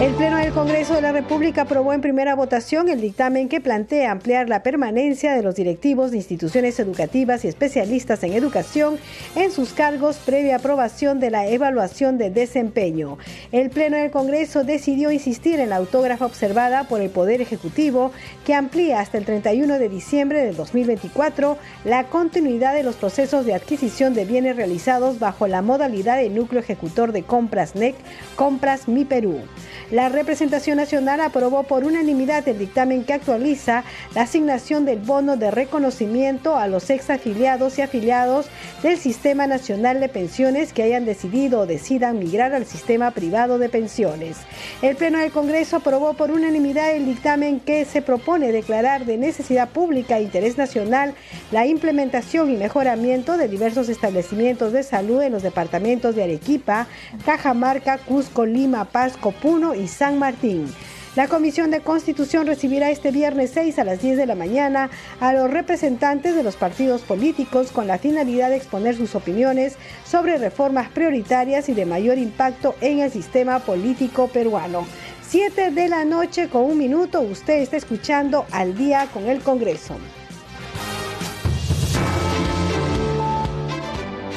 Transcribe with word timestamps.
El 0.00 0.14
Pleno 0.14 0.38
del 0.38 0.54
Congreso 0.54 0.94
de 0.94 1.02
la 1.02 1.12
República 1.12 1.62
aprobó 1.62 1.92
en 1.92 2.00
primera 2.00 2.34
votación 2.34 2.88
el 2.88 3.02
dictamen 3.02 3.50
que 3.50 3.60
plantea 3.60 4.10
ampliar 4.10 4.48
la 4.48 4.62
permanencia 4.62 5.34
de 5.34 5.42
los 5.42 5.56
directivos 5.56 6.10
de 6.10 6.16
instituciones 6.16 6.80
educativas 6.80 7.44
y 7.44 7.48
especialistas 7.48 8.22
en 8.22 8.32
educación 8.32 8.98
en 9.36 9.52
sus 9.52 9.74
cargos 9.74 10.16
previa 10.16 10.56
aprobación 10.56 11.20
de 11.20 11.30
la 11.30 11.48
evaluación 11.48 12.16
de 12.16 12.30
desempeño. 12.30 13.18
El 13.52 13.68
Pleno 13.68 13.98
del 13.98 14.10
Congreso 14.10 14.64
decidió 14.64 15.10
insistir 15.10 15.60
en 15.60 15.68
la 15.68 15.76
autógrafa 15.76 16.24
observada 16.24 16.84
por 16.84 17.02
el 17.02 17.10
Poder 17.10 17.42
Ejecutivo 17.42 18.10
que 18.46 18.54
amplía 18.54 19.00
hasta 19.00 19.18
el 19.18 19.26
31 19.26 19.78
de 19.78 19.90
diciembre 19.90 20.42
de 20.42 20.52
2024 20.52 21.58
la 21.84 22.04
continuidad 22.04 22.72
de 22.72 22.84
los 22.84 22.96
procesos 22.96 23.44
de 23.44 23.52
adquisición 23.52 24.14
de 24.14 24.24
bienes 24.24 24.56
realizados 24.56 25.18
bajo 25.18 25.46
la 25.46 25.60
modalidad 25.60 26.16
de 26.16 26.30
núcleo 26.30 26.62
ejecutor 26.62 27.12
de 27.12 27.22
compras 27.22 27.74
NEC, 27.74 27.96
Compras 28.34 28.88
Mi 28.88 29.04
Perú. 29.04 29.42
La 29.90 30.08
representación 30.08 30.76
nacional 30.76 31.20
aprobó 31.20 31.64
por 31.64 31.84
unanimidad 31.84 32.46
el 32.46 32.58
dictamen 32.58 33.02
que 33.02 33.12
actualiza 33.12 33.82
la 34.14 34.22
asignación 34.22 34.84
del 34.84 35.00
bono 35.00 35.36
de 35.36 35.50
reconocimiento 35.50 36.56
a 36.56 36.68
los 36.68 36.90
exafiliados 36.90 37.76
y 37.76 37.82
afiliados 37.82 38.46
del 38.84 38.98
Sistema 38.98 39.48
Nacional 39.48 39.98
de 39.98 40.08
Pensiones 40.08 40.72
que 40.72 40.84
hayan 40.84 41.04
decidido 41.04 41.60
o 41.60 41.66
decidan 41.66 42.20
migrar 42.20 42.54
al 42.54 42.66
sistema 42.66 43.10
privado 43.10 43.58
de 43.58 43.68
pensiones. 43.68 44.36
El 44.80 44.94
Pleno 44.94 45.18
del 45.18 45.32
Congreso 45.32 45.78
aprobó 45.78 46.14
por 46.14 46.30
unanimidad 46.30 46.94
el 46.94 47.06
dictamen 47.06 47.58
que 47.58 47.84
se 47.84 48.00
propone 48.00 48.52
declarar 48.52 49.06
de 49.06 49.18
necesidad 49.18 49.70
pública 49.70 50.18
e 50.18 50.22
interés 50.22 50.56
nacional 50.56 51.14
la 51.50 51.66
implementación 51.66 52.48
y 52.50 52.56
mejoramiento 52.56 53.36
de 53.36 53.48
diversos 53.48 53.88
establecimientos 53.88 54.72
de 54.72 54.84
salud 54.84 55.20
en 55.20 55.32
los 55.32 55.42
departamentos 55.42 56.14
de 56.14 56.22
Arequipa, 56.22 56.86
Cajamarca, 57.26 57.98
Cusco, 57.98 58.46
Lima, 58.46 58.84
Pasco, 58.84 59.32
Puno 59.32 59.74
y 59.74 59.79
San 59.88 60.18
Martín. 60.18 60.66
La 61.16 61.26
Comisión 61.26 61.72
de 61.72 61.80
Constitución 61.80 62.46
recibirá 62.46 62.90
este 62.90 63.10
viernes 63.10 63.50
6 63.52 63.80
a 63.80 63.84
las 63.84 64.00
10 64.00 64.16
de 64.16 64.26
la 64.26 64.36
mañana 64.36 64.90
a 65.18 65.32
los 65.32 65.50
representantes 65.50 66.36
de 66.36 66.44
los 66.44 66.54
partidos 66.54 67.02
políticos 67.02 67.72
con 67.72 67.88
la 67.88 67.98
finalidad 67.98 68.50
de 68.50 68.56
exponer 68.56 68.96
sus 68.96 69.16
opiniones 69.16 69.76
sobre 70.04 70.38
reformas 70.38 70.88
prioritarias 70.90 71.68
y 71.68 71.74
de 71.74 71.84
mayor 71.84 72.16
impacto 72.16 72.76
en 72.80 73.00
el 73.00 73.10
sistema 73.10 73.58
político 73.58 74.28
peruano. 74.28 74.86
7 75.28 75.72
de 75.72 75.88
la 75.88 76.04
noche 76.04 76.48
con 76.48 76.62
un 76.62 76.78
minuto, 76.78 77.20
usted 77.20 77.54
está 77.54 77.76
escuchando 77.76 78.46
al 78.52 78.76
día 78.76 79.08
con 79.12 79.28
el 79.28 79.40
Congreso. 79.40 79.96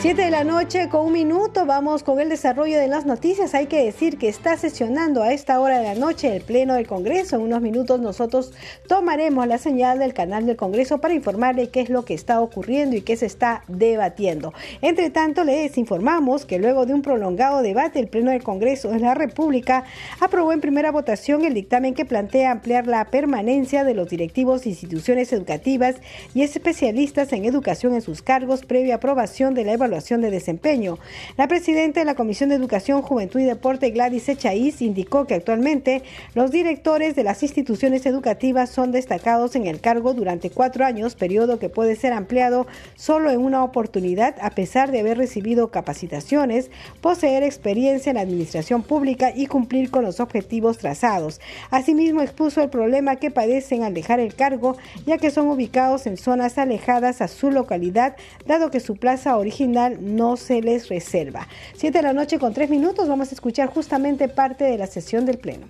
7 0.03 0.21
de 0.21 0.31
la 0.31 0.43
noche 0.43 0.89
con 0.89 1.05
un 1.05 1.13
minuto, 1.13 1.65
vamos 1.65 2.03
con 2.03 2.19
el 2.19 2.27
desarrollo 2.27 2.77
de 2.77 2.89
las 2.89 3.05
noticias. 3.05 3.55
Hay 3.55 3.67
que 3.67 3.85
decir 3.85 4.17
que 4.17 4.27
está 4.27 4.57
sesionando 4.57 5.23
a 5.23 5.31
esta 5.31 5.61
hora 5.61 5.77
de 5.77 5.85
la 5.85 5.95
noche 5.95 6.35
el 6.35 6.41
Pleno 6.41 6.73
del 6.73 6.87
Congreso. 6.87 7.37
En 7.37 7.43
unos 7.43 7.61
minutos 7.61 8.01
nosotros 8.01 8.51
tomaremos 8.89 9.47
la 9.47 9.57
señal 9.57 9.99
del 9.99 10.13
canal 10.13 10.45
del 10.45 10.57
Congreso 10.57 10.97
para 10.97 11.13
informarle 11.13 11.69
qué 11.69 11.79
es 11.79 11.89
lo 11.89 12.03
que 12.03 12.15
está 12.15 12.41
ocurriendo 12.41 12.97
y 12.97 13.01
qué 13.01 13.15
se 13.15 13.27
está 13.27 13.63
debatiendo. 13.69 14.53
Entre 14.81 15.09
tanto, 15.09 15.45
les 15.45 15.77
informamos 15.77 16.45
que 16.45 16.59
luego 16.59 16.85
de 16.85 16.93
un 16.93 17.01
prolongado 17.01 17.61
debate, 17.61 18.01
el 18.01 18.09
Pleno 18.09 18.31
del 18.31 18.43
Congreso 18.43 18.89
de 18.89 18.99
la 18.99 19.13
República 19.13 19.85
aprobó 20.19 20.51
en 20.51 20.59
primera 20.59 20.91
votación 20.91 21.45
el 21.45 21.53
dictamen 21.53 21.93
que 21.93 22.03
plantea 22.03 22.51
ampliar 22.51 22.87
la 22.87 23.05
permanencia 23.05 23.85
de 23.85 23.93
los 23.93 24.09
directivos 24.09 24.63
de 24.63 24.71
instituciones 24.71 25.31
educativas 25.31 25.95
y 26.33 26.41
especialistas 26.41 27.31
en 27.31 27.45
educación 27.45 27.93
en 27.93 28.01
sus 28.01 28.21
cargos 28.21 28.65
previa 28.65 28.95
aprobación 28.95 29.53
de 29.53 29.63
la 29.63 29.71
evaluación 29.71 29.92
de 29.93 30.31
desempeño. 30.31 30.97
La 31.37 31.47
presidenta 31.47 31.99
de 31.99 32.05
la 32.05 32.15
Comisión 32.15 32.49
de 32.49 32.55
Educación, 32.55 33.01
Juventud 33.01 33.39
y 33.39 33.45
Deporte, 33.45 33.91
Gladys 33.91 34.29
Echaíz, 34.29 34.81
indicó 34.81 35.25
que 35.25 35.35
actualmente 35.35 36.03
los 36.33 36.51
directores 36.51 37.15
de 37.15 37.23
las 37.23 37.43
instituciones 37.43 38.05
educativas 38.05 38.69
son 38.69 38.91
destacados 38.91 39.55
en 39.55 39.67
el 39.67 39.81
cargo 39.81 40.13
durante 40.13 40.49
cuatro 40.49 40.85
años, 40.85 41.15
periodo 41.15 41.59
que 41.59 41.69
puede 41.69 41.95
ser 41.95 42.13
ampliado 42.13 42.65
solo 42.95 43.29
en 43.29 43.39
una 43.39 43.63
oportunidad 43.63 44.35
a 44.41 44.49
pesar 44.49 44.91
de 44.91 44.99
haber 44.99 45.17
recibido 45.17 45.69
capacitaciones, 45.69 46.71
poseer 47.01 47.43
experiencia 47.43 48.09
en 48.09 48.15
la 48.15 48.21
administración 48.21 48.81
pública 48.81 49.31
y 49.35 49.45
cumplir 49.45 49.91
con 49.91 50.03
los 50.03 50.19
objetivos 50.19 50.77
trazados. 50.77 51.39
Asimismo, 51.69 52.21
expuso 52.21 52.61
el 52.61 52.69
problema 52.69 53.17
que 53.17 53.31
padecen 53.31 53.83
al 53.83 53.93
dejar 53.93 54.19
el 54.19 54.33
cargo, 54.33 54.75
ya 55.05 55.17
que 55.17 55.31
son 55.31 55.47
ubicados 55.47 56.07
en 56.07 56.17
zonas 56.17 56.57
alejadas 56.57 57.21
a 57.21 57.27
su 57.27 57.51
localidad, 57.51 58.15
dado 58.45 58.71
que 58.71 58.79
su 58.79 58.95
plaza 58.95 59.37
original 59.37 59.82
no 59.89 60.37
se 60.37 60.61
les 60.61 60.89
reserva. 60.89 61.47
Siete 61.75 61.99
de 61.99 62.03
la 62.03 62.13
noche 62.13 62.39
con 62.39 62.53
tres 62.53 62.69
minutos 62.69 63.07
vamos 63.07 63.31
a 63.31 63.35
escuchar 63.35 63.69
justamente 63.69 64.27
parte 64.27 64.63
de 64.63 64.77
la 64.77 64.87
sesión 64.87 65.25
del 65.25 65.37
Pleno. 65.37 65.67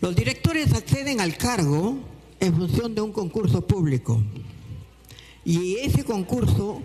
Los 0.00 0.14
directores 0.14 0.72
acceden 0.74 1.20
al 1.20 1.36
cargo 1.36 1.98
en 2.40 2.54
función 2.54 2.94
de 2.94 3.00
un 3.00 3.12
concurso 3.12 3.66
público 3.66 4.22
y 5.44 5.76
ese 5.76 6.04
concurso 6.04 6.82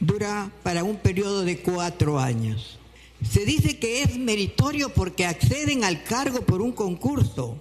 dura 0.00 0.50
para 0.62 0.84
un 0.84 0.96
periodo 0.96 1.42
de 1.42 1.60
cuatro 1.60 2.18
años. 2.18 2.78
Se 3.22 3.44
dice 3.44 3.78
que 3.78 4.02
es 4.02 4.16
meritorio 4.18 4.90
porque 4.90 5.26
acceden 5.26 5.84
al 5.84 6.04
cargo 6.04 6.42
por 6.42 6.60
un 6.60 6.72
concurso, 6.72 7.56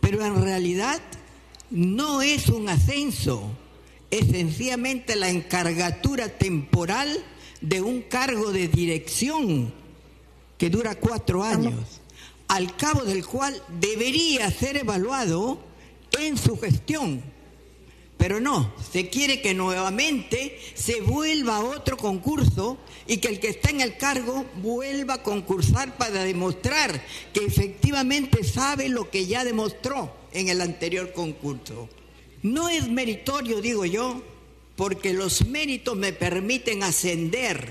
pero 0.00 0.24
en 0.24 0.42
realidad 0.42 1.00
no 1.70 2.22
es 2.22 2.48
un 2.48 2.68
ascenso, 2.68 3.50
es 4.12 4.26
sencillamente 4.26 5.16
la 5.16 5.30
encargatura 5.30 6.28
temporal 6.28 7.24
de 7.62 7.80
un 7.80 8.02
cargo 8.02 8.52
de 8.52 8.68
dirección 8.68 9.72
que 10.58 10.68
dura 10.68 10.94
cuatro 10.96 11.42
años, 11.42 12.02
al 12.46 12.76
cabo 12.76 13.04
del 13.04 13.24
cual 13.24 13.60
debería 13.80 14.50
ser 14.50 14.76
evaluado 14.76 15.58
en 16.20 16.36
su 16.36 16.58
gestión. 16.60 17.22
Pero 18.18 18.38
no, 18.38 18.74
se 18.92 19.08
quiere 19.08 19.40
que 19.40 19.54
nuevamente 19.54 20.60
se 20.74 21.00
vuelva 21.00 21.56
a 21.56 21.64
otro 21.64 21.96
concurso 21.96 22.76
y 23.06 23.16
que 23.16 23.28
el 23.28 23.40
que 23.40 23.48
está 23.48 23.70
en 23.70 23.80
el 23.80 23.96
cargo 23.96 24.44
vuelva 24.56 25.14
a 25.14 25.22
concursar 25.22 25.96
para 25.96 26.22
demostrar 26.22 27.02
que 27.32 27.46
efectivamente 27.46 28.44
sabe 28.44 28.90
lo 28.90 29.10
que 29.10 29.24
ya 29.24 29.42
demostró 29.42 30.14
en 30.32 30.50
el 30.50 30.60
anterior 30.60 31.14
concurso. 31.14 31.88
No 32.42 32.68
es 32.68 32.88
meritorio, 32.88 33.60
digo 33.60 33.84
yo, 33.84 34.20
porque 34.74 35.12
los 35.12 35.46
méritos 35.46 35.96
me 35.96 36.12
permiten 36.12 36.82
ascender, 36.82 37.68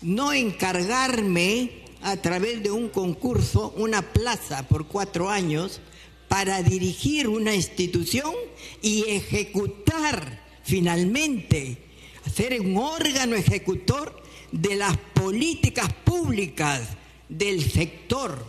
no 0.00 0.32
encargarme 0.32 1.70
a 2.02 2.16
través 2.16 2.62
de 2.64 2.72
un 2.72 2.88
concurso, 2.88 3.72
una 3.76 4.02
plaza 4.12 4.66
por 4.66 4.88
cuatro 4.88 5.30
años, 5.30 5.80
para 6.26 6.62
dirigir 6.62 7.28
una 7.28 7.54
institución 7.54 8.34
y 8.80 9.04
ejecutar 9.08 10.42
finalmente, 10.64 11.78
ser 12.34 12.60
un 12.60 12.76
órgano 12.76 13.36
ejecutor 13.36 14.20
de 14.50 14.76
las 14.76 14.96
políticas 14.96 15.92
públicas 16.04 16.88
del 17.28 17.70
sector, 17.70 18.44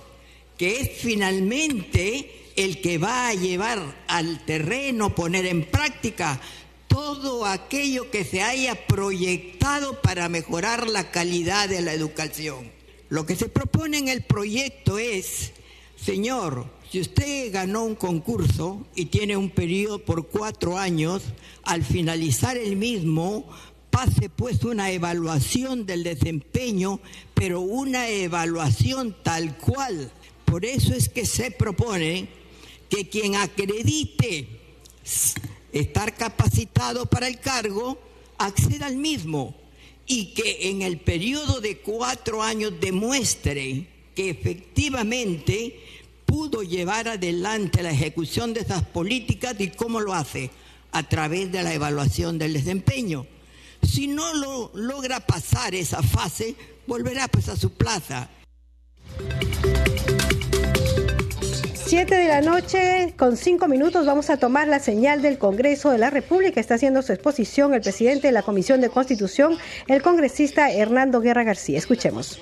que 0.58 0.80
es 0.80 0.92
finalmente 0.98 2.43
el 2.56 2.82
que 2.82 2.98
va 2.98 3.28
a 3.28 3.34
llevar 3.34 4.04
al 4.08 4.44
terreno, 4.46 5.16
poner 5.16 5.46
en 5.46 5.66
práctica 5.66 6.40
todo 6.88 7.46
aquello 7.46 8.12
que 8.12 8.24
se 8.24 8.44
haya 8.44 8.88
proyectado 8.88 10.02
para 10.02 10.30
mejorar 10.30 10.88
la 10.88 11.10
calidad 11.12 11.68
de 11.68 11.82
la 11.82 11.94
educación. 11.94 12.72
Lo 13.10 13.26
que 13.26 13.36
se 13.36 13.50
propone 13.50 13.98
en 13.98 14.08
el 14.08 14.24
proyecto 14.24 15.00
es, 15.00 15.54
señor, 15.96 16.68
Si 16.94 17.02
usted 17.02 17.52
ganó 17.52 17.86
un 17.86 17.96
concurso 17.96 18.86
y 18.94 19.06
tiene 19.06 19.36
un 19.36 19.50
periodo 19.50 19.98
por 19.98 20.28
cuatro 20.28 20.78
años, 20.78 21.24
al 21.64 21.84
finalizar 21.84 22.56
el 22.56 22.76
mismo, 22.76 23.50
pase 23.90 24.30
pues 24.30 24.64
una 24.64 24.92
evaluación 24.92 25.88
del 25.88 26.04
desempeño, 26.04 27.00
pero 27.34 27.62
una 27.62 28.10
evaluación 28.10 29.16
tal 29.24 29.58
cual. 29.58 30.12
Por 30.46 30.66
eso 30.66 30.94
es 30.94 31.10
que 31.10 31.26
se 31.26 31.50
propone 31.50 32.28
que 32.94 33.10
quien 33.10 33.36
acredite 33.36 34.48
estar 35.72 36.14
capacitado 36.16 37.08
para 37.08 37.28
el 37.28 37.40
cargo 37.40 37.98
acceda 38.38 38.86
al 38.86 38.98
mismo 38.98 39.56
y 40.06 40.36
que 40.36 40.70
en 40.70 40.84
el 40.84 41.00
periodo 41.00 41.60
de 41.60 41.80
cuatro 41.80 42.44
años 42.44 42.74
demuestre 42.80 43.88
que 44.14 44.30
efectivamente 44.30 45.80
pudo 46.28 46.62
llevar 46.62 47.08
adelante 47.08 47.82
la 47.82 47.90
ejecución 47.90 48.54
de 48.54 48.60
esas 48.60 48.84
políticas 48.84 49.56
y 49.58 49.70
cómo 49.70 50.00
lo 50.00 50.14
hace 50.14 50.52
a 50.92 51.02
través 51.02 51.52
de 51.52 51.64
la 51.64 51.74
evaluación 51.74 52.38
del 52.38 52.54
desempeño. 52.54 53.26
Si 53.82 54.06
no 54.06 54.36
lo 54.36 54.72
logra 54.76 55.20
pasar 55.20 55.74
esa 55.74 56.04
fase, 56.04 56.56
volverá 56.86 57.28
pues 57.28 57.50
a 57.50 57.58
su 57.58 57.72
plaza. 57.72 58.30
Siete 61.96 62.16
de 62.16 62.28
la 62.28 62.42
noche, 62.42 63.14
con 63.20 63.38
cinco 63.38 63.68
minutos, 63.68 64.08
vamos 64.08 64.32
a 64.32 64.38
tomar 64.38 64.68
la 64.68 64.80
señal 64.80 65.22
del 65.22 65.38
Congreso 65.38 65.92
de 65.92 66.00
la 66.00 66.10
República. 66.10 66.60
Está 66.60 66.74
haciendo 66.74 67.04
su 67.04 67.14
exposición 67.14 67.72
el 67.76 67.82
presidente 67.82 68.26
de 68.26 68.34
la 68.34 68.42
Comisión 68.42 68.82
de 68.82 68.90
Constitución, 68.90 69.60
el 69.86 70.02
congresista 70.02 70.72
Hernando 70.72 71.22
Guerra 71.22 71.44
García. 71.44 71.78
Escuchemos. 71.78 72.40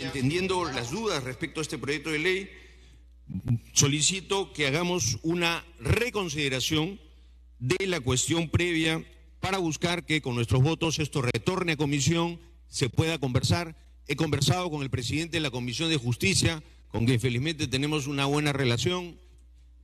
Entendiendo 0.00 0.64
las 0.64 0.90
dudas 0.90 1.22
respecto 1.22 1.60
a 1.60 1.64
este 1.64 1.76
proyecto 1.76 2.08
de 2.08 2.18
ley, 2.18 2.50
solicito 3.74 4.54
que 4.54 4.68
hagamos 4.68 5.18
una 5.22 5.66
reconsideración 5.80 6.98
de 7.58 7.86
la 7.86 8.00
cuestión 8.00 8.48
previa 8.48 9.04
para 9.38 9.58
buscar 9.58 10.06
que 10.06 10.22
con 10.22 10.34
nuestros 10.34 10.62
votos 10.62 10.98
esto 10.98 11.20
retorne 11.20 11.72
a 11.72 11.76
comisión, 11.76 12.40
se 12.68 12.88
pueda 12.88 13.18
conversar. 13.18 13.76
He 14.06 14.16
conversado 14.16 14.70
con 14.70 14.82
el 14.82 14.88
presidente 14.88 15.36
de 15.36 15.42
la 15.42 15.50
Comisión 15.50 15.90
de 15.90 15.98
Justicia, 15.98 16.62
con 16.94 17.06
quien 17.06 17.18
felizmente 17.18 17.66
tenemos 17.66 18.06
una 18.06 18.24
buena 18.24 18.52
relación 18.52 19.18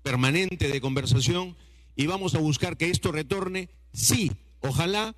permanente 0.04 0.68
de 0.68 0.80
conversación 0.80 1.56
y 1.96 2.06
vamos 2.06 2.36
a 2.36 2.38
buscar 2.38 2.76
que 2.76 2.88
esto 2.88 3.10
retorne, 3.10 3.68
sí, 3.92 4.30
ojalá, 4.60 5.16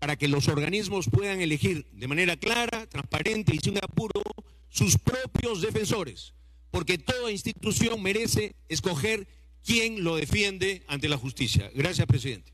para 0.00 0.16
que 0.16 0.28
los 0.28 0.48
organismos 0.48 1.08
puedan 1.08 1.40
elegir 1.40 1.86
de 1.92 2.08
manera 2.08 2.36
clara, 2.36 2.86
transparente 2.88 3.54
y 3.54 3.58
sin 3.58 3.78
apuro 3.78 4.20
sus 4.68 4.98
propios 4.98 5.62
defensores 5.62 6.34
porque 6.70 6.98
toda 6.98 7.32
institución 7.32 8.02
merece 8.02 8.54
escoger 8.68 9.26
quién 9.64 10.04
lo 10.04 10.16
defiende 10.16 10.82
ante 10.88 11.08
la 11.08 11.16
justicia. 11.16 11.70
Gracias, 11.74 12.06
presidente. 12.06 12.52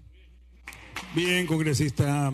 Bien, 1.12 1.44
congresista 1.48 2.32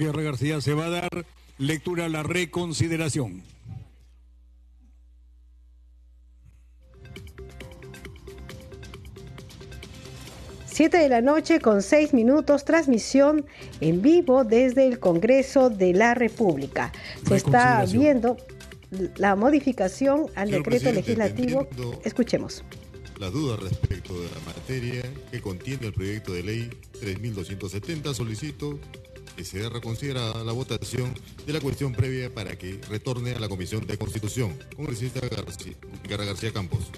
Guerra 0.00 0.22
García, 0.22 0.60
se 0.60 0.74
va 0.74 0.86
a 0.86 0.90
dar 0.90 1.26
lectura 1.58 2.06
a 2.06 2.08
la 2.08 2.24
reconsideración. 2.24 3.51
Siete 10.72 10.96
de 10.96 11.10
la 11.10 11.20
noche 11.20 11.60
con 11.60 11.82
seis 11.82 12.14
minutos, 12.14 12.64
transmisión 12.64 13.44
en 13.82 14.00
vivo 14.00 14.44
desde 14.44 14.88
el 14.88 14.98
Congreso 14.98 15.68
de 15.68 15.92
la 15.92 16.14
República. 16.14 16.92
Se 17.28 17.36
está 17.36 17.84
viendo 17.84 18.38
la 19.16 19.36
modificación 19.36 20.28
al 20.34 20.50
decreto 20.50 20.90
legislativo. 20.90 21.68
Escuchemos. 22.04 22.64
La 23.18 23.28
duda 23.28 23.56
respecto 23.56 24.14
de 24.14 24.30
la 24.30 24.40
materia 24.46 25.02
que 25.30 25.42
contiene 25.42 25.88
el 25.88 25.92
proyecto 25.92 26.32
de 26.32 26.42
ley 26.42 26.70
3270 27.00 28.14
solicito 28.14 28.78
que 29.36 29.44
se 29.44 29.68
reconsidera 29.68 30.42
la 30.42 30.52
votación 30.52 31.12
de 31.46 31.52
la 31.52 31.60
cuestión 31.60 31.92
previa 31.92 32.32
para 32.32 32.56
que 32.56 32.80
retorne 32.88 33.32
a 33.32 33.40
la 33.40 33.48
Comisión 33.50 33.86
de 33.86 33.98
Constitución. 33.98 34.58
Congresista 34.74 35.20
García, 35.20 35.74
García 36.08 36.50
Campos. 36.50 36.90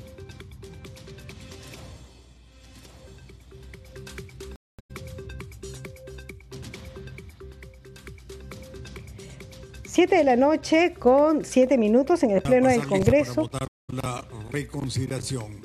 Siete 9.94 10.16
de 10.16 10.24
la 10.24 10.34
noche 10.34 10.92
con 10.98 11.44
siete 11.44 11.78
minutos 11.78 12.24
en 12.24 12.32
el 12.32 12.42
Pleno 12.42 12.68
del 12.68 12.84
Congreso. 12.84 13.48
Para 13.48 13.64
votar 13.64 13.68
la 13.92 14.24
reconsideración. 14.50 15.60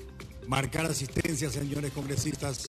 Marcar 0.46 0.86
asistencia, 0.86 1.50
señores 1.50 1.90
congresistas. 1.94 2.68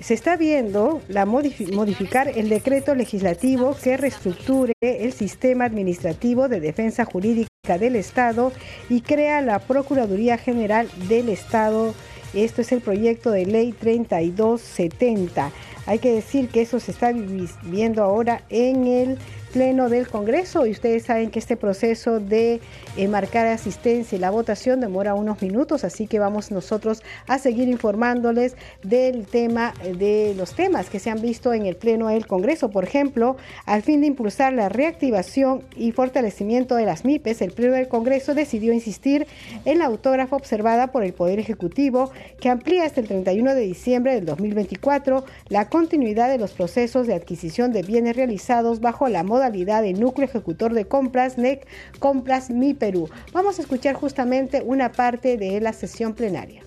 Se 0.00 0.14
está 0.14 0.36
viendo 0.36 1.00
la 1.06 1.26
modificar 1.26 2.26
el 2.26 2.48
decreto 2.48 2.96
legislativo 2.96 3.76
que 3.80 3.98
reestructure 3.98 4.72
el 4.80 5.12
sistema 5.12 5.66
administrativo 5.66 6.48
de 6.48 6.58
defensa 6.58 7.04
jurídica 7.04 7.78
del 7.78 7.94
Estado 7.94 8.50
y 8.88 9.02
crea 9.02 9.40
la 9.42 9.60
Procuraduría 9.60 10.38
General 10.38 10.88
del 11.06 11.28
Estado. 11.28 11.94
Esto 12.34 12.62
es 12.62 12.72
el 12.72 12.80
proyecto 12.80 13.30
de 13.30 13.46
ley 13.46 13.70
3270. 13.70 15.52
Hay 15.86 15.98
que 15.98 16.12
decir 16.12 16.48
que 16.48 16.62
eso 16.62 16.80
se 16.80 16.92
está 16.92 17.12
viviendo 17.12 18.02
ahora 18.02 18.42
en 18.48 18.86
el 18.86 19.18
Pleno 19.54 19.88
del 19.88 20.08
Congreso 20.08 20.66
y 20.66 20.72
ustedes 20.72 21.04
saben 21.04 21.30
que 21.30 21.38
este 21.38 21.56
proceso 21.56 22.18
de 22.18 22.60
eh, 22.96 23.06
marcar 23.06 23.46
asistencia 23.46 24.16
y 24.16 24.18
la 24.18 24.30
votación 24.30 24.80
demora 24.80 25.14
unos 25.14 25.40
minutos, 25.42 25.84
así 25.84 26.08
que 26.08 26.18
vamos 26.18 26.50
nosotros 26.50 27.04
a 27.28 27.38
seguir 27.38 27.68
informándoles 27.68 28.56
del 28.82 29.26
tema, 29.26 29.72
de 29.96 30.34
los 30.36 30.56
temas 30.56 30.90
que 30.90 30.98
se 30.98 31.08
han 31.08 31.22
visto 31.22 31.52
en 31.54 31.66
el 31.66 31.76
Pleno 31.76 32.08
del 32.08 32.26
Congreso. 32.26 32.72
Por 32.72 32.82
ejemplo, 32.82 33.36
al 33.64 33.82
fin 33.82 34.00
de 34.00 34.08
impulsar 34.08 34.52
la 34.54 34.68
reactivación 34.68 35.62
y 35.76 35.92
fortalecimiento 35.92 36.74
de 36.74 36.86
las 36.86 37.04
MIPES, 37.04 37.40
el 37.42 37.52
Pleno 37.52 37.74
del 37.74 37.86
Congreso 37.86 38.34
decidió 38.34 38.72
insistir 38.72 39.28
en 39.64 39.78
la 39.78 39.84
autógrafa 39.84 40.34
observada 40.34 40.88
por 40.88 41.04
el 41.04 41.12
Poder 41.12 41.38
Ejecutivo 41.38 42.10
que 42.40 42.48
amplía 42.48 42.86
hasta 42.86 43.00
el 43.00 43.06
31 43.06 43.54
de 43.54 43.60
diciembre 43.60 44.14
del 44.16 44.26
2024 44.26 45.24
la 45.48 45.68
continuidad 45.68 46.28
de 46.28 46.38
los 46.38 46.54
procesos 46.54 47.06
de 47.06 47.14
adquisición 47.14 47.70
de 47.70 47.82
bienes 47.82 48.16
realizados 48.16 48.80
bajo 48.80 49.08
la 49.08 49.22
moda 49.22 49.43
de 49.50 49.92
núcleo 49.92 50.26
ejecutor 50.26 50.72
de 50.74 50.86
compras 50.86 51.38
NEC 51.38 51.66
Compras 51.98 52.50
Mi 52.50 52.74
Perú. 52.74 53.08
Vamos 53.32 53.58
a 53.58 53.62
escuchar 53.62 53.94
justamente 53.94 54.62
una 54.64 54.92
parte 54.92 55.36
de 55.36 55.60
la 55.60 55.72
sesión 55.72 56.14
plenaria. 56.14 56.62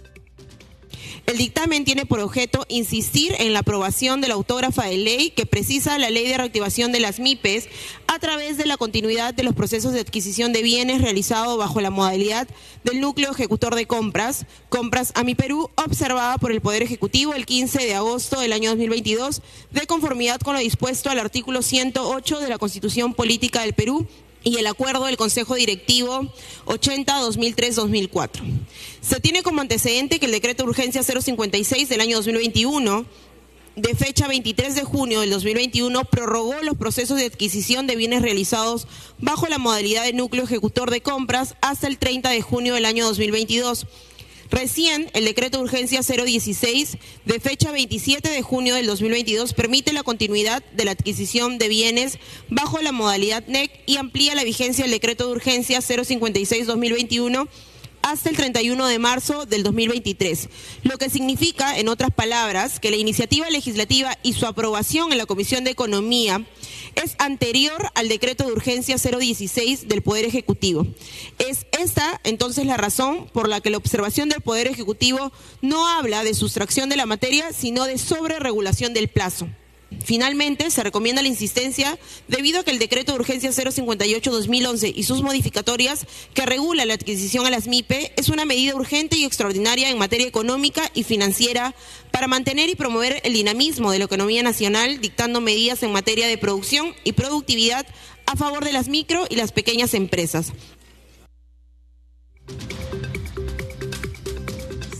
El 1.25 1.37
dictamen 1.37 1.85
tiene 1.85 2.05
por 2.05 2.19
objeto 2.19 2.65
insistir 2.69 3.35
en 3.39 3.53
la 3.53 3.59
aprobación 3.59 4.21
de 4.21 4.27
la 4.27 4.35
autógrafa 4.35 4.85
de 4.85 4.97
ley 4.97 5.31
que 5.31 5.45
precisa 5.45 5.97
la 5.97 6.09
ley 6.09 6.27
de 6.27 6.37
reactivación 6.37 6.91
de 6.91 6.99
las 6.99 7.19
MIPES 7.19 7.67
a 8.07 8.19
través 8.19 8.57
de 8.57 8.65
la 8.65 8.77
continuidad 8.77 9.33
de 9.33 9.43
los 9.43 9.53
procesos 9.53 9.93
de 9.93 9.99
adquisición 9.99 10.53
de 10.53 10.63
bienes 10.63 11.01
realizados 11.01 11.57
bajo 11.57 11.81
la 11.81 11.89
modalidad 11.89 12.47
del 12.83 13.01
núcleo 13.01 13.31
ejecutor 13.31 13.75
de 13.75 13.85
compras, 13.85 14.45
compras 14.69 15.11
a 15.15 15.23
mi 15.23 15.35
Perú, 15.35 15.69
observada 15.75 16.37
por 16.37 16.51
el 16.51 16.61
Poder 16.61 16.83
Ejecutivo 16.83 17.33
el 17.33 17.45
15 17.45 17.85
de 17.85 17.95
agosto 17.95 18.39
del 18.39 18.53
año 18.53 18.69
2022, 18.71 19.41
de 19.71 19.87
conformidad 19.87 20.39
con 20.39 20.53
lo 20.53 20.59
dispuesto 20.59 21.09
al 21.09 21.19
artículo 21.19 21.61
108 21.61 22.39
de 22.39 22.49
la 22.49 22.57
Constitución 22.57 23.13
Política 23.13 23.61
del 23.61 23.73
Perú 23.73 24.07
y 24.43 24.57
el 24.57 24.67
acuerdo 24.67 25.05
del 25.05 25.17
Consejo 25.17 25.55
Directivo 25.55 26.31
80-2003-2004. 26.65 28.41
Se 29.01 29.19
tiene 29.19 29.43
como 29.43 29.61
antecedente 29.61 30.19
que 30.19 30.25
el 30.25 30.31
decreto 30.31 30.63
de 30.63 30.69
urgencia 30.69 31.03
056 31.03 31.89
del 31.89 32.01
año 32.01 32.17
2021 32.17 33.05
de 33.77 33.93
fecha 33.93 34.27
23 34.27 34.73
de 34.73 34.83
junio 34.83 35.21
del 35.21 35.29
2021 35.29 36.03
prorrogó 36.05 36.55
los 36.63 36.77
procesos 36.77 37.17
de 37.17 37.25
adquisición 37.25 37.85
de 37.85 37.95
bienes 37.95 38.23
realizados 38.23 38.87
bajo 39.19 39.45
la 39.47 39.59
modalidad 39.59 40.03
de 40.03 40.13
núcleo 40.13 40.43
ejecutor 40.43 40.89
de 40.89 41.01
compras 41.01 41.55
hasta 41.61 41.85
el 41.85 41.99
30 41.99 42.31
de 42.31 42.41
junio 42.41 42.73
del 42.73 42.85
año 42.85 43.05
2022 43.05 43.85
Recién, 44.49 45.09
el 45.13 45.25
decreto 45.25 45.57
de 45.57 45.65
urgencia 45.65 46.01
016 46.01 46.97
de 47.25 47.39
fecha 47.39 47.71
27 47.71 48.29
de 48.29 48.41
junio 48.41 48.75
del 48.75 48.85
2022 48.85 49.53
permite 49.53 49.91
la 49.91 50.03
continuidad 50.03 50.63
de 50.73 50.85
la 50.85 50.91
adquisición 50.91 51.57
de 51.57 51.67
bienes 51.67 52.17
bajo 52.49 52.81
la 52.81 52.91
modalidad 52.91 53.45
NEC 53.47 53.71
y 53.85 53.97
amplía 53.97 54.35
la 54.35 54.45
vigencia 54.45 54.85
del 54.85 54.91
decreto 54.91 55.27
de 55.27 55.33
urgencia 55.33 55.79
056-2021 55.79 57.47
hasta 58.11 58.29
el 58.29 58.37
31 58.37 58.87
de 58.87 58.99
marzo 58.99 59.45
del 59.45 59.63
2023, 59.63 60.49
lo 60.83 60.97
que 60.97 61.09
significa, 61.09 61.77
en 61.77 61.89
otras 61.89 62.09
palabras, 62.11 62.79
que 62.79 62.89
la 62.89 62.95
iniciativa 62.97 63.49
legislativa 63.49 64.17
y 64.23 64.33
su 64.33 64.45
aprobación 64.45 65.11
en 65.11 65.17
la 65.17 65.25
Comisión 65.25 65.65
de 65.65 65.71
Economía 65.71 66.45
es 66.95 67.15
anterior 67.19 67.91
al 67.95 68.07
decreto 68.07 68.45
de 68.45 68.53
urgencia 68.53 68.95
016 68.97 69.89
del 69.89 70.01
Poder 70.01 70.25
Ejecutivo. 70.25 70.87
Es 71.37 71.67
esta 71.77 72.21
entonces 72.23 72.65
la 72.65 72.77
razón 72.77 73.27
por 73.33 73.49
la 73.49 73.59
que 73.59 73.69
la 73.69 73.77
observación 73.77 74.29
del 74.29 74.41
Poder 74.41 74.67
Ejecutivo 74.67 75.33
no 75.61 75.87
habla 75.87 76.23
de 76.23 76.33
sustracción 76.33 76.89
de 76.89 76.95
la 76.95 77.05
materia, 77.05 77.51
sino 77.51 77.83
de 77.85 77.97
sobreregulación 77.97 78.93
del 78.93 79.09
plazo. 79.09 79.49
Finalmente, 80.07 80.71
se 80.71 80.83
recomienda 80.83 81.21
la 81.21 81.27
insistencia 81.27 81.99
debido 82.29 82.61
a 82.61 82.63
que 82.63 82.71
el 82.71 82.79
decreto 82.79 83.11
de 83.11 83.19
urgencia 83.19 83.49
058-2011 83.49 84.93
y 84.95 85.03
sus 85.03 85.21
modificatorias 85.21 86.05
que 86.33 86.45
regula 86.45 86.85
la 86.85 86.93
adquisición 86.93 87.45
a 87.45 87.49
las 87.49 87.67
MIPE 87.67 88.13
es 88.15 88.29
una 88.29 88.45
medida 88.45 88.73
urgente 88.73 89.17
y 89.17 89.25
extraordinaria 89.25 89.89
en 89.89 89.97
materia 89.97 90.25
económica 90.25 90.89
y 90.93 91.03
financiera 91.03 91.75
para 92.09 92.27
mantener 92.27 92.69
y 92.69 92.75
promover 92.75 93.19
el 93.25 93.33
dinamismo 93.33 93.91
de 93.91 93.99
la 93.99 94.05
economía 94.05 94.43
nacional, 94.43 95.01
dictando 95.01 95.41
medidas 95.41 95.83
en 95.83 95.91
materia 95.91 96.29
de 96.29 96.37
producción 96.37 96.95
y 97.03 97.11
productividad 97.11 97.85
a 98.27 98.37
favor 98.37 98.63
de 98.63 98.71
las 98.71 98.87
micro 98.87 99.25
y 99.29 99.35
las 99.35 99.51
pequeñas 99.51 99.93
empresas. 99.93 100.53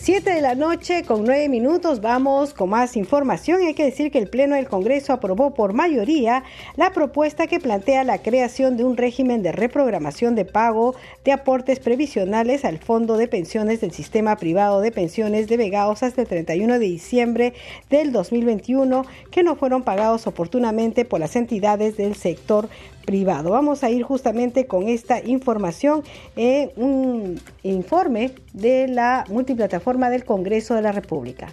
7 0.08 0.36
de 0.36 0.40
la 0.40 0.56
noche 0.56 1.04
con 1.04 1.26
9 1.26 1.50
minutos 1.50 2.00
vamos 2.00 2.54
con 2.54 2.70
más 2.70 2.96
información. 2.96 3.60
Hay 3.62 3.74
que 3.74 3.84
decir 3.84 4.10
que 4.10 4.20
el 4.20 4.30
Pleno 4.30 4.56
del 4.56 4.70
Congreso 4.70 5.12
aprobó 5.12 5.54
por 5.54 5.74
mayoría 5.74 6.46
la 6.78 6.94
propuesta 6.94 7.48
que 7.48 7.60
plantea 7.60 8.06
la 8.06 8.20
creación 8.20 8.78
de 8.78 8.86
un 8.86 8.96
régimen 8.96 9.44
de 9.44 9.52
reprogramación 9.52 10.34
de 10.34 10.46
pago 10.46 10.96
de 11.26 11.34
aportes 11.34 11.82
previsionales 11.82 12.64
al 12.64 12.78
Fondo 12.78 13.18
de 13.18 13.28
Pensiones 13.28 13.82
del 13.82 13.92
Sistema 13.92 14.38
Privado 14.38 14.80
de 14.80 14.94
Pensiones 14.94 15.50
de 15.50 15.58
Vegaos 15.58 16.02
hasta 16.04 16.22
el 16.22 16.28
31 16.30 16.76
de 16.76 16.86
diciembre 16.86 17.54
del 17.90 18.14
2021 18.14 19.06
que 19.30 19.44
no 19.44 19.58
fueron 19.58 19.84
pagados 19.84 20.26
oportunamente 20.26 21.04
por 21.04 21.20
las 21.20 21.36
entidades 21.36 21.98
del 21.98 22.16
sector 22.16 22.70
privado. 23.08 23.52
Vamos 23.52 23.84
a 23.84 23.90
ir 23.90 24.04
justamente 24.04 24.68
con 24.68 24.90
esta 24.90 25.26
información 25.26 26.04
en 26.36 26.72
un 26.76 27.40
informe 27.64 28.36
de 28.54 28.88
la 28.90 29.24
multiplataforma 29.30 30.12
del 30.12 30.26
Congreso 30.26 30.76
de 30.76 30.82
la 30.82 30.92
República. 30.92 31.48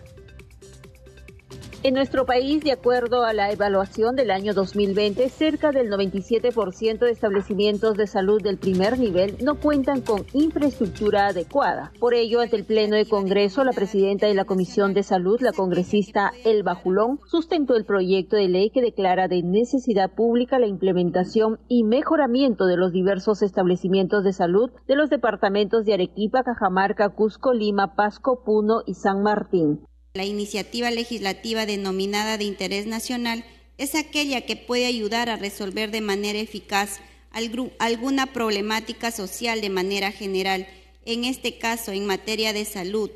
En 1.86 1.92
nuestro 1.92 2.24
país, 2.24 2.64
de 2.64 2.72
acuerdo 2.72 3.24
a 3.24 3.34
la 3.34 3.52
evaluación 3.52 4.16
del 4.16 4.30
año 4.30 4.54
2020, 4.54 5.28
cerca 5.28 5.70
del 5.70 5.90
97% 5.90 6.98
de 7.00 7.10
establecimientos 7.10 7.98
de 7.98 8.06
salud 8.06 8.40
del 8.42 8.56
primer 8.56 8.98
nivel 8.98 9.36
no 9.44 9.56
cuentan 9.56 10.00
con 10.00 10.24
infraestructura 10.32 11.26
adecuada. 11.26 11.92
Por 12.00 12.14
ello, 12.14 12.40
ante 12.40 12.56
el 12.56 12.64
Pleno 12.64 12.96
de 12.96 13.04
Congreso, 13.04 13.64
la 13.64 13.72
presidenta 13.72 14.26
de 14.26 14.32
la 14.32 14.46
Comisión 14.46 14.94
de 14.94 15.02
Salud, 15.02 15.42
la 15.42 15.52
congresista 15.52 16.32
Elba 16.46 16.74
Julón, 16.74 17.20
sustentó 17.26 17.76
el 17.76 17.84
proyecto 17.84 18.36
de 18.36 18.48
ley 18.48 18.70
que 18.70 18.80
declara 18.80 19.28
de 19.28 19.42
necesidad 19.42 20.10
pública 20.10 20.58
la 20.58 20.66
implementación 20.66 21.58
y 21.68 21.84
mejoramiento 21.84 22.64
de 22.64 22.78
los 22.78 22.92
diversos 22.92 23.42
establecimientos 23.42 24.24
de 24.24 24.32
salud 24.32 24.70
de 24.88 24.96
los 24.96 25.10
departamentos 25.10 25.84
de 25.84 25.92
Arequipa, 25.92 26.44
Cajamarca, 26.44 27.10
Cusco, 27.10 27.52
Lima, 27.52 27.94
Pasco, 27.94 28.42
Puno 28.42 28.80
y 28.86 28.94
San 28.94 29.22
Martín. 29.22 29.80
La 30.16 30.24
iniciativa 30.24 30.92
legislativa 30.92 31.66
denominada 31.66 32.38
de 32.38 32.44
interés 32.44 32.86
nacional 32.86 33.44
es 33.78 33.96
aquella 33.96 34.42
que 34.42 34.54
puede 34.54 34.86
ayudar 34.86 35.28
a 35.28 35.34
resolver 35.34 35.90
de 35.90 36.00
manera 36.00 36.38
eficaz 36.38 37.00
alguna 37.32 38.26
problemática 38.26 39.10
social 39.10 39.60
de 39.60 39.70
manera 39.70 40.12
general, 40.12 40.68
en 41.04 41.24
este 41.24 41.58
caso 41.58 41.90
en 41.90 42.06
materia 42.06 42.52
de 42.52 42.64
salud, 42.64 43.10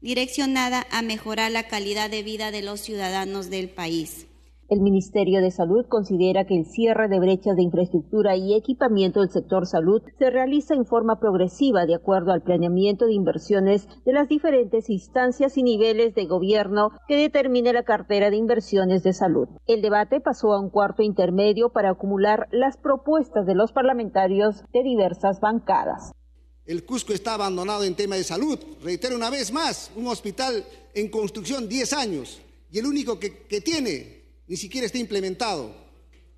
direccionada 0.00 0.88
a 0.90 1.02
mejorar 1.02 1.52
la 1.52 1.68
calidad 1.68 2.10
de 2.10 2.24
vida 2.24 2.50
de 2.50 2.62
los 2.62 2.80
ciudadanos 2.80 3.48
del 3.48 3.68
país. 3.68 4.26
El 4.70 4.82
Ministerio 4.82 5.42
de 5.42 5.50
Salud 5.50 5.84
considera 5.88 6.46
que 6.46 6.56
el 6.56 6.64
cierre 6.64 7.08
de 7.08 7.18
brechas 7.18 7.56
de 7.56 7.62
infraestructura 7.64 8.36
y 8.36 8.54
equipamiento 8.54 9.18
del 9.18 9.30
sector 9.30 9.66
salud 9.66 10.00
se 10.16 10.30
realiza 10.30 10.74
en 10.74 10.86
forma 10.86 11.18
progresiva 11.18 11.86
de 11.86 11.96
acuerdo 11.96 12.30
al 12.30 12.44
planeamiento 12.44 13.06
de 13.06 13.14
inversiones 13.14 13.88
de 14.04 14.12
las 14.12 14.28
diferentes 14.28 14.88
instancias 14.88 15.58
y 15.58 15.64
niveles 15.64 16.14
de 16.14 16.26
gobierno 16.26 16.92
que 17.08 17.16
determine 17.16 17.72
la 17.72 17.82
cartera 17.82 18.30
de 18.30 18.36
inversiones 18.36 19.02
de 19.02 19.12
salud. 19.12 19.48
El 19.66 19.82
debate 19.82 20.20
pasó 20.20 20.52
a 20.52 20.60
un 20.60 20.70
cuarto 20.70 21.02
intermedio 21.02 21.70
para 21.70 21.90
acumular 21.90 22.46
las 22.52 22.76
propuestas 22.76 23.46
de 23.46 23.56
los 23.56 23.72
parlamentarios 23.72 24.62
de 24.72 24.84
diversas 24.84 25.40
bancadas. 25.40 26.12
El 26.64 26.84
Cusco 26.84 27.12
está 27.12 27.34
abandonado 27.34 27.82
en 27.82 27.96
tema 27.96 28.14
de 28.14 28.22
salud. 28.22 28.56
Reitero 28.84 29.16
una 29.16 29.30
vez 29.30 29.52
más, 29.52 29.90
un 29.96 30.06
hospital 30.06 30.64
en 30.94 31.10
construcción 31.10 31.68
10 31.68 31.92
años 31.92 32.40
y 32.70 32.78
el 32.78 32.86
único 32.86 33.18
que, 33.18 33.48
que 33.48 33.60
tiene 33.60 34.19
ni 34.50 34.56
siquiera 34.56 34.84
está 34.84 34.98
implementado. 34.98 35.72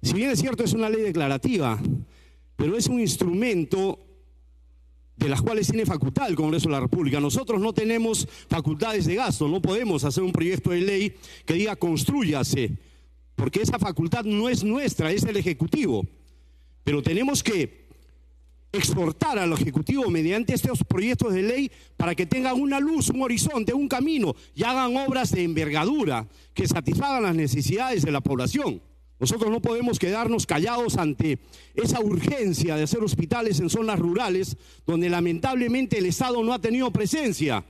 Si 0.03 0.13
bien 0.13 0.29
es 0.29 0.39
cierto, 0.39 0.63
es 0.63 0.75
una 0.75 0.91
ley 0.91 1.01
declarativa, 1.01 1.81
pero 2.57 2.77
es 2.77 2.87
un 2.87 3.01
instrumento 3.01 3.99
de 5.17 5.31
las 5.31 5.41
cuales 5.41 5.69
tiene 5.69 5.87
facultad 5.87 6.29
el 6.29 6.37
Congreso 6.37 6.69
de 6.69 6.73
la 6.73 6.81
República. 6.81 7.21
Nosotros 7.21 7.59
no 7.59 7.73
tenemos 7.73 8.29
facultades 8.51 9.07
de 9.07 9.15
gasto, 9.15 9.49
no 9.49 9.63
podemos 9.63 10.05
hacer 10.05 10.23
un 10.23 10.33
proyecto 10.33 10.73
de 10.73 10.83
ley 10.83 11.15
que 11.47 11.55
diga 11.55 11.75
construyase, 11.75 12.77
porque 13.35 13.63
esa 13.63 13.79
facultad 13.79 14.25
no 14.25 14.51
es 14.51 14.63
nuestra, 14.63 15.11
es 15.11 15.23
del 15.23 15.39
Ejecutivo. 15.39 16.05
Pero 16.85 17.03
tenemos 17.03 17.43
que 17.43 17.82
exhortar 18.73 19.39
al 19.39 19.53
Ejecutivo 19.53 20.11
mediante 20.11 20.55
estos 20.55 20.83
proyectos 20.85 21.35
de 21.35 21.43
ley 21.43 21.71
para 21.97 22.15
que 22.15 22.27
tengan 22.27 22.61
una 22.61 22.81
luz, 22.81 23.11
un 23.11 23.23
horizonte, 23.23 23.75
un 23.75 23.89
camino 23.89 24.35
y 24.55 24.65
hagan 24.65 24.97
obras 24.97 25.31
de 25.33 25.45
envergadura 25.45 26.27
que 26.55 26.67
satisfagan 26.67 27.23
las 27.23 27.35
necesidades 27.35 28.03
de 28.03 28.13
la 28.13 28.23
población. 28.23 28.83
Nosotros 29.21 29.53
no 29.53 29.63
podemos 29.63 30.01
quedarnos 30.01 30.47
callados 30.47 30.97
ante 30.97 31.39
esa 31.75 32.01
urgencia 32.01 32.75
de 32.75 32.83
hacer 32.83 33.05
hospitales 33.05 33.61
en 33.61 33.71
zonas 33.71 34.01
rurales 34.01 34.57
donde 34.85 35.09
lamentablemente 35.09 35.99
el 35.99 36.07
Estado 36.07 36.43
no 36.43 36.53
ha 36.53 36.61
tenido 36.61 36.91
presencia. 36.91 37.65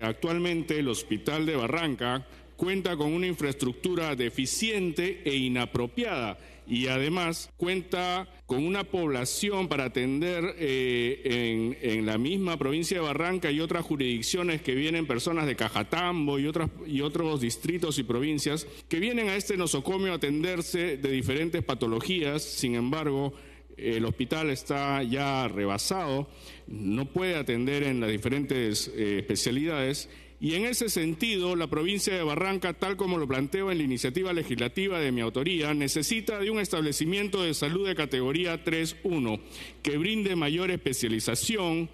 Actualmente 0.00 0.78
el 0.78 0.88
Hospital 0.88 1.46
de 1.46 1.56
Barranca 1.56 2.26
cuenta 2.56 2.96
con 2.96 3.12
una 3.12 3.26
infraestructura 3.26 4.14
deficiente 4.16 5.22
e 5.24 5.34
inapropiada 5.34 6.36
y 6.66 6.86
además 6.86 7.50
cuenta 7.56 8.28
con 8.46 8.64
una 8.66 8.84
población 8.84 9.68
para 9.68 9.84
atender 9.84 10.54
eh, 10.58 11.76
en, 11.82 12.06
la 12.06 12.18
misma 12.18 12.56
provincia 12.56 12.98
de 12.98 13.04
Barranca 13.04 13.50
y 13.50 13.60
otras 13.60 13.84
jurisdicciones 13.84 14.62
que 14.62 14.74
vienen 14.74 15.06
personas 15.06 15.46
de 15.46 15.56
Cajatambo 15.56 16.38
y, 16.38 16.46
otras, 16.46 16.70
y 16.86 17.00
otros 17.00 17.40
distritos 17.40 17.98
y 17.98 18.02
provincias 18.02 18.66
que 18.88 19.00
vienen 19.00 19.28
a 19.28 19.36
este 19.36 19.56
nosocomio 19.56 20.12
a 20.12 20.16
atenderse 20.16 20.96
de 20.96 21.10
diferentes 21.10 21.62
patologías, 21.62 22.42
sin 22.42 22.74
embargo, 22.74 23.32
el 23.76 24.04
hospital 24.04 24.50
está 24.50 25.02
ya 25.02 25.48
rebasado, 25.48 26.28
no 26.66 27.06
puede 27.06 27.36
atender 27.36 27.82
en 27.84 28.00
las 28.00 28.10
diferentes 28.10 28.88
eh, 28.88 29.18
especialidades 29.20 30.08
y 30.42 30.56
en 30.56 30.64
ese 30.64 30.88
sentido, 30.88 31.54
la 31.54 31.68
provincia 31.68 32.12
de 32.12 32.24
Barranca, 32.24 32.72
tal 32.72 32.96
como 32.96 33.16
lo 33.16 33.28
planteo 33.28 33.70
en 33.70 33.78
la 33.78 33.84
iniciativa 33.84 34.32
legislativa 34.32 34.98
de 34.98 35.12
mi 35.12 35.20
autoría, 35.20 35.72
necesita 35.72 36.40
de 36.40 36.50
un 36.50 36.58
establecimiento 36.58 37.44
de 37.44 37.54
salud 37.54 37.86
de 37.86 37.94
categoría 37.94 38.64
3.1 38.64 39.40
que 39.82 39.98
brinde 39.98 40.34
mayor 40.34 40.72
especialización 40.72 41.88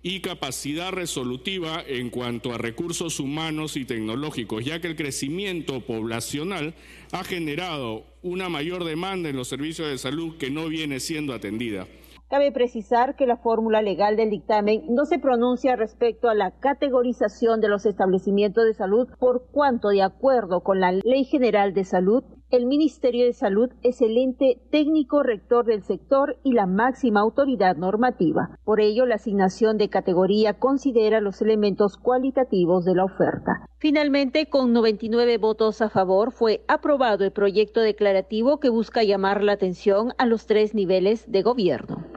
y 0.00 0.20
capacidad 0.20 0.92
resolutiva 0.92 1.82
en 1.84 2.10
cuanto 2.10 2.54
a 2.54 2.58
recursos 2.58 3.18
humanos 3.18 3.76
y 3.76 3.84
tecnológicos, 3.84 4.64
ya 4.64 4.80
que 4.80 4.86
el 4.86 4.94
crecimiento 4.94 5.80
poblacional 5.80 6.74
ha 7.10 7.24
generado 7.24 8.06
una 8.22 8.48
mayor 8.48 8.84
demanda 8.84 9.28
en 9.28 9.34
los 9.34 9.48
servicios 9.48 9.88
de 9.88 9.98
salud 9.98 10.36
que 10.36 10.50
no 10.50 10.68
viene 10.68 11.00
siendo 11.00 11.34
atendida. 11.34 11.88
Cabe 12.28 12.52
precisar 12.52 13.16
que 13.16 13.26
la 13.26 13.38
fórmula 13.38 13.80
legal 13.80 14.16
del 14.16 14.28
dictamen 14.28 14.82
no 14.90 15.06
se 15.06 15.18
pronuncia 15.18 15.76
respecto 15.76 16.28
a 16.28 16.34
la 16.34 16.50
categorización 16.50 17.62
de 17.62 17.68
los 17.68 17.86
establecimientos 17.86 18.66
de 18.66 18.74
salud 18.74 19.08
por 19.18 19.46
cuanto, 19.50 19.88
de 19.88 20.02
acuerdo 20.02 20.60
con 20.60 20.78
la 20.78 20.92
Ley 20.92 21.24
General 21.24 21.72
de 21.72 21.84
Salud, 21.84 22.22
el 22.50 22.66
Ministerio 22.66 23.24
de 23.24 23.32
Salud 23.32 23.70
es 23.82 24.02
el 24.02 24.18
ente 24.18 24.60
técnico 24.70 25.22
rector 25.22 25.64
del 25.64 25.82
sector 25.82 26.36
y 26.42 26.52
la 26.52 26.66
máxima 26.66 27.20
autoridad 27.20 27.76
normativa. 27.76 28.58
Por 28.64 28.80
ello, 28.80 29.06
la 29.06 29.14
asignación 29.14 29.78
de 29.78 29.88
categoría 29.88 30.58
considera 30.58 31.22
los 31.22 31.40
elementos 31.40 31.96
cualitativos 31.96 32.84
de 32.84 32.94
la 32.94 33.04
oferta. 33.04 33.68
Finalmente, 33.78 34.50
con 34.50 34.72
99 34.72 35.38
votos 35.38 35.80
a 35.80 35.88
favor, 35.88 36.32
fue 36.32 36.62
aprobado 36.68 37.24
el 37.24 37.32
proyecto 37.32 37.80
declarativo 37.80 38.60
que 38.60 38.70
busca 38.70 39.02
llamar 39.02 39.42
la 39.42 39.52
atención 39.52 40.12
a 40.18 40.26
los 40.26 40.46
tres 40.46 40.74
niveles 40.74 41.30
de 41.30 41.42
gobierno. 41.42 42.07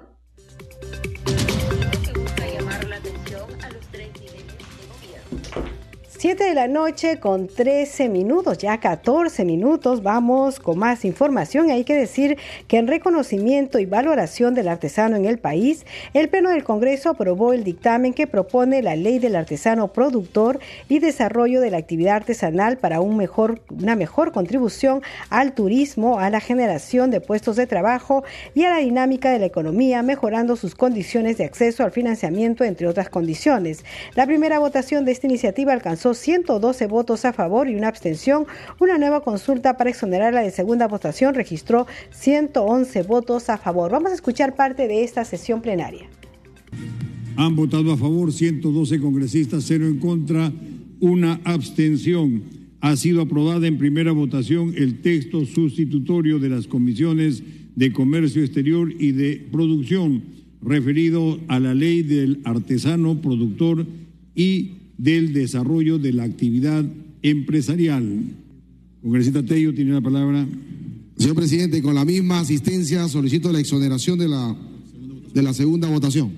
7 6.22 6.44
de 6.44 6.54
la 6.54 6.68
noche 6.68 7.20
con 7.20 7.48
13 7.48 8.08
minutos, 8.08 8.60
ya 8.60 8.80
14 8.80 9.44
minutos, 9.44 10.04
vamos 10.04 10.60
con 10.60 10.78
más 10.78 11.04
información. 11.04 11.72
Hay 11.72 11.84
que 11.84 11.96
decir 11.96 12.38
que 12.68 12.78
en 12.78 12.86
reconocimiento 12.86 13.80
y 13.80 13.88
valoración 13.88 14.54
del 14.54 14.68
artesano 14.68 15.16
en 15.16 15.25
el 15.25 15.40
país, 15.40 15.84
el 16.13 16.30
Pleno 16.30 16.51
del 16.51 16.63
Congreso 16.63 17.10
aprobó 17.10 17.54
el 17.54 17.63
dictamen 17.63 18.13
que 18.13 18.28
propone 18.28 18.84
la 18.84 18.96
ley 18.96 19.18
del 19.18 19.36
artesano 19.36 19.94
productor 19.94 20.60
y 20.88 21.00
desarrollo 21.00 21.60
de 21.60 21.72
la 21.72 21.78
actividad 21.78 22.18
artesanal 22.18 22.78
para 22.78 23.01
un 23.01 23.18
mejor, 23.18 23.63
una 23.72 23.96
mejor 23.96 24.32
contribución 24.32 25.01
al 25.32 25.54
turismo, 25.54 26.20
a 26.20 26.30
la 26.30 26.40
generación 26.40 27.10
de 27.10 27.22
puestos 27.22 27.56
de 27.56 27.66
trabajo 27.66 28.24
y 28.54 28.66
a 28.66 28.70
la 28.70 28.78
dinámica 28.78 29.32
de 29.32 29.40
la 29.40 29.48
economía, 29.48 30.04
mejorando 30.04 30.56
sus 30.56 30.75
condiciones 30.75 31.40
de 31.40 31.46
acceso 31.46 31.84
al 31.84 31.92
financiamiento, 31.92 32.63
entre 32.63 32.86
otras 32.86 33.10
condiciones. 33.10 33.84
La 34.13 34.28
primera 34.28 34.60
votación 34.60 35.04
de 35.04 35.13
esta 35.13 35.25
iniciativa 35.25 35.74
alcanzó 35.74 36.11
Congreso, 36.12 36.13
112 36.13 36.88
votos 36.88 37.25
a 37.25 37.34
favor 37.34 37.70
y 37.70 37.75
una 37.75 37.88
abstención. 37.88 38.46
Una 38.80 38.98
nueva 38.98 39.22
consulta 39.22 39.77
para 39.77 39.89
exonerarla 39.89 40.41
de 40.41 40.51
segunda 40.51 40.88
votación 40.88 41.34
registró 41.34 41.88
111 42.12 43.03
votos 43.03 43.50
a 43.50 43.58
favor. 43.58 43.91
Vamos 43.91 44.12
a 44.12 44.15
escuchar 44.15 44.56
parte 44.56 44.88
de 44.88 45.03
esta 45.03 45.24
sesión 45.25 45.62
plenaria. 45.62 46.08
Han 47.38 47.56
votado 47.56 47.94
a 47.94 47.98
favor 47.98 48.32
112 48.32 49.00
congresistas, 49.00 49.63
cero 49.65 49.88
en 49.88 50.00
contra, 50.00 50.51
una 51.00 51.39
abstención. 51.44 52.44
Ha 52.82 52.96
sido 52.96 53.22
aprobada 53.22 53.68
en 53.68 53.77
primera 53.77 54.12
votación 54.12 54.74
el 54.75 55.01
texto 55.01 55.46
sustitutorio 55.46 56.39
de 56.39 56.50
las 56.50 56.68
comisiones 56.68 57.44
de 57.75 57.94
Comercio 57.94 58.44
Exterior 58.44 58.91
y 59.00 59.12
de 59.12 59.48
Producción, 59.51 60.24
referido 60.62 61.39
a 61.48 61.60
la 61.60 61.74
ley 61.74 62.03
del 62.03 62.41
artesano 62.44 63.22
productor 63.22 63.86
y 64.36 64.81
del 65.01 65.34
desarrollo 65.34 65.98
de 65.98 66.13
la 66.13 66.24
actividad 66.24 66.86
empresarial. 67.24 68.22
Congresista 69.01 69.43
Tello 69.43 69.74
tiene 69.74 69.93
la 69.93 70.01
palabra. 70.01 70.48
Señor 71.17 71.36
presidente, 71.36 71.81
con 71.81 71.96
la 71.96 72.05
misma 72.05 72.39
asistencia 72.39 73.08
solicito 73.08 73.51
la 73.51 73.60
exoneración 73.60 74.20
de 74.20 74.27
la, 74.27 74.55
de 75.34 75.41
la 75.41 75.53
segunda 75.53 75.88
votación. 75.89 76.29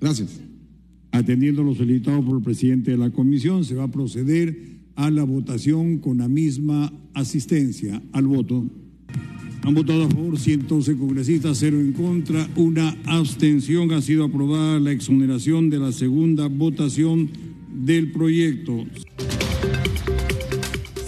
Gracias. 0.00 0.40
Atendiendo 1.12 1.62
lo 1.62 1.76
solicitado 1.76 2.24
por 2.24 2.38
el 2.38 2.42
presidente 2.42 2.90
de 2.90 2.98
la 2.98 3.10
comisión, 3.10 3.64
se 3.64 3.76
va 3.76 3.84
a 3.84 3.90
proceder 3.90 4.78
a 4.96 5.12
la 5.12 5.22
votación 5.22 5.98
con 5.98 6.18
la 6.18 6.26
misma 6.26 6.92
asistencia 7.14 8.02
al 8.12 8.26
voto. 8.26 8.64
Han 9.62 9.74
votado 9.74 10.04
a 10.04 10.10
favor 10.10 10.38
111 10.38 10.96
congresistas, 10.96 11.58
cero 11.58 11.78
en 11.78 11.92
contra, 11.92 12.48
una 12.56 12.96
abstención. 13.04 13.92
Ha 13.92 14.02
sido 14.02 14.24
aprobada 14.24 14.80
la 14.80 14.90
exoneración 14.90 15.70
de 15.70 15.78
la 15.78 15.92
segunda 15.92 16.48
votación 16.48 17.47
del 17.68 18.12
proyecto. 18.12 18.84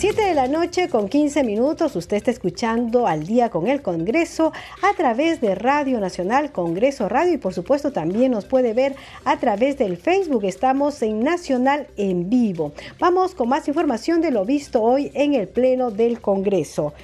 7 0.00 0.22
de 0.22 0.34
la 0.34 0.48
noche 0.48 0.88
con 0.88 1.10
15 1.10 1.44
minutos, 1.44 1.94
usted 1.94 2.16
está 2.16 2.30
escuchando 2.30 3.06
al 3.06 3.26
día 3.26 3.50
con 3.50 3.68
el 3.68 3.82
Congreso 3.82 4.50
a 4.80 4.96
través 4.96 5.42
de 5.42 5.54
Radio 5.54 6.00
Nacional, 6.00 6.52
Congreso 6.52 7.06
Radio 7.06 7.34
y 7.34 7.36
por 7.36 7.52
supuesto 7.52 7.92
también 7.92 8.32
nos 8.32 8.46
puede 8.46 8.72
ver 8.72 8.96
a 9.26 9.38
través 9.38 9.76
del 9.76 9.98
Facebook. 9.98 10.44
Estamos 10.44 11.02
en 11.02 11.22
Nacional 11.22 11.86
en 11.98 12.30
vivo. 12.30 12.72
Vamos 12.98 13.34
con 13.34 13.50
más 13.50 13.68
información 13.68 14.22
de 14.22 14.30
lo 14.30 14.46
visto 14.46 14.80
hoy 14.80 15.10
en 15.12 15.34
el 15.34 15.48
Pleno 15.48 15.90
del 15.90 16.22
Congreso. 16.22 16.94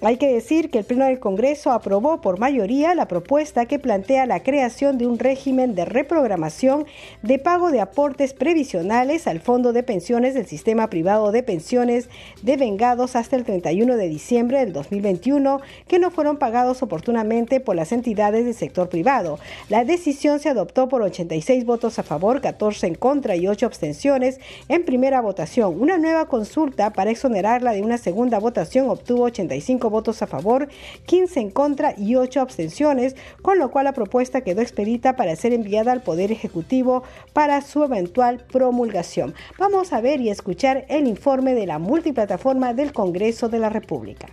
Hay 0.00 0.16
que 0.16 0.32
decir 0.32 0.70
que 0.70 0.78
el 0.78 0.84
Pleno 0.84 1.06
del 1.06 1.18
Congreso 1.18 1.72
aprobó 1.72 2.20
por 2.20 2.38
mayoría 2.38 2.94
la 2.94 3.08
propuesta 3.08 3.66
que 3.66 3.80
plantea 3.80 4.24
la 4.24 4.44
creación 4.44 4.96
de 4.96 5.08
un 5.08 5.18
régimen 5.18 5.74
de 5.74 5.84
reprogramación 5.84 6.86
de 7.22 7.40
pago 7.40 7.72
de 7.72 7.80
aportes 7.80 8.32
previsionales 8.32 9.26
al 9.26 9.40
Fondo 9.40 9.72
de 9.72 9.82
Pensiones 9.82 10.34
del 10.34 10.46
Sistema 10.46 10.88
Privado 10.88 11.32
de 11.32 11.42
Pensiones 11.42 12.08
de 12.42 12.56
vengados 12.56 13.16
hasta 13.16 13.34
el 13.34 13.42
31 13.42 13.96
de 13.96 14.08
diciembre 14.08 14.60
del 14.60 14.72
2021 14.72 15.60
que 15.88 15.98
no 15.98 16.12
fueron 16.12 16.36
pagados 16.36 16.84
oportunamente 16.84 17.58
por 17.58 17.74
las 17.74 17.90
entidades 17.90 18.44
del 18.44 18.54
sector 18.54 18.88
privado. 18.88 19.40
La 19.68 19.84
decisión 19.84 20.38
se 20.38 20.48
adoptó 20.48 20.88
por 20.88 21.02
86 21.02 21.64
votos 21.64 21.98
a 21.98 22.04
favor, 22.04 22.40
14 22.40 22.86
en 22.86 22.94
contra 22.94 23.34
y 23.34 23.48
8 23.48 23.66
abstenciones 23.66 24.38
en 24.68 24.84
primera 24.84 25.20
votación. 25.20 25.74
Una 25.82 25.98
nueva 25.98 26.26
consulta 26.26 26.92
para 26.92 27.10
exonerarla 27.10 27.72
de 27.72 27.82
una 27.82 27.98
segunda 27.98 28.38
votación 28.38 28.88
obtuvo 28.88 29.24
86 29.24 29.55
votos 29.90 30.22
a 30.22 30.26
favor, 30.26 30.68
15 31.06 31.40
en 31.40 31.50
contra 31.50 31.94
y 31.96 32.16
8 32.16 32.40
abstenciones, 32.40 33.16
con 33.42 33.58
lo 33.58 33.70
cual 33.70 33.84
la 33.84 33.92
propuesta 33.92 34.42
quedó 34.42 34.60
expedita 34.60 35.16
para 35.16 35.36
ser 35.36 35.52
enviada 35.52 35.92
al 35.92 36.02
Poder 36.02 36.32
Ejecutivo 36.32 37.02
para 37.32 37.60
su 37.62 37.84
eventual 37.84 38.44
promulgación. 38.50 39.34
Vamos 39.58 39.92
a 39.92 40.00
ver 40.00 40.20
y 40.20 40.30
escuchar 40.30 40.86
el 40.88 41.06
informe 41.06 41.54
de 41.54 41.66
la 41.66 41.78
multiplataforma 41.78 42.74
del 42.74 42.92
Congreso 42.92 43.48
de 43.48 43.58
la 43.58 43.68
República. 43.68 44.28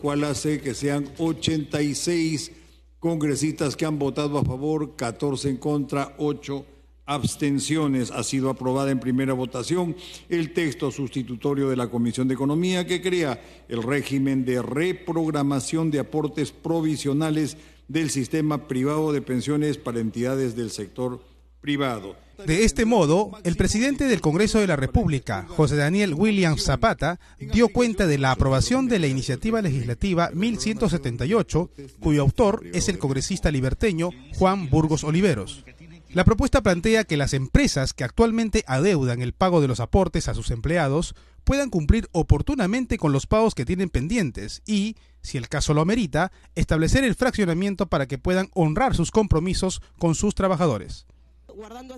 ¿Cuál 0.00 0.24
hace 0.24 0.60
que 0.60 0.74
sean 0.74 1.06
86 1.18 2.52
congresistas 3.00 3.76
que 3.76 3.86
han 3.86 3.98
votado 3.98 4.38
a 4.38 4.44
favor, 4.44 4.96
14 4.96 5.50
en 5.50 5.56
contra, 5.56 6.14
8 6.18 6.54
abstenciones. 6.54 6.77
Ha 7.08 8.22
sido 8.22 8.50
aprobada 8.50 8.90
en 8.90 9.00
primera 9.00 9.32
votación 9.32 9.96
el 10.28 10.52
texto 10.52 10.90
sustitutorio 10.90 11.70
de 11.70 11.76
la 11.76 11.88
Comisión 11.88 12.28
de 12.28 12.34
Economía 12.34 12.86
que 12.86 13.00
crea 13.00 13.40
el 13.66 13.82
régimen 13.82 14.44
de 14.44 14.60
reprogramación 14.60 15.90
de 15.90 16.00
aportes 16.00 16.52
provisionales 16.52 17.56
del 17.88 18.10
sistema 18.10 18.68
privado 18.68 19.10
de 19.12 19.22
pensiones 19.22 19.78
para 19.78 20.00
entidades 20.00 20.54
del 20.54 20.70
sector 20.70 21.22
privado. 21.62 22.14
De 22.46 22.64
este 22.64 22.84
modo, 22.84 23.32
el 23.42 23.56
presidente 23.56 24.04
del 24.04 24.20
Congreso 24.20 24.60
de 24.60 24.68
la 24.68 24.76
República, 24.76 25.46
José 25.48 25.76
Daniel 25.76 26.14
Williams 26.14 26.62
Zapata, 26.62 27.18
dio 27.40 27.68
cuenta 27.68 28.06
de 28.06 28.18
la 28.18 28.30
aprobación 28.30 28.86
de 28.86 28.98
la 29.00 29.08
iniciativa 29.08 29.60
legislativa 29.60 30.30
1178, 30.34 31.70
cuyo 32.00 32.22
autor 32.22 32.62
es 32.72 32.88
el 32.88 32.98
congresista 32.98 33.50
liberteño 33.50 34.10
Juan 34.36 34.70
Burgos 34.70 35.02
Oliveros. 35.02 35.64
La 36.10 36.24
propuesta 36.24 36.62
plantea 36.62 37.04
que 37.04 37.18
las 37.18 37.34
empresas 37.34 37.92
que 37.92 38.02
actualmente 38.02 38.64
adeudan 38.66 39.20
el 39.20 39.34
pago 39.34 39.60
de 39.60 39.68
los 39.68 39.80
aportes 39.80 40.28
a 40.28 40.34
sus 40.34 40.50
empleados 40.50 41.14
puedan 41.44 41.68
cumplir 41.68 42.08
oportunamente 42.12 42.96
con 42.96 43.12
los 43.12 43.26
pagos 43.26 43.54
que 43.54 43.66
tienen 43.66 43.90
pendientes 43.90 44.62
y, 44.66 44.96
si 45.20 45.36
el 45.36 45.48
caso 45.48 45.74
lo 45.74 45.82
amerita, 45.82 46.32
establecer 46.54 47.04
el 47.04 47.14
fraccionamiento 47.14 47.86
para 47.86 48.06
que 48.06 48.18
puedan 48.18 48.48
honrar 48.54 48.94
sus 48.94 49.10
compromisos 49.10 49.82
con 49.98 50.14
sus 50.14 50.34
trabajadores. 50.34 51.06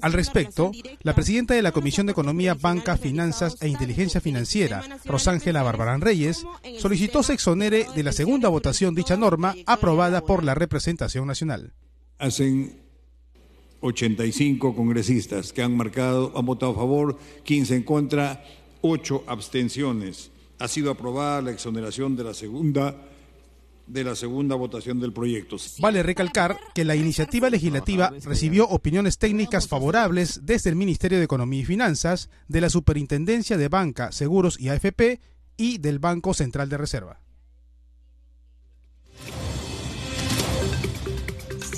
Al 0.00 0.12
respecto, 0.12 0.72
la 1.02 1.14
presidenta 1.14 1.54
de 1.54 1.62
la 1.62 1.72
Comisión 1.72 2.06
de 2.06 2.12
Economía, 2.12 2.54
Banca, 2.54 2.96
Finanzas 2.96 3.58
e 3.60 3.68
Inteligencia 3.68 4.20
Financiera, 4.20 4.82
Rosángela 5.04 5.62
Barbarán 5.62 6.00
Reyes, 6.00 6.46
solicitó 6.78 7.22
se 7.22 7.34
exonere 7.34 7.86
de 7.94 8.02
la 8.02 8.12
segunda 8.12 8.48
votación 8.48 8.94
dicha 8.94 9.16
norma 9.16 9.54
aprobada 9.66 10.22
por 10.22 10.44
la 10.44 10.54
representación 10.54 11.26
nacional. 11.26 11.74
Hacen 12.18 12.89
85 13.80 14.74
congresistas 14.74 15.52
que 15.52 15.62
han 15.62 15.76
marcado, 15.76 16.32
han 16.36 16.46
votado 16.46 16.72
a 16.72 16.76
favor, 16.76 17.18
15 17.44 17.76
en 17.76 17.82
contra, 17.82 18.44
8 18.82 19.24
abstenciones. 19.26 20.30
Ha 20.58 20.68
sido 20.68 20.90
aprobada 20.90 21.42
la 21.42 21.50
exoneración 21.50 22.16
de 22.16 22.24
la 22.24 22.34
segunda 22.34 23.06
de 23.90 24.04
la 24.04 24.14
segunda 24.14 24.54
votación 24.54 25.00
del 25.00 25.12
proyecto. 25.12 25.56
Vale 25.80 26.04
recalcar 26.04 26.56
que 26.74 26.84
la 26.84 26.94
iniciativa 26.94 27.50
legislativa 27.50 28.12
recibió 28.22 28.68
opiniones 28.68 29.18
técnicas 29.18 29.66
favorables 29.66 30.42
desde 30.44 30.70
el 30.70 30.76
Ministerio 30.76 31.18
de 31.18 31.24
Economía 31.24 31.62
y 31.62 31.64
Finanzas, 31.64 32.30
de 32.46 32.60
la 32.60 32.70
Superintendencia 32.70 33.56
de 33.56 33.68
Banca, 33.68 34.12
Seguros 34.12 34.60
y 34.60 34.68
AFP 34.68 35.20
y 35.56 35.78
del 35.78 35.98
Banco 35.98 36.34
Central 36.34 36.68
de 36.68 36.78
Reserva. 36.78 37.20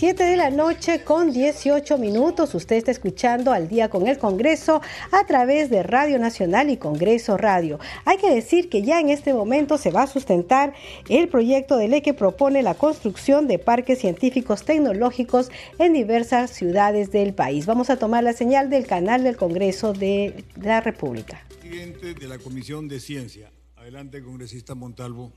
7 0.03 0.25
de 0.25 0.37
la 0.37 0.51
noche 0.51 1.05
con 1.05 1.33
18 1.33 1.97
minutos. 1.97 2.57
Usted 2.57 2.75
está 2.75 2.91
escuchando 2.91 3.53
al 3.53 3.69
día 3.69 3.89
con 3.89 4.09
el 4.09 4.19
Congreso 4.19 4.83
a 5.13 5.25
través 5.29 5.71
de 5.71 5.85
Radio 5.85 6.19
Nacional 6.19 6.71
y 6.71 6.77
Congreso 6.77 7.37
Radio. 7.37 7.79
Hay 8.05 8.19
que 8.19 8.29
decir 8.29 8.69
que 8.69 8.83
ya 8.83 8.99
en 8.99 9.11
este 9.11 9.33
momento 9.33 9.79
se 9.79 9.93
va 9.93 10.03
a 10.03 10.07
sustentar 10.09 10.75
el 11.09 11.29
proyecto 11.29 11.77
de 11.77 11.87
ley 11.87 12.01
que 12.01 12.15
propone 12.15 12.65
la 12.65 12.75
construcción 12.75 13.47
de 13.47 13.61
parques 13.61 14.01
científicos 14.01 14.65
tecnológicos 14.65 15.53
en 15.79 15.93
diversas 15.93 16.51
ciudades 16.51 17.13
del 17.13 17.33
país. 17.33 17.67
Vamos 17.67 17.89
a 17.89 17.97
tomar 17.97 18.25
la 18.25 18.33
señal 18.33 18.71
del 18.71 18.89
canal 18.89 19.23
del 19.23 19.37
Congreso 19.37 19.93
de 19.93 20.43
la 20.61 20.81
República. 20.81 21.47
Presidente 21.61 22.15
de 22.15 22.27
la 22.27 22.39
Comisión 22.39 22.89
de 22.89 22.99
Ciencia. 22.99 23.53
Adelante, 23.77 24.21
congresista 24.21 24.75
Montalvo. 24.75 25.33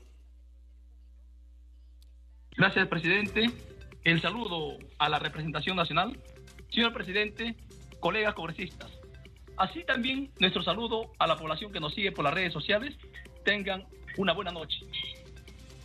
Gracias, 2.56 2.88
presidente 2.88 3.75
el 4.06 4.22
saludo 4.22 4.78
a 4.98 5.08
la 5.08 5.18
representación 5.18 5.76
nacional, 5.76 6.16
señor 6.70 6.92
presidente, 6.92 7.56
colegas 7.98 8.34
congresistas. 8.34 8.88
Así 9.56 9.82
también 9.82 10.30
nuestro 10.38 10.62
saludo 10.62 11.10
a 11.18 11.26
la 11.26 11.36
población 11.36 11.72
que 11.72 11.80
nos 11.80 11.92
sigue 11.92 12.12
por 12.12 12.24
las 12.24 12.32
redes 12.32 12.52
sociales. 12.52 12.94
Tengan 13.44 13.84
una 14.16 14.32
buena 14.32 14.52
noche. 14.52 14.86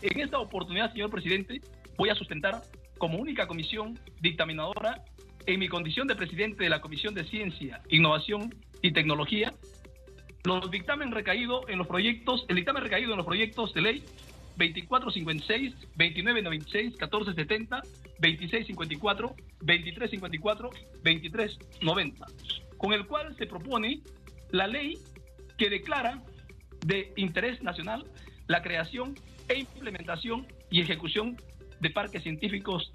En 0.03 0.19
esta 0.19 0.37
oportunidad, 0.37 0.91
señor 0.91 1.09
presidente, 1.09 1.61
voy 1.97 2.09
a 2.09 2.15
sustentar 2.15 2.61
como 2.99 3.17
única 3.17 3.47
comisión 3.47 3.97
dictaminadora, 4.19 5.03
en 5.47 5.59
mi 5.59 5.67
condición 5.67 6.07
de 6.07 6.15
presidente 6.15 6.63
de 6.63 6.69
la 6.69 6.79
Comisión 6.79 7.15
de 7.15 7.23
Ciencia, 7.23 7.81
Innovación 7.89 8.53
y 8.83 8.91
Tecnología, 8.91 9.51
los 10.43 10.69
dictamen 10.69 11.11
recaído 11.11 11.67
en 11.67 11.79
los 11.79 11.87
proyectos, 11.87 12.45
el 12.49 12.55
dictamen 12.55 12.83
recaído 12.83 13.13
en 13.13 13.17
los 13.17 13.25
proyectos 13.25 13.73
de 13.73 13.81
ley 13.81 14.03
2456, 14.57 15.73
2996, 15.95 16.91
1470, 16.91 17.81
2654, 18.19 19.35
2354, 19.61 20.69
2390, 21.03 22.25
con 22.77 22.93
el 22.93 23.05
cual 23.05 23.35
se 23.37 23.47
propone 23.47 24.01
la 24.51 24.67
ley 24.67 24.97
que 25.57 25.69
declara 25.69 26.21
de 26.85 27.13
interés 27.15 27.61
nacional 27.61 28.05
la 28.47 28.61
creación 28.61 29.15
e 29.47 29.59
implementación 29.59 30.47
y 30.69 30.81
ejecución 30.81 31.37
de 31.79 31.89
parques 31.89 32.23
científicos 32.23 32.91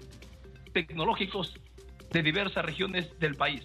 tecnológicos 0.73 1.59
de 2.11 2.23
diversas 2.23 2.63
regiones 2.63 3.17
del 3.19 3.35
país. 3.35 3.63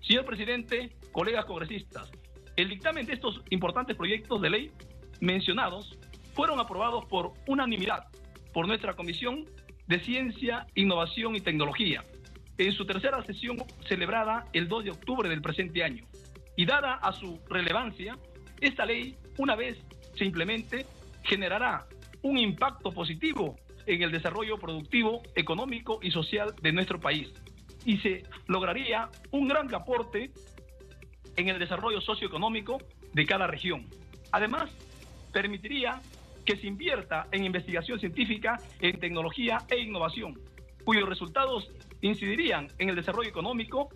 Señor 0.00 0.24
presidente, 0.24 0.96
colegas 1.12 1.44
congresistas, 1.44 2.10
El 2.56 2.70
dictamen 2.70 3.04
de 3.04 3.12
estos 3.12 3.42
importantes 3.50 3.96
proyectos 3.96 4.40
de 4.40 4.48
ley 4.48 4.70
mencionados 5.20 5.98
fueron 6.36 6.60
aprobados 6.60 7.06
por 7.06 7.32
unanimidad 7.48 8.04
por 8.52 8.68
nuestra 8.68 8.94
Comisión 8.94 9.46
de 9.88 9.98
Ciencia, 10.00 10.66
Innovación 10.74 11.34
y 11.34 11.40
Tecnología 11.40 12.04
en 12.58 12.72
su 12.72 12.86
tercera 12.86 13.22
sesión 13.24 13.56
celebrada 13.88 14.46
el 14.52 14.68
2 14.68 14.84
de 14.84 14.90
octubre 14.90 15.28
del 15.28 15.42
presente 15.42 15.82
año. 15.82 16.04
Y 16.56 16.64
dada 16.64 16.94
a 16.94 17.12
su 17.12 17.38
relevancia, 17.48 18.16
esta 18.60 18.86
ley, 18.86 19.16
una 19.38 19.54
vez 19.56 19.76
se 20.16 20.24
implemente, 20.24 20.86
generará 21.22 21.86
un 22.22 22.38
impacto 22.38 22.92
positivo 22.92 23.56
en 23.86 24.02
el 24.02 24.10
desarrollo 24.10 24.58
productivo, 24.58 25.22
económico 25.34 25.98
y 26.02 26.10
social 26.10 26.54
de 26.62 26.72
nuestro 26.72 26.98
país. 26.98 27.32
Y 27.84 27.98
se 27.98 28.24
lograría 28.46 29.08
un 29.30 29.48
gran 29.48 29.72
aporte 29.74 30.30
en 31.36 31.48
el 31.48 31.58
desarrollo 31.58 32.00
socioeconómico 32.00 32.78
de 33.12 33.26
cada 33.26 33.46
región. 33.46 33.86
Además, 34.32 34.70
permitiría 35.32 36.00
que 36.46 36.56
se 36.56 36.66
invierta 36.66 37.26
en 37.32 37.44
investigación 37.44 37.98
científica, 37.98 38.58
en 38.80 38.98
tecnología 38.98 39.58
e 39.68 39.80
innovación, 39.80 40.40
cuyos 40.84 41.08
resultados 41.08 41.70
incidirían 42.00 42.68
en 42.78 42.88
el 42.88 42.96
desarrollo 42.96 43.28
económico 43.28 43.88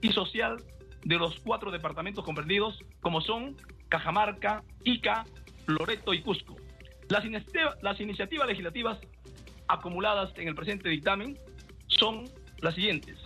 y 0.00 0.10
social 0.12 0.56
de 1.04 1.16
los 1.16 1.38
cuatro 1.40 1.70
departamentos 1.70 2.24
comprendidos, 2.24 2.84
como 3.00 3.20
son 3.20 3.56
Cajamarca, 3.88 4.64
Ica, 4.84 5.24
Loreto 5.66 6.12
y 6.12 6.22
Cusco. 6.22 6.56
Las, 7.08 7.24
las 7.82 8.00
iniciativas 8.00 8.48
legislativas 8.48 8.98
acumuladas 9.68 10.32
en 10.36 10.48
el 10.48 10.54
presente 10.54 10.88
dictamen 10.88 11.38
son 11.86 12.24
las 12.58 12.74
siguientes. 12.74 13.18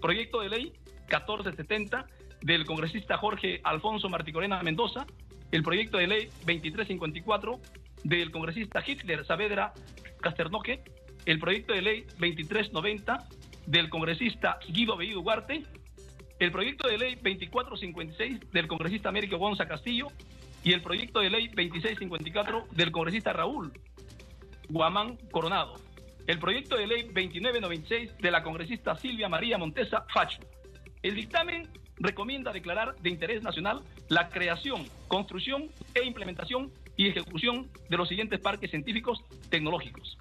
Proyecto 0.00 0.40
de 0.40 0.48
ley 0.48 0.72
1470 1.08 2.06
del 2.42 2.64
congresista 2.64 3.18
Jorge 3.18 3.60
Alfonso 3.64 4.08
Marticorena 4.08 4.62
Mendoza, 4.62 5.06
el 5.50 5.62
proyecto 5.62 5.98
de 5.98 6.06
ley 6.06 6.26
2354 6.46 7.60
del 8.04 8.30
congresista 8.30 8.82
Hitler 8.86 9.24
Saavedra 9.24 9.72
Casternoque, 10.20 10.82
el 11.26 11.38
proyecto 11.38 11.72
de 11.72 11.82
ley 11.82 12.02
2390 12.18 13.28
del 13.66 13.88
congresista 13.88 14.58
Guido 14.68 14.96
Bellido 14.96 15.22
Duarte, 15.22 15.62
el 16.38 16.50
proyecto 16.50 16.88
de 16.88 16.98
ley 16.98 17.14
2456 17.16 18.50
del 18.52 18.66
congresista 18.66 19.10
Américo 19.10 19.36
Gonza 19.36 19.66
Castillo 19.66 20.08
y 20.64 20.72
el 20.72 20.82
proyecto 20.82 21.20
de 21.20 21.30
ley 21.30 21.48
2654 21.48 22.66
del 22.72 22.90
congresista 22.90 23.32
Raúl 23.32 23.72
Guamán 24.68 25.16
Coronado. 25.30 25.74
El 26.26 26.38
proyecto 26.38 26.76
de 26.76 26.86
ley 26.86 27.02
2996 27.02 28.16
de 28.18 28.30
la 28.30 28.42
congresista 28.42 28.96
Silvia 28.96 29.28
María 29.28 29.58
Montesa 29.58 30.04
Facho. 30.12 30.40
El 31.02 31.14
dictamen 31.14 31.68
recomienda 31.96 32.52
declarar 32.52 32.96
de 32.96 33.10
interés 33.10 33.42
nacional 33.42 33.82
la 34.08 34.28
creación, 34.28 34.86
construcción 35.08 35.68
e 35.94 36.04
implementación 36.04 36.70
y 37.00 37.08
ejecución 37.08 37.70
de 37.88 37.96
los 37.96 38.10
siguientes 38.10 38.40
parques 38.40 38.68
científicos 38.68 39.24
tecnológicos. 39.48 40.18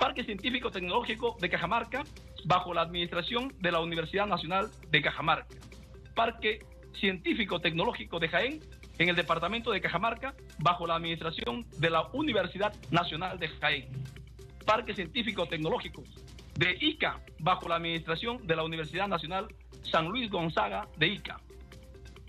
Parque 0.00 0.24
Científico 0.24 0.70
Tecnológico 0.70 1.36
de 1.38 1.50
Cajamarca, 1.50 2.02
bajo 2.46 2.72
la 2.72 2.80
administración 2.80 3.52
de 3.60 3.70
la 3.70 3.80
Universidad 3.80 4.26
Nacional 4.26 4.70
de 4.90 5.02
Cajamarca. 5.02 5.54
Parque 6.14 6.60
Científico 6.98 7.60
Tecnológico 7.60 8.18
de 8.20 8.28
Jaén, 8.30 8.60
en 8.98 9.10
el 9.10 9.16
departamento 9.16 9.70
de 9.70 9.82
Cajamarca, 9.82 10.34
bajo 10.60 10.86
la 10.86 10.94
administración 10.94 11.66
de 11.76 11.90
la 11.90 12.08
Universidad 12.14 12.74
Nacional 12.90 13.38
de 13.38 13.48
Jaén. 13.48 13.88
Parque 14.64 14.94
Científico 14.94 15.44
Tecnológico 15.44 16.04
de 16.56 16.74
ICA, 16.80 17.20
bajo 17.38 17.68
la 17.68 17.76
administración 17.76 18.46
de 18.46 18.56
la 18.56 18.64
Universidad 18.64 19.08
Nacional 19.08 19.48
San 19.82 20.08
Luis 20.08 20.30
Gonzaga 20.30 20.88
de 20.96 21.08
Ica. 21.08 21.38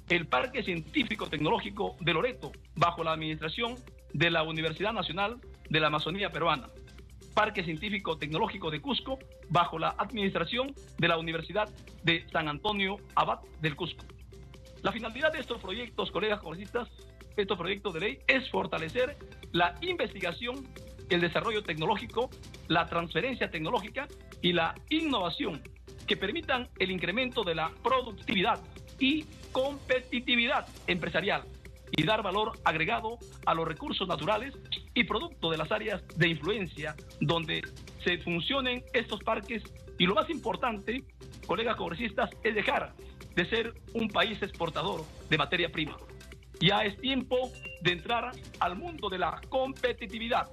El 0.09 0.25
Parque 0.25 0.63
Científico 0.63 1.27
Tecnológico 1.27 1.95
de 1.99 2.13
Loreto, 2.13 2.51
bajo 2.75 3.03
la 3.03 3.11
administración 3.11 3.75
de 4.11 4.31
la 4.31 4.41
Universidad 4.41 4.91
Nacional 4.91 5.39
de 5.69 5.79
la 5.79 5.87
Amazonía 5.87 6.31
Peruana. 6.31 6.67
Parque 7.35 7.63
Científico 7.63 8.17
Tecnológico 8.17 8.71
de 8.71 8.81
Cusco, 8.81 9.19
bajo 9.49 9.77
la 9.77 9.93
administración 9.99 10.73
de 10.97 11.07
la 11.07 11.19
Universidad 11.19 11.69
de 12.03 12.25
San 12.31 12.47
Antonio 12.47 12.97
Abad 13.13 13.41
del 13.61 13.75
Cusco. 13.75 14.03
La 14.81 14.91
finalidad 14.91 15.31
de 15.31 15.41
estos 15.41 15.61
proyectos, 15.61 16.09
colegas 16.09 16.39
congresistas, 16.39 16.89
estos 17.37 17.57
proyectos 17.57 17.93
de 17.93 17.99
ley, 17.99 18.19
es 18.25 18.49
fortalecer 18.49 19.15
la 19.51 19.75
investigación, 19.81 20.67
el 21.11 21.21
desarrollo 21.21 21.61
tecnológico, 21.61 22.31
la 22.67 22.87
transferencia 22.87 23.51
tecnológica 23.51 24.07
y 24.41 24.53
la 24.53 24.73
innovación 24.89 25.61
que 26.07 26.17
permitan 26.17 26.67
el 26.79 26.89
incremento 26.89 27.43
de 27.43 27.53
la 27.53 27.71
productividad 27.83 28.59
y 28.99 29.25
competitividad 29.51 30.67
empresarial 30.87 31.43
y 31.91 32.03
dar 32.03 32.21
valor 32.21 32.53
agregado 32.63 33.17
a 33.45 33.53
los 33.53 33.67
recursos 33.67 34.07
naturales 34.07 34.53
y 34.93 35.03
producto 35.03 35.49
de 35.49 35.57
las 35.57 35.71
áreas 35.71 36.07
de 36.17 36.27
influencia 36.27 36.95
donde 37.19 37.61
se 38.03 38.17
funcionen 38.19 38.83
estos 38.93 39.23
parques 39.23 39.63
y 39.97 40.05
lo 40.05 40.15
más 40.15 40.29
importante, 40.29 41.03
colegas 41.45 41.75
congresistas, 41.75 42.29
es 42.43 42.55
dejar 42.55 42.93
de 43.35 43.49
ser 43.49 43.73
un 43.93 44.07
país 44.07 44.41
exportador 44.41 45.03
de 45.29 45.37
materia 45.37 45.69
prima. 45.69 45.97
Ya 46.61 46.83
es 46.83 46.97
tiempo 46.99 47.51
de 47.81 47.91
entrar 47.91 48.31
al 48.59 48.75
mundo 48.77 49.09
de 49.09 49.17
la 49.17 49.41
competitividad. 49.49 50.49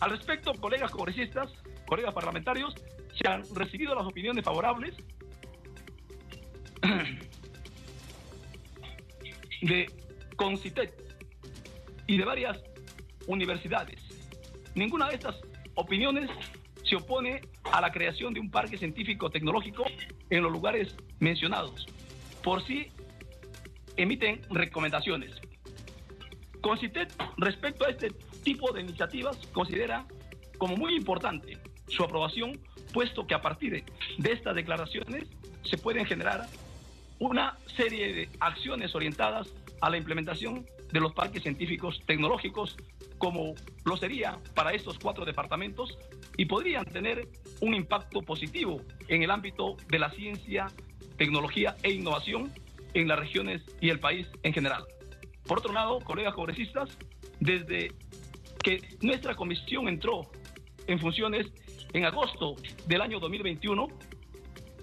Al 0.00 0.10
respecto, 0.10 0.52
colegas 0.54 0.90
congresistas, 0.90 1.50
colegas 1.86 2.14
parlamentarios, 2.14 2.74
se 3.20 3.28
han 3.28 3.42
recibido 3.54 3.94
las 3.94 4.06
opiniones 4.06 4.44
favorables 4.44 4.94
de 9.62 9.90
Concitet 10.36 10.92
y 12.06 12.16
de 12.16 12.24
varias 12.24 12.58
universidades. 13.26 14.00
Ninguna 14.74 15.08
de 15.08 15.14
estas 15.14 15.36
opiniones 15.74 16.30
se 16.84 16.96
opone 16.96 17.40
a 17.72 17.80
la 17.80 17.92
creación 17.92 18.32
de 18.32 18.40
un 18.40 18.50
parque 18.50 18.78
científico 18.78 19.30
tecnológico 19.30 19.84
en 20.30 20.42
los 20.42 20.52
lugares 20.52 20.96
mencionados. 21.18 21.86
Por 22.42 22.64
sí 22.64 22.90
emiten 23.96 24.40
recomendaciones. 24.50 25.34
Concitet, 26.60 27.12
respecto 27.36 27.84
a 27.84 27.90
este 27.90 28.10
tipo 28.42 28.72
de 28.72 28.80
iniciativas, 28.82 29.36
considera 29.52 30.06
como 30.56 30.76
muy 30.76 30.94
importante 30.94 31.58
su 31.88 32.02
aprobación 32.02 32.60
puesto 32.92 33.26
que 33.26 33.34
a 33.34 33.42
partir 33.42 33.84
de 34.18 34.32
estas 34.32 34.54
declaraciones 34.54 35.24
se 35.62 35.76
pueden 35.78 36.04
generar 36.06 36.46
una 37.18 37.56
serie 37.76 38.12
de 38.12 38.28
acciones 38.40 38.94
orientadas 38.94 39.48
a 39.80 39.90
la 39.90 39.96
implementación 39.96 40.66
de 40.92 41.00
los 41.00 41.12
parques 41.12 41.42
científicos 41.42 42.00
tecnológicos, 42.06 42.76
como 43.18 43.54
lo 43.84 43.96
sería 43.96 44.38
para 44.54 44.72
estos 44.72 44.98
cuatro 44.98 45.24
departamentos, 45.24 45.98
y 46.36 46.46
podrían 46.46 46.84
tener 46.84 47.28
un 47.60 47.74
impacto 47.74 48.22
positivo 48.22 48.80
en 49.08 49.22
el 49.22 49.30
ámbito 49.30 49.76
de 49.88 49.98
la 49.98 50.10
ciencia, 50.10 50.68
tecnología 51.16 51.76
e 51.82 51.92
innovación 51.92 52.52
en 52.94 53.08
las 53.08 53.18
regiones 53.18 53.62
y 53.80 53.90
el 53.90 54.00
país 54.00 54.28
en 54.42 54.52
general. 54.52 54.84
Por 55.46 55.58
otro 55.58 55.72
lado, 55.72 56.00
colegas 56.00 56.34
congresistas, 56.34 56.96
desde 57.40 57.92
que 58.62 58.82
nuestra 59.00 59.34
comisión 59.34 59.88
entró 59.88 60.30
en 60.86 60.98
funciones 60.98 61.46
en 61.92 62.04
agosto 62.04 62.56
del 62.86 63.00
año 63.00 63.18
2021, 63.18 63.88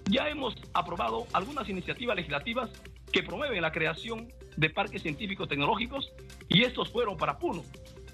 ya 0.06 0.28
hemos 0.28 0.54
aprobado 0.72 1.26
algunas 1.32 1.68
iniciativas 1.68 2.16
legislativas 2.16 2.70
que 3.12 3.22
promueven 3.22 3.60
la 3.60 3.72
creación 3.72 4.32
de 4.56 4.70
parques 4.70 5.02
científicos 5.02 5.48
tecnológicos 5.48 6.12
y 6.48 6.62
estos 6.62 6.90
fueron 6.90 7.16
para 7.16 7.38
Puno, 7.38 7.62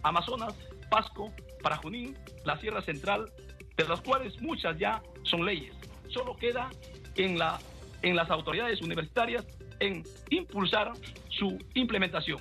Amazonas, 0.03 0.55
Pasco, 0.91 1.33
para 1.63 1.77
Junín, 1.77 2.17
la 2.45 2.59
Sierra 2.59 2.83
Central, 2.83 3.31
de 3.77 3.89
las 3.89 4.01
cuales 4.01 4.41
muchas 4.41 4.79
ya 4.79 5.03
son 5.23 5.45
leyes. 5.45 5.75
Solo 6.09 6.37
queda 6.37 6.71
en, 7.17 7.39
la, 7.39 7.59
en 8.03 8.17
las 8.17 8.31
autoridades 8.31 8.81
universitarias 8.83 9.47
en 9.81 10.03
impulsar 10.31 10.93
su 11.29 11.59
implementación. 11.75 12.39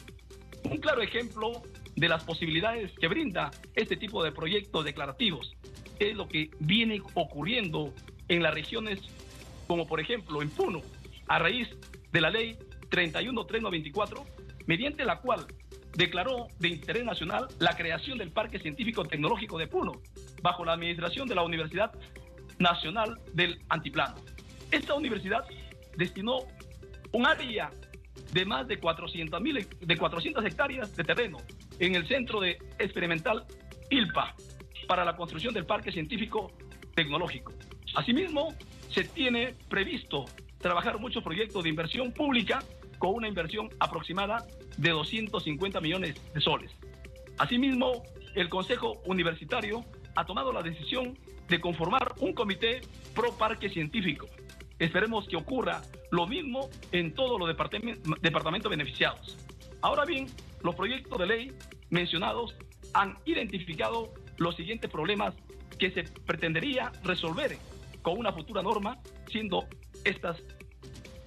Un 0.63 0.77
claro 0.77 1.01
ejemplo 1.01 1.61
de 1.95 2.07
las 2.07 2.23
posibilidades 2.23 2.91
que 2.99 3.07
brinda 3.07 3.51
este 3.75 3.97
tipo 3.97 4.23
de 4.23 4.31
proyectos 4.31 4.85
declarativos 4.85 5.55
es 5.99 6.15
lo 6.15 6.27
que 6.27 6.49
viene 6.59 7.01
ocurriendo 7.15 7.93
en 8.27 8.43
las 8.43 8.53
regiones 8.53 9.01
como 9.71 9.87
por 9.87 10.01
ejemplo 10.01 10.41
en 10.41 10.49
Puno, 10.49 10.81
a 11.29 11.39
raíz 11.39 11.69
de 12.11 12.19
la 12.19 12.29
ley 12.29 12.57
31324, 12.89 14.25
mediante 14.65 15.05
la 15.05 15.21
cual 15.21 15.45
declaró 15.95 16.47
de 16.59 16.67
interés 16.67 17.05
nacional 17.05 17.47
la 17.57 17.77
creación 17.77 18.17
del 18.17 18.31
Parque 18.31 18.59
Científico 18.59 19.05
Tecnológico 19.05 19.57
de 19.57 19.67
Puno, 19.67 19.93
bajo 20.41 20.65
la 20.65 20.73
administración 20.73 21.25
de 21.25 21.35
la 21.35 21.43
Universidad 21.43 21.93
Nacional 22.59 23.17
del 23.31 23.61
Antiplano. 23.69 24.15
Esta 24.71 24.93
universidad 24.93 25.45
destinó 25.95 26.39
un 27.13 27.25
área 27.25 27.71
de 28.33 28.45
más 28.45 28.67
de 28.67 28.77
400, 28.77 29.41
de 29.79 29.97
400 29.97 30.43
hectáreas 30.43 30.93
de 30.97 31.03
terreno 31.05 31.37
en 31.79 31.95
el 31.95 32.05
centro 32.09 32.41
de 32.41 32.57
experimental 32.77 33.45
ILPA 33.89 34.35
para 34.85 35.05
la 35.05 35.15
construcción 35.15 35.53
del 35.53 35.65
Parque 35.65 35.93
Científico 35.93 36.51
Tecnológico. 36.93 37.53
Asimismo, 37.95 38.53
se 38.93 39.03
tiene 39.05 39.55
previsto 39.69 40.25
trabajar 40.59 40.99
muchos 40.99 41.23
proyectos 41.23 41.63
de 41.63 41.69
inversión 41.69 42.11
pública 42.11 42.63
con 42.97 43.15
una 43.15 43.27
inversión 43.27 43.69
aproximada 43.79 44.45
de 44.77 44.89
250 44.91 45.81
millones 45.81 46.15
de 46.33 46.41
soles. 46.41 46.71
Asimismo, 47.37 48.03
el 48.35 48.49
Consejo 48.49 49.01
Universitario 49.05 49.83
ha 50.15 50.25
tomado 50.25 50.53
la 50.53 50.61
decisión 50.61 51.17
de 51.47 51.59
conformar 51.59 52.13
un 52.19 52.33
comité 52.33 52.81
pro 53.15 53.33
parque 53.33 53.69
científico. 53.69 54.27
Esperemos 54.77 55.27
que 55.27 55.35
ocurra 55.35 55.81
lo 56.11 56.27
mismo 56.27 56.69
en 56.91 57.13
todos 57.13 57.39
los 57.39 57.47
departamentos 57.47 58.69
beneficiados. 58.69 59.37
Ahora 59.81 60.05
bien, 60.05 60.27
los 60.63 60.75
proyectos 60.75 61.17
de 61.17 61.25
ley 61.25 61.51
mencionados 61.89 62.55
han 62.93 63.17
identificado 63.25 64.13
los 64.37 64.55
siguientes 64.55 64.89
problemas 64.91 65.33
que 65.79 65.91
se 65.91 66.03
pretendería 66.03 66.91
resolver 67.03 67.57
con 68.01 68.17
una 68.17 68.33
futura 68.33 68.61
norma, 68.61 68.99
siendo 69.27 69.65
estas 70.03 70.37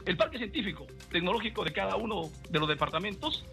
el 0.07 0.17
parque 0.19 0.37
científico 0.37 0.87
tecnológico 1.11 1.65
de 1.65 1.73
cada 1.73 1.97
uno 1.97 2.31
de 2.51 2.59
los 2.59 2.69
departamentos 2.69 3.45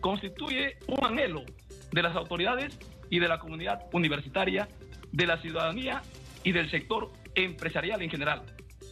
constituye 0.00 0.76
un 0.88 1.04
anhelo 1.04 1.42
de 1.90 2.02
las 2.02 2.14
autoridades 2.14 2.78
y 3.08 3.18
de 3.18 3.28
la 3.28 3.38
comunidad 3.38 3.86
universitaria, 3.92 4.68
de 5.12 5.26
la 5.26 5.40
ciudadanía 5.40 6.02
y 6.44 6.52
del 6.52 6.70
sector 6.70 7.10
empresarial 7.34 8.02
en 8.02 8.10
general, 8.10 8.42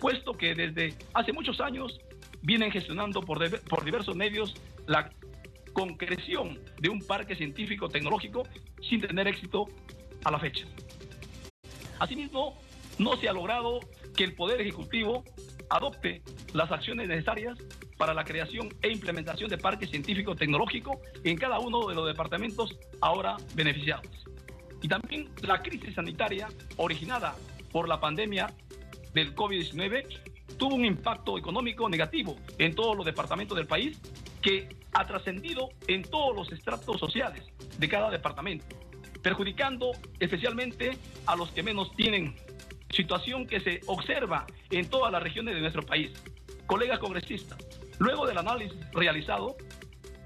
puesto 0.00 0.32
que 0.32 0.54
desde 0.54 0.94
hace 1.12 1.32
muchos 1.32 1.60
años 1.60 2.00
vienen 2.42 2.70
gestionando 2.70 3.20
por, 3.20 3.38
por 3.62 3.84
diversos 3.84 4.16
medios 4.16 4.54
la 4.86 5.10
concreción 5.72 6.58
de 6.80 6.88
un 6.88 7.00
parque 7.00 7.34
científico 7.34 7.88
tecnológico 7.88 8.44
sin 8.88 9.00
tener 9.00 9.28
éxito 9.28 9.66
a 10.24 10.30
la 10.30 10.38
fecha. 10.38 10.66
Asimismo, 11.98 12.58
no 12.98 13.16
se 13.16 13.28
ha 13.28 13.32
logrado 13.32 13.80
que 14.16 14.24
el 14.24 14.34
Poder 14.34 14.60
Ejecutivo 14.60 15.24
adopte 15.70 16.22
las 16.52 16.70
acciones 16.70 17.08
necesarias 17.08 17.58
para 17.96 18.14
la 18.14 18.24
creación 18.24 18.68
e 18.82 18.90
implementación 18.90 19.48
de 19.50 19.58
parques 19.58 19.90
científico 19.90 20.34
tecnológico 20.34 21.00
en 21.22 21.36
cada 21.36 21.58
uno 21.58 21.86
de 21.86 21.94
los 21.94 22.06
departamentos 22.06 22.76
ahora 23.00 23.36
beneficiados. 23.54 24.06
Y 24.82 24.88
también 24.88 25.30
la 25.42 25.62
crisis 25.62 25.94
sanitaria 25.94 26.48
originada 26.76 27.34
por 27.72 27.88
la 27.88 28.00
pandemia 28.00 28.52
del 29.14 29.34
COVID-19 29.34 30.04
tuvo 30.58 30.74
un 30.74 30.84
impacto 30.84 31.38
económico 31.38 31.88
negativo 31.88 32.36
en 32.58 32.74
todos 32.74 32.96
los 32.96 33.06
departamentos 33.06 33.56
del 33.56 33.66
país 33.66 34.00
que 34.42 34.68
ha 34.92 35.06
trascendido 35.06 35.70
en 35.88 36.02
todos 36.02 36.36
los 36.36 36.52
estratos 36.52 37.00
sociales 37.00 37.42
de 37.78 37.88
cada 37.88 38.10
departamento, 38.10 38.66
perjudicando 39.22 39.92
especialmente 40.20 40.98
a 41.26 41.34
los 41.34 41.50
que 41.50 41.62
menos 41.62 41.90
tienen, 41.96 42.36
situación 42.94 43.46
que 43.46 43.60
se 43.60 43.80
observa 43.86 44.46
en 44.70 44.88
todas 44.88 45.12
las 45.12 45.22
regiones 45.22 45.54
de 45.54 45.60
nuestro 45.60 45.82
país. 45.82 46.12
Colegas 46.66 46.98
congresistas, 46.98 47.58
luego 47.98 48.26
del 48.26 48.38
análisis 48.38 48.78
realizado, 48.92 49.56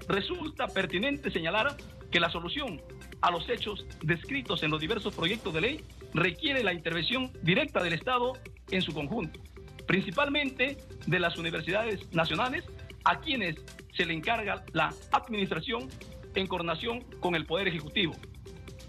resulta 0.07 0.67
pertinente 0.67 1.31
señalar 1.31 1.75
que 2.11 2.19
la 2.19 2.29
solución 2.29 2.81
a 3.21 3.31
los 3.31 3.47
hechos 3.49 3.85
descritos 4.01 4.63
en 4.63 4.71
los 4.71 4.79
diversos 4.79 5.13
proyectos 5.13 5.53
de 5.53 5.61
ley 5.61 5.83
requiere 6.13 6.63
la 6.63 6.73
intervención 6.73 7.31
directa 7.43 7.83
del 7.83 7.93
Estado 7.93 8.33
en 8.71 8.81
su 8.81 8.93
conjunto, 8.93 9.39
principalmente 9.85 10.77
de 11.05 11.19
las 11.19 11.37
universidades 11.37 12.11
nacionales, 12.13 12.63
a 13.03 13.19
quienes 13.19 13.55
se 13.93 14.05
le 14.05 14.13
encarga 14.13 14.63
la 14.73 14.93
administración 15.11 15.89
en 16.35 16.47
coordinación 16.47 17.01
con 17.19 17.35
el 17.35 17.45
Poder 17.45 17.67
Ejecutivo. 17.67 18.13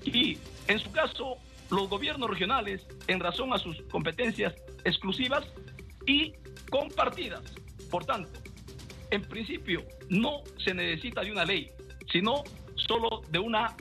Y, 0.05 0.39
en 0.69 0.79
su 0.79 0.91
caso, 0.93 1.39
los 1.71 1.89
gobiernos 1.89 2.29
regionales, 2.29 2.87
en 3.07 3.21
razón 3.21 3.53
a 3.53 3.59
sus 3.59 3.81
competencias 3.91 4.55
exclusivas 4.85 5.45
y 6.07 6.35
compartidas. 6.71 7.43
Por 7.91 8.05
tanto, 8.05 8.39
en 9.11 9.23
principio, 9.23 9.85
no 10.09 10.43
se 10.65 10.75
necesita 10.75 11.23
de 11.23 11.33
una 11.33 11.45
ley, 11.45 11.71
sino 12.11 12.43
solo 12.75 13.23
de 13.31 13.39
una 13.39 13.77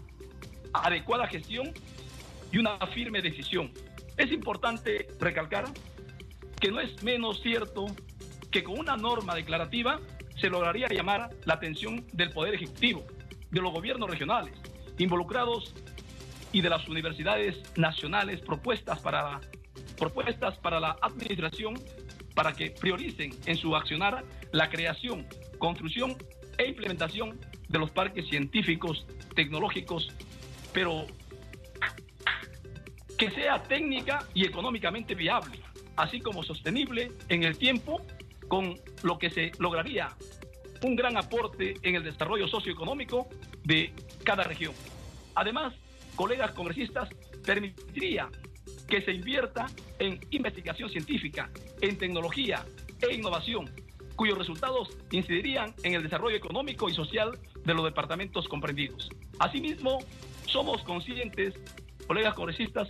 adecuada 0.73 1.28
gestión 1.28 1.71
y 2.52 2.58
una 2.58 2.78
firme 2.88 3.21
decisión. 3.21 3.71
Es 4.17 4.32
importante 4.32 5.08
recalcar 5.19 5.65
que 6.60 6.71
no 6.71 6.80
es 6.80 7.02
menos 7.04 7.41
cierto 7.41 7.88
que 8.52 8.63
con 8.63 8.80
una 8.80 8.97
norma 8.97 9.36
declarativa 9.36 9.99
se 10.39 10.49
lograría 10.49 10.88
llamar 10.88 11.30
la 11.45 11.56
atención 11.56 12.06
del 12.13 12.32
Poder 12.32 12.56
Ejecutivo, 12.56 13.06
de 13.52 13.62
los 13.62 13.71
gobiernos 13.71 14.10
regionales 14.10 14.54
involucrados 14.99 15.73
y 16.52 16.62
de 16.62 16.70
las 16.70 16.88
universidades 16.88 17.58
nacionales 17.78 18.42
propuestas 18.42 19.00
para, 19.00 19.40
propuestas 19.98 20.58
para 20.58 20.80
la 20.80 20.98
administración 21.02 21.76
para 22.34 22.54
que 22.54 22.72
prioricen 22.72 23.32
en 23.46 23.58
su 23.58 23.76
accionar 23.76 24.24
la 24.52 24.70
creación, 24.70 25.28
construcción 25.58 26.16
e 26.58 26.68
implementación 26.68 27.40
de 27.68 27.80
los 27.80 27.92
parques 27.92 28.28
científicos, 28.28 29.06
tecnológicos, 29.36 30.10
pero 30.74 31.06
que 33.18 33.30
sea 33.32 33.62
técnica 33.64 34.26
y 34.34 34.46
económicamente 34.46 35.14
viable, 35.14 35.60
así 35.98 36.22
como 36.22 36.44
sostenible 36.44 37.12
en 37.28 37.44
el 37.44 37.58
tiempo, 37.58 38.02
con 38.48 38.80
lo 39.04 39.20
que 39.20 39.30
se 39.30 39.52
lograría 39.60 40.16
un 40.82 40.96
gran 40.96 41.18
aporte 41.18 41.76
en 41.84 41.96
el 41.96 42.04
desarrollo 42.04 42.48
socioeconómico 42.48 43.28
de 43.64 43.94
cada 44.24 44.44
región. 44.44 44.74
Además, 45.36 45.74
colegas 46.19 46.51
congresistas, 46.51 47.08
permitiría 47.45 48.27
que 48.89 49.01
se 49.03 49.13
invierta 49.13 49.67
en 49.99 50.19
investigación 50.32 50.89
científica, 50.89 51.49
en 51.79 51.97
tecnología 51.97 52.65
e 53.01 53.13
innovación, 53.13 53.71
cuyos 54.17 54.38
resultados 54.38 54.97
incidirían 55.12 55.73
en 55.82 55.93
el 55.93 56.03
desarrollo 56.03 56.36
económico 56.36 56.89
y 56.89 56.93
social 56.93 57.39
de 57.63 57.73
los 57.73 57.86
departamentos 57.86 58.49
comprendidos. 58.49 59.08
Asimismo, 59.39 59.99
somos 60.45 60.84
conscientes, 60.84 61.53
colegas 62.05 62.34
congresistas, 62.34 62.89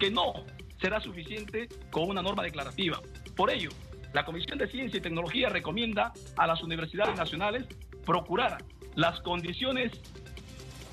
que 0.00 0.10
no 0.10 0.32
será 0.80 1.00
suficiente 1.00 1.68
con 1.92 2.10
una 2.10 2.20
norma 2.20 2.42
declarativa. 2.42 3.00
Por 3.36 3.48
ello, 3.52 3.70
la 4.12 4.24
Comisión 4.24 4.58
de 4.58 4.66
Ciencia 4.66 4.98
y 4.98 5.00
Tecnología 5.00 5.50
recomienda 5.50 6.12
a 6.36 6.48
las 6.48 6.64
universidades 6.64 7.16
nacionales 7.16 7.64
procurar 8.04 8.58
las 8.96 9.20
condiciones 9.20 9.92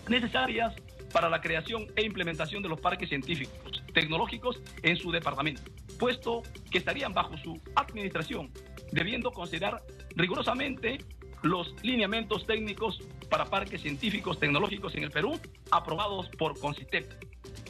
necesarias 0.08 0.76
para 1.12 1.30
la 1.30 1.42
creación 1.42 1.88
e 1.96 2.04
implementación 2.04 2.64
de 2.64 2.70
los 2.70 2.80
parques 2.80 3.10
científicos, 3.10 3.84
tecnológicos 3.94 4.60
en 4.84 4.96
su 4.98 5.12
departamento, 5.12 5.64
puesto 6.00 6.44
que 6.70 6.78
estarían 6.78 7.14
bajo 7.14 7.38
su 7.38 7.60
administración, 7.76 8.52
debiendo 8.92 9.32
considerar 9.32 9.82
rigurosamente 10.16 11.00
los 11.44 11.74
lineamientos 11.84 12.46
técnicos 12.46 13.00
para 13.30 13.46
parques 13.46 13.82
científicos 13.82 14.40
tecnológicos 14.40 14.94
en 14.96 15.04
el 15.04 15.12
Perú 15.12 15.40
aprobados 15.72 16.30
por 16.38 16.60
CONCITEP. 16.60 17.12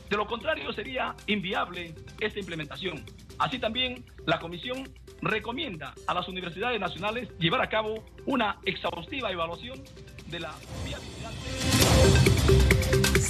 De 0.09 0.17
lo 0.17 0.27
contrario, 0.27 0.73
sería 0.73 1.15
inviable 1.27 1.95
esta 2.19 2.39
implementación. 2.39 3.05
Así 3.39 3.59
también, 3.59 4.05
la 4.25 4.39
Comisión 4.39 4.89
recomienda 5.21 5.93
a 6.07 6.13
las 6.13 6.27
universidades 6.27 6.79
nacionales 6.79 7.29
llevar 7.39 7.61
a 7.61 7.69
cabo 7.69 8.03
una 8.25 8.59
exhaustiva 8.65 9.31
evaluación 9.31 9.81
de 10.27 10.39
la 10.39 10.53
viabilidad. 10.85 12.70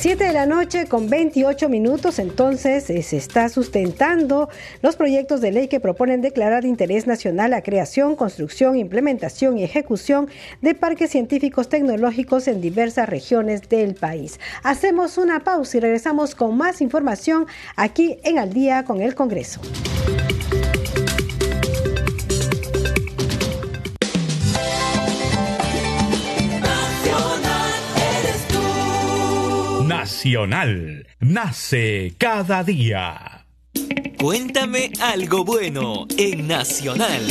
7 0.02 0.24
de 0.24 0.34
la 0.34 0.48
noche 0.48 0.88
con 0.88 1.12
28 1.12 1.70
minutos, 1.70 2.18
entonces 2.18 2.90
eh, 2.90 3.04
se 3.04 3.18
está 3.18 3.50
sustentando 3.50 4.50
los 4.82 4.96
proyectos 4.96 5.42
de 5.42 5.52
ley 5.52 5.68
que 5.68 5.80
proponen 5.80 6.22
declarar 6.22 6.64
de 6.64 6.70
interés 6.70 7.06
nacional 7.06 7.52
la 7.52 7.62
creación, 7.62 8.16
construcción, 8.16 8.78
implementación 8.78 9.60
y 9.60 9.64
ejecución 9.64 10.28
de 10.60 10.74
parques 10.74 11.12
científicos 11.12 11.70
tecnológicos 11.70 12.48
en 12.48 12.62
diversas 12.62 13.10
regiones 13.10 13.70
del 13.70 13.94
país. 13.94 14.40
Hacemos 14.64 15.20
una 15.20 15.44
pausa 15.44 15.78
y 15.78 15.82
regresamos 15.82 16.34
con 16.34 16.58
más 16.58 16.82
información 16.82 17.46
aquí 17.76 18.18
en 18.24 18.40
Al 18.40 18.52
día 18.54 18.84
con 18.86 19.04
el 19.04 19.14
Congreso. 19.14 19.62
Nacional. 30.22 31.08
Nace 31.20 32.14
cada 32.20 32.64
día. 32.64 33.48
Cuéntame 34.20 34.92
algo 35.02 35.44
bueno 35.44 36.06
en 36.16 36.48
Nacional. 36.48 37.24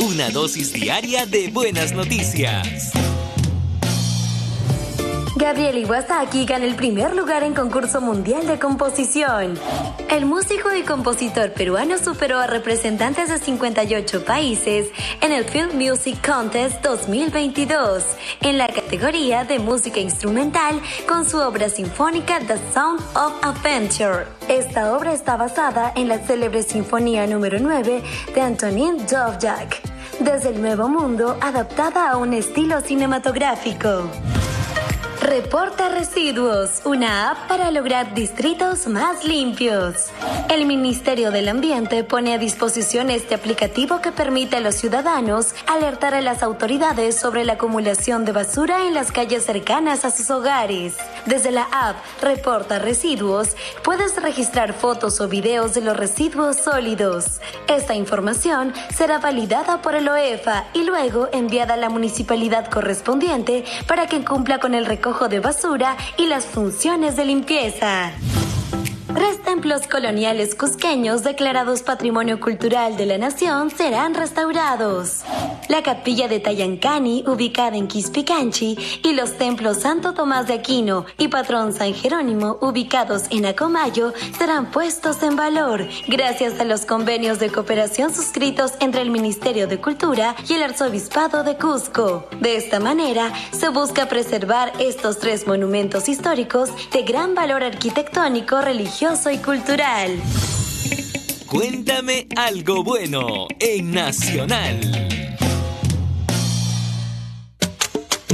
Una 0.00 0.30
dosis 0.30 0.72
diaria 0.72 1.26
de 1.26 1.46
buenas 1.50 1.92
noticias. 1.92 2.92
Gabriel 5.36 5.78
Iwasaki 5.78 6.46
gana 6.46 6.64
el 6.64 6.76
primer 6.76 7.16
lugar 7.16 7.42
en 7.42 7.54
concurso 7.54 8.00
mundial 8.00 8.46
de 8.46 8.60
composición. 8.60 9.58
El 10.08 10.26
músico 10.26 10.72
y 10.72 10.82
compositor 10.82 11.50
peruano 11.52 11.98
superó 11.98 12.38
a 12.38 12.46
representantes 12.46 13.30
de 13.30 13.38
58 13.38 14.24
países 14.24 14.90
en 15.20 15.32
el 15.32 15.44
Film 15.44 15.70
Music 15.74 16.24
Contest 16.24 16.80
2022 16.84 18.04
en 18.42 18.58
la 18.58 18.68
categoría 18.68 19.44
de 19.44 19.58
música 19.58 19.98
instrumental 19.98 20.80
con 21.08 21.28
su 21.28 21.38
obra 21.38 21.68
sinfónica 21.68 22.38
The 22.38 22.58
Sound 22.72 23.00
of 23.16 23.32
Adventure. 23.42 24.26
Esta 24.48 24.96
obra 24.96 25.12
está 25.12 25.36
basada 25.36 25.92
en 25.96 26.06
la 26.06 26.18
célebre 26.18 26.62
Sinfonía 26.62 27.26
número 27.26 27.58
9 27.58 28.02
de 28.32 28.40
Antonin 28.40 28.98
Dvorak 29.06 29.82
desde 30.20 30.50
el 30.50 30.62
Nuevo 30.62 30.88
Mundo 30.88 31.36
adaptada 31.40 32.08
a 32.12 32.18
un 32.18 32.34
estilo 32.34 32.80
cinematográfico. 32.80 34.08
Reporta 35.24 35.88
Residuos, 35.88 36.82
una 36.84 37.30
app 37.30 37.48
para 37.48 37.70
lograr 37.70 38.12
distritos 38.12 38.86
más 38.86 39.24
limpios. 39.24 40.10
El 40.50 40.66
Ministerio 40.66 41.30
del 41.30 41.48
Ambiente 41.48 42.04
pone 42.04 42.34
a 42.34 42.38
disposición 42.38 43.08
este 43.08 43.34
aplicativo 43.34 44.02
que 44.02 44.12
permite 44.12 44.56
a 44.56 44.60
los 44.60 44.74
ciudadanos 44.74 45.54
alertar 45.66 46.12
a 46.12 46.20
las 46.20 46.42
autoridades 46.42 47.18
sobre 47.18 47.46
la 47.46 47.54
acumulación 47.54 48.26
de 48.26 48.32
basura 48.32 48.86
en 48.86 48.92
las 48.92 49.12
calles 49.12 49.46
cercanas 49.46 50.04
a 50.04 50.10
sus 50.10 50.28
hogares. 50.28 50.94
Desde 51.26 51.50
la 51.50 51.64
app 51.72 51.96
Reporta 52.20 52.78
Residuos 52.78 53.56
puedes 53.82 54.20
registrar 54.22 54.74
fotos 54.74 55.20
o 55.20 55.28
videos 55.28 55.72
de 55.72 55.80
los 55.80 55.96
residuos 55.96 56.56
sólidos. 56.56 57.40
Esta 57.66 57.94
información 57.94 58.74
será 58.94 59.18
validada 59.18 59.80
por 59.80 59.94
el 59.94 60.08
OEFA 60.08 60.66
y 60.74 60.84
luego 60.84 61.28
enviada 61.32 61.74
a 61.74 61.78
la 61.78 61.88
municipalidad 61.88 62.70
correspondiente 62.70 63.64
para 63.86 64.06
que 64.06 64.24
cumpla 64.24 64.58
con 64.58 64.74
el 64.74 64.84
recojo 64.84 65.28
de 65.28 65.40
basura 65.40 65.96
y 66.18 66.26
las 66.26 66.44
funciones 66.44 67.16
de 67.16 67.24
limpieza. 67.24 68.12
Tres 69.14 69.40
templos 69.44 69.86
coloniales 69.86 70.56
cusqueños 70.56 71.22
declarados 71.22 71.82
Patrimonio 71.82 72.40
Cultural 72.40 72.96
de 72.96 73.06
la 73.06 73.16
Nación 73.16 73.70
serán 73.70 74.12
restaurados. 74.12 75.22
La 75.68 75.84
capilla 75.84 76.26
de 76.26 76.40
Tayancani, 76.40 77.22
ubicada 77.26 77.76
en 77.76 77.86
Quispicanchi, 77.86 78.76
y 79.04 79.12
los 79.12 79.38
templos 79.38 79.78
Santo 79.78 80.14
Tomás 80.14 80.48
de 80.48 80.54
Aquino 80.54 81.06
y 81.16 81.28
Patrón 81.28 81.72
San 81.72 81.94
Jerónimo, 81.94 82.58
ubicados 82.60 83.22
en 83.30 83.46
Acomayo, 83.46 84.12
serán 84.36 84.72
puestos 84.72 85.22
en 85.22 85.36
valor 85.36 85.86
gracias 86.08 86.58
a 86.58 86.64
los 86.64 86.84
convenios 86.84 87.38
de 87.38 87.50
cooperación 87.50 88.12
suscritos 88.12 88.72
entre 88.80 89.02
el 89.02 89.10
Ministerio 89.10 89.68
de 89.68 89.80
Cultura 89.80 90.34
y 90.48 90.54
el 90.54 90.62
Arzobispado 90.64 91.44
de 91.44 91.56
Cusco. 91.56 92.28
De 92.40 92.56
esta 92.56 92.80
manera, 92.80 93.32
se 93.52 93.68
busca 93.68 94.06
preservar 94.06 94.72
estos 94.80 95.18
tres 95.18 95.46
monumentos 95.46 96.08
históricos 96.08 96.70
de 96.92 97.02
gran 97.04 97.36
valor 97.36 97.62
arquitectónico, 97.62 98.60
religioso 98.60 99.03
y 99.04 99.36
cultural. 99.36 100.18
Cuéntame 101.46 102.26
algo 102.36 102.82
bueno 102.82 103.46
en 103.60 103.92
Nacional. 103.92 104.80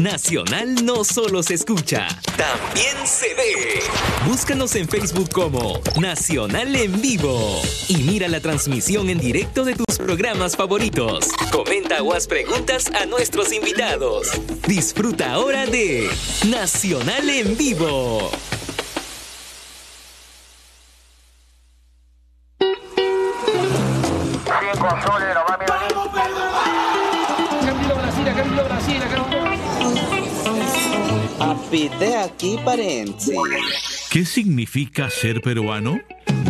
Nacional 0.00 0.86
no 0.86 1.02
solo 1.02 1.42
se 1.42 1.54
escucha, 1.54 2.06
también 2.36 2.96
se 3.04 3.34
ve. 3.34 3.80
Búscanos 4.28 4.76
en 4.76 4.88
Facebook 4.88 5.30
como 5.32 5.80
Nacional 6.00 6.74
en 6.76 7.02
Vivo 7.02 7.60
y 7.88 7.96
mira 7.96 8.28
la 8.28 8.40
transmisión 8.40 9.10
en 9.10 9.18
directo 9.18 9.64
de 9.64 9.74
tus 9.74 9.98
programas 9.98 10.56
favoritos. 10.56 11.30
Comenta 11.50 12.00
o 12.00 12.14
haz 12.14 12.28
preguntas 12.28 12.92
a 12.94 13.06
nuestros 13.06 13.52
invitados. 13.52 14.28
Disfruta 14.68 15.32
ahora 15.32 15.66
de 15.66 16.08
Nacional 16.48 17.28
en 17.28 17.56
Vivo. 17.56 18.30
Apite 31.38 32.16
aquí, 32.16 32.58
parenzi. 32.64 33.34
¿Qué 34.10 34.24
significa 34.24 35.10
ser 35.10 35.42
peruano? 35.42 35.98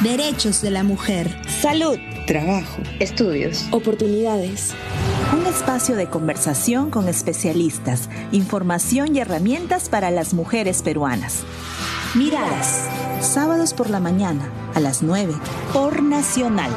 Derechos 0.02 0.62
de 0.62 0.72
la 0.72 0.84
mujer. 0.84 1.42
Salud. 1.62 2.00
Trabajo. 2.28 2.82
Estudios. 3.00 3.70
Oportunidades. 3.72 4.76
Un 5.32 5.46
espacio 5.46 5.96
de 5.96 6.08
conversación 6.08 6.92
con 6.92 7.08
especialistas, 7.08 8.10
información 8.34 9.16
y 9.16 9.20
herramientas 9.22 9.88
para 9.88 10.12
las 10.12 10.34
mujeres 10.34 10.82
peruanas. 10.82 11.46
Miradas. 12.16 12.86
Sábados 13.22 13.74
por 13.74 13.90
la 13.90 14.02
mañana, 14.02 14.46
a 14.76 14.82
las 14.82 15.04
9, 15.04 15.34
por 15.72 16.04
Nacional. 16.04 16.70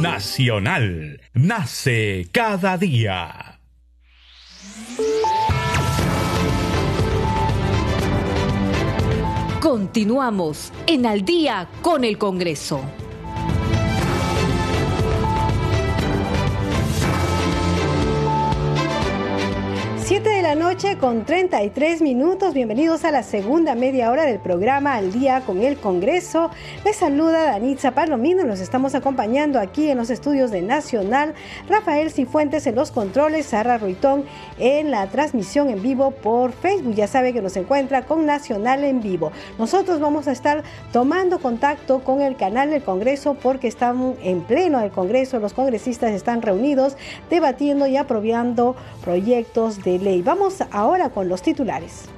Nacional 0.00 1.20
nace 1.32 2.28
cada 2.32 2.76
día. 2.76 3.55
Continuamos 9.60 10.72
en 10.86 11.06
Al 11.06 11.24
día 11.24 11.68
con 11.82 12.04
el 12.04 12.18
Congreso. 12.18 12.80
Siete 20.06 20.30
de 20.30 20.40
la 20.40 20.54
noche 20.54 20.98
con 20.98 21.24
33 21.24 22.00
minutos. 22.00 22.54
Bienvenidos 22.54 23.04
a 23.04 23.10
la 23.10 23.24
segunda 23.24 23.74
media 23.74 24.12
hora 24.12 24.22
del 24.22 24.38
programa 24.38 24.94
Al 24.94 25.12
Día 25.12 25.40
con 25.40 25.62
el 25.62 25.78
Congreso. 25.78 26.48
Les 26.84 26.94
saluda 26.94 27.42
Danitza 27.42 27.90
Palomino. 27.90 28.44
Nos 28.44 28.60
estamos 28.60 28.94
acompañando 28.94 29.58
aquí 29.58 29.90
en 29.90 29.98
los 29.98 30.10
estudios 30.10 30.52
de 30.52 30.62
Nacional. 30.62 31.34
Rafael 31.68 32.12
Cifuentes 32.12 32.68
en 32.68 32.76
los 32.76 32.92
controles, 32.92 33.46
Sara 33.46 33.78
Ruitón 33.78 34.24
en 34.60 34.92
la 34.92 35.08
transmisión 35.08 35.70
en 35.70 35.82
vivo 35.82 36.12
por 36.12 36.52
Facebook. 36.52 36.94
Ya 36.94 37.08
sabe 37.08 37.32
que 37.32 37.42
nos 37.42 37.56
encuentra 37.56 38.02
con 38.02 38.26
Nacional 38.26 38.84
en 38.84 39.00
vivo. 39.00 39.32
Nosotros 39.58 39.98
vamos 39.98 40.28
a 40.28 40.32
estar 40.32 40.62
tomando 40.92 41.40
contacto 41.40 42.04
con 42.04 42.22
el 42.22 42.36
canal 42.36 42.70
del 42.70 42.84
Congreso 42.84 43.34
porque 43.34 43.66
estamos 43.66 44.16
en 44.22 44.42
pleno 44.42 44.78
del 44.78 44.92
Congreso. 44.92 45.40
Los 45.40 45.52
congresistas 45.52 46.12
están 46.12 46.42
reunidos 46.42 46.96
debatiendo 47.28 47.88
y 47.88 47.96
aprobando 47.96 48.76
proyectos 49.02 49.82
de 49.82 49.95
Vamos 50.22 50.62
ahora 50.70 51.10
con 51.10 51.28
los 51.28 51.42
titulares. 51.42 52.08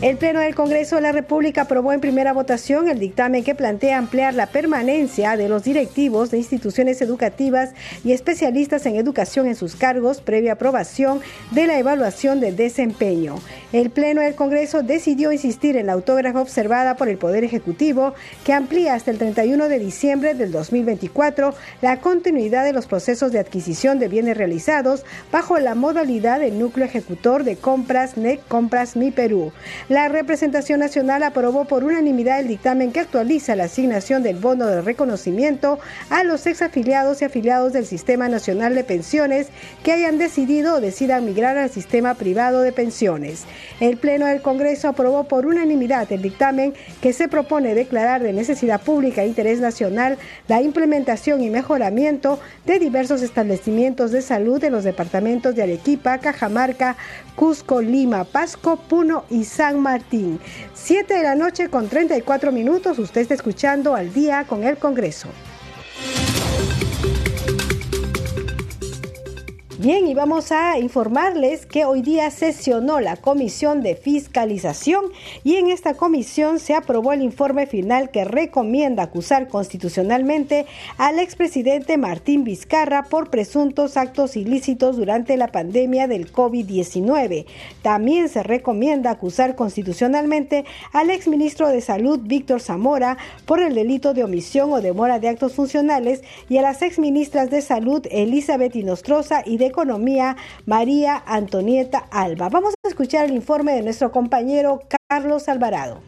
El 0.00 0.16
Pleno 0.16 0.38
del 0.38 0.54
Congreso 0.54 0.94
de 0.94 1.02
la 1.02 1.10
República 1.10 1.62
aprobó 1.62 1.92
en 1.92 2.00
primera 2.00 2.32
votación 2.32 2.88
el 2.88 3.00
dictamen 3.00 3.42
que 3.42 3.56
plantea 3.56 3.98
ampliar 3.98 4.32
la 4.32 4.46
permanencia 4.46 5.36
de 5.36 5.48
los 5.48 5.64
directivos 5.64 6.30
de 6.30 6.38
instituciones 6.38 7.02
educativas 7.02 7.70
y 8.04 8.12
especialistas 8.12 8.86
en 8.86 8.94
educación 8.94 9.48
en 9.48 9.56
sus 9.56 9.74
cargos 9.74 10.20
previa 10.20 10.52
aprobación 10.52 11.20
de 11.50 11.66
la 11.66 11.80
evaluación 11.80 12.38
de 12.38 12.52
desempeño. 12.52 13.40
El 13.72 13.90
Pleno 13.90 14.20
del 14.20 14.36
Congreso 14.36 14.84
decidió 14.84 15.32
insistir 15.32 15.76
en 15.76 15.86
la 15.86 15.94
autógrafa 15.94 16.42
observada 16.42 16.96
por 16.96 17.08
el 17.08 17.18
Poder 17.18 17.42
Ejecutivo 17.42 18.14
que 18.44 18.52
amplía 18.52 18.94
hasta 18.94 19.10
el 19.10 19.18
31 19.18 19.68
de 19.68 19.80
diciembre 19.80 20.34
del 20.34 20.52
2024 20.52 21.54
la 21.82 21.98
continuidad 21.98 22.64
de 22.64 22.72
los 22.72 22.86
procesos 22.86 23.32
de 23.32 23.40
adquisición 23.40 23.98
de 23.98 24.06
bienes 24.06 24.36
realizados 24.36 25.04
bajo 25.32 25.58
la 25.58 25.74
modalidad 25.74 26.38
del 26.38 26.56
núcleo 26.56 26.86
ejecutor 26.86 27.42
de 27.42 27.56
compras 27.56 28.16
NEC 28.16 28.46
Compras 28.46 28.94
Mi 28.94 29.10
Perú. 29.10 29.50
La 29.88 30.06
representación 30.08 30.80
nacional 30.80 31.22
aprobó 31.22 31.64
por 31.64 31.82
unanimidad 31.82 32.40
el 32.40 32.48
dictamen 32.48 32.92
que 32.92 33.00
actualiza 33.00 33.56
la 33.56 33.64
asignación 33.64 34.22
del 34.22 34.36
bono 34.36 34.66
de 34.66 34.82
reconocimiento 34.82 35.78
a 36.10 36.24
los 36.24 36.46
exafiliados 36.46 37.22
y 37.22 37.24
afiliados 37.24 37.72
del 37.72 37.86
Sistema 37.86 38.28
Nacional 38.28 38.74
de 38.74 38.84
Pensiones 38.84 39.46
que 39.82 39.92
hayan 39.92 40.18
decidido 40.18 40.74
o 40.74 40.80
decidan 40.82 41.24
migrar 41.24 41.56
al 41.56 41.70
sistema 41.70 42.12
privado 42.12 42.60
de 42.60 42.72
pensiones. 42.72 43.44
El 43.80 43.96
Pleno 43.96 44.26
del 44.26 44.42
Congreso 44.42 44.88
aprobó 44.88 45.24
por 45.24 45.46
unanimidad 45.46 46.12
el 46.12 46.20
dictamen 46.20 46.74
que 47.00 47.14
se 47.14 47.28
propone 47.28 47.74
declarar 47.74 48.22
de 48.22 48.34
necesidad 48.34 48.82
pública 48.82 49.22
e 49.22 49.28
interés 49.28 49.58
nacional 49.58 50.18
la 50.48 50.60
implementación 50.60 51.42
y 51.42 51.48
mejoramiento 51.48 52.38
de 52.66 52.78
diversos 52.78 53.22
establecimientos 53.22 54.10
de 54.10 54.20
salud 54.20 54.60
de 54.60 54.68
los 54.68 54.84
departamentos 54.84 55.54
de 55.54 55.62
Arequipa, 55.62 56.18
Cajamarca, 56.18 56.98
Cusco, 57.36 57.80
Lima, 57.80 58.24
Pasco, 58.24 58.76
Puno 58.76 59.24
y 59.30 59.44
San 59.44 59.77
Martín. 59.78 60.40
Siete 60.74 61.14
de 61.14 61.22
la 61.22 61.34
noche 61.34 61.68
con 61.68 61.88
34 61.88 62.52
minutos, 62.52 62.98
usted 62.98 63.22
está 63.22 63.34
escuchando 63.34 63.94
al 63.94 64.12
día 64.12 64.44
con 64.44 64.64
el 64.64 64.76
Congreso. 64.76 65.28
Bien, 69.80 70.08
y 70.08 70.14
vamos 70.14 70.50
a 70.50 70.76
informarles 70.76 71.64
que 71.64 71.84
hoy 71.84 72.02
día 72.02 72.32
sesionó 72.32 72.98
la 72.98 73.14
Comisión 73.14 73.80
de 73.80 73.94
Fiscalización 73.94 75.04
y 75.44 75.54
en 75.54 75.68
esta 75.68 75.94
comisión 75.94 76.58
se 76.58 76.74
aprobó 76.74 77.12
el 77.12 77.22
informe 77.22 77.68
final 77.68 78.10
que 78.10 78.24
recomienda 78.24 79.04
acusar 79.04 79.46
constitucionalmente 79.46 80.66
al 80.96 81.20
expresidente 81.20 81.96
Martín 81.96 82.42
Vizcarra 82.42 83.04
por 83.04 83.30
presuntos 83.30 83.96
actos 83.96 84.36
ilícitos 84.36 84.96
durante 84.96 85.36
la 85.36 85.52
pandemia 85.52 86.08
del 86.08 86.32
COVID-19. 86.32 87.46
También 87.80 88.28
se 88.28 88.42
recomienda 88.42 89.12
acusar 89.12 89.54
constitucionalmente 89.54 90.64
al 90.92 91.08
exministro 91.08 91.68
de 91.68 91.82
Salud 91.82 92.18
Víctor 92.24 92.60
Zamora 92.60 93.16
por 93.46 93.60
el 93.60 93.76
delito 93.76 94.12
de 94.12 94.24
omisión 94.24 94.72
o 94.72 94.80
demora 94.80 95.20
de 95.20 95.28
actos 95.28 95.52
funcionales 95.52 96.24
y 96.48 96.56
a 96.56 96.62
las 96.62 96.82
exministras 96.82 97.48
de 97.48 97.62
Salud 97.62 98.04
Elizabeth 98.10 98.74
Inostroza 98.74 99.44
y 99.46 99.58
de 99.58 99.67
Economía, 99.68 100.36
María 100.66 101.22
Antonieta 101.26 102.06
Alba. 102.10 102.48
Vamos 102.48 102.74
a 102.84 102.88
escuchar 102.88 103.26
el 103.26 103.32
informe 103.32 103.72
de 103.72 103.82
nuestro 103.82 104.10
compañero 104.10 104.80
Carlos 105.08 105.48
Alvarado. 105.48 106.02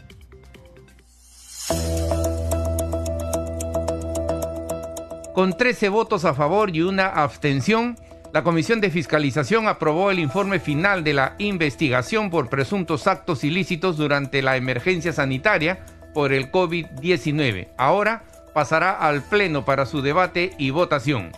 Con 5.34 5.56
13 5.56 5.88
votos 5.88 6.24
a 6.24 6.34
favor 6.34 6.74
y 6.74 6.82
una 6.82 7.06
abstención, 7.06 7.96
la 8.32 8.42
Comisión 8.42 8.80
de 8.80 8.90
Fiscalización 8.90 9.68
aprobó 9.68 10.10
el 10.10 10.18
informe 10.18 10.60
final 10.60 11.02
de 11.02 11.14
la 11.14 11.34
investigación 11.38 12.30
por 12.30 12.48
presuntos 12.48 13.06
actos 13.06 13.42
ilícitos 13.42 13.96
durante 13.96 14.42
la 14.42 14.56
emergencia 14.56 15.12
sanitaria 15.12 15.84
por 16.12 16.32
el 16.32 16.52
COVID-19. 16.52 17.68
Ahora 17.76 18.24
pasará 18.52 18.92
al 18.92 19.22
Pleno 19.22 19.64
para 19.64 19.86
su 19.86 20.02
debate 20.02 20.52
y 20.58 20.70
votación. 20.70 21.32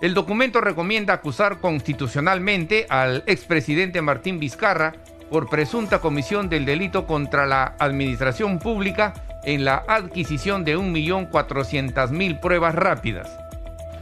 El 0.00 0.14
documento 0.14 0.62
recomienda 0.62 1.12
acusar 1.12 1.58
constitucionalmente 1.58 2.86
al 2.88 3.22
expresidente 3.26 4.00
Martín 4.00 4.40
Vizcarra 4.40 4.94
por 5.30 5.50
presunta 5.50 5.98
comisión 5.98 6.48
del 6.48 6.64
delito 6.64 7.06
contra 7.06 7.46
la 7.46 7.74
administración 7.78 8.58
pública 8.58 9.12
en 9.44 9.66
la 9.66 9.84
adquisición 9.86 10.64
de 10.64 10.78
1.400.000 10.78 12.40
pruebas 12.40 12.74
rápidas. 12.74 13.28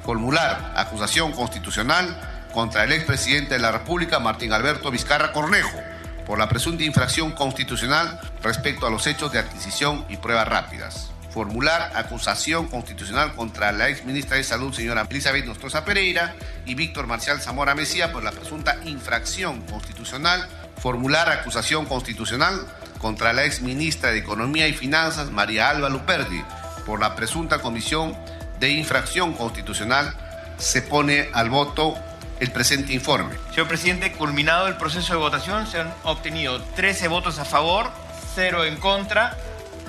Formular 0.05 0.73
acusación 0.77 1.33
constitucional 1.33 2.17
contra 2.55 2.85
el 2.85 2.93
expresidente 2.93 3.55
de 3.55 3.61
la 3.61 3.73
República 3.73 4.21
Martín 4.21 4.53
Alberto 4.53 4.93
Vizcarra 4.93 5.33
Cornejo 5.33 5.79
por 6.25 6.39
la 6.39 6.49
presunta 6.49 6.85
infracción 6.85 7.33
constitucional 7.33 8.21
respecto 8.41 8.87
a 8.87 8.91
los 8.91 9.05
hechos 9.09 9.33
de 9.33 9.41
adquisición 9.41 10.05
y 10.09 10.17
pruebas 10.17 10.47
rápidas 10.47 11.08
formular 11.39 11.93
acusación 11.95 12.67
constitucional 12.67 13.33
contra 13.37 13.71
la 13.71 13.89
ex 13.89 14.05
ministra 14.05 14.37
de 14.37 14.43
Salud, 14.43 14.75
señora 14.75 15.07
Elizabeth 15.09 15.47
Nostroza 15.47 15.85
Pereira, 15.85 16.35
y 16.67 16.75
Víctor 16.75 17.07
Marcial 17.07 17.41
Zamora 17.41 17.77
Mesía 17.77 18.11
por 18.11 18.25
la 18.25 18.33
presunta 18.33 18.77
infracción 18.87 19.63
constitucional, 19.63 20.49
formular 20.83 21.31
acusación 21.31 21.87
constitucional 21.87 22.67
contra 22.99 23.33
la 23.33 23.45
ex 23.45 23.61
ministra 23.61 24.11
de 24.11 24.19
Economía 24.19 24.67
y 24.67 24.73
Finanzas, 24.73 25.31
María 25.31 25.71
Alba 25.71 25.89
Luperdi, 25.89 26.43
por 26.85 26.99
la 26.99 27.15
presunta 27.15 27.61
comisión 27.61 28.17
de 28.59 28.71
infracción 28.71 29.33
constitucional, 29.35 30.13
se 30.57 30.83
pone 30.83 31.29
al 31.35 31.51
voto 31.51 31.95
el 32.41 32.51
presente 32.51 32.95
informe. 32.95 33.37
Señor 33.51 33.69
presidente, 33.69 34.11
culminado 34.11 34.67
el 34.67 34.77
proceso 34.77 35.13
de 35.13 35.21
votación, 35.21 35.69
se 35.69 35.79
han 35.79 35.95
obtenido 36.03 36.61
13 36.75 37.07
votos 37.07 37.39
a 37.39 37.45
favor, 37.45 37.93
0 38.35 38.65
en 38.65 38.77
contra, 38.79 39.37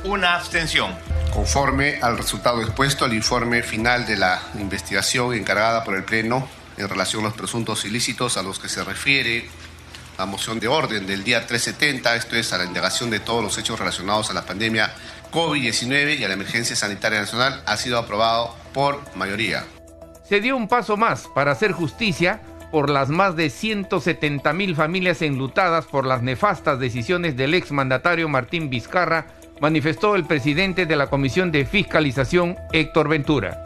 una 0.04 0.36
abstención. 0.36 1.09
Conforme 1.34 1.99
al 2.01 2.17
resultado 2.17 2.61
expuesto, 2.61 3.05
el 3.05 3.13
informe 3.13 3.61
final 3.63 4.05
de 4.05 4.17
la 4.17 4.41
investigación 4.59 5.34
encargada 5.34 5.84
por 5.84 5.95
el 5.95 6.03
Pleno 6.03 6.47
en 6.77 6.89
relación 6.89 7.23
a 7.23 7.27
los 7.27 7.38
presuntos 7.38 7.86
ilícitos 7.86 8.38
a 8.38 8.43
los 8.43 8.59
que 8.59 8.67
se 8.67 8.84
refiere 8.84 9.47
la 10.17 10.25
moción 10.25 10.59
de 10.59 10.67
orden 10.67 11.07
del 11.07 11.23
día 11.23 11.47
370, 11.47 12.15
esto 12.15 12.36
es 12.36 12.51
a 12.51 12.57
la 12.57 12.65
indagación 12.65 13.09
de 13.09 13.21
todos 13.21 13.41
los 13.41 13.57
hechos 13.57 13.80
relacionados 13.80 14.30
a 14.30 14.34
la 14.34 14.45
pandemia 14.45 14.91
COVID-19 15.32 16.19
y 16.19 16.23
a 16.23 16.27
la 16.27 16.34
emergencia 16.34 16.75
sanitaria 16.75 17.21
nacional, 17.21 17.63
ha 17.65 17.77
sido 17.77 17.97
aprobado 17.97 18.53
por 18.73 19.01
mayoría. 19.15 19.63
Se 20.27 20.41
dio 20.41 20.57
un 20.57 20.67
paso 20.67 20.97
más 20.97 21.27
para 21.34 21.51
hacer 21.51 21.71
justicia 21.71 22.41
por 22.71 22.89
las 22.89 23.09
más 23.09 23.36
de 23.36 23.49
170 23.49 24.51
mil 24.53 24.75
familias 24.75 25.21
enlutadas 25.21 25.86
por 25.86 26.05
las 26.05 26.21
nefastas 26.21 26.80
decisiones 26.80 27.38
del 27.38 27.53
exmandatario 27.53 28.27
Martín 28.27 28.69
Vizcarra 28.69 29.27
manifestó 29.60 30.16
el 30.16 30.26
presidente 30.26 30.86
de 30.86 30.95
la 30.95 31.07
Comisión 31.07 31.51
de 31.51 31.66
Fiscalización, 31.66 32.57
Héctor 32.72 33.10
Ventura. 33.10 33.66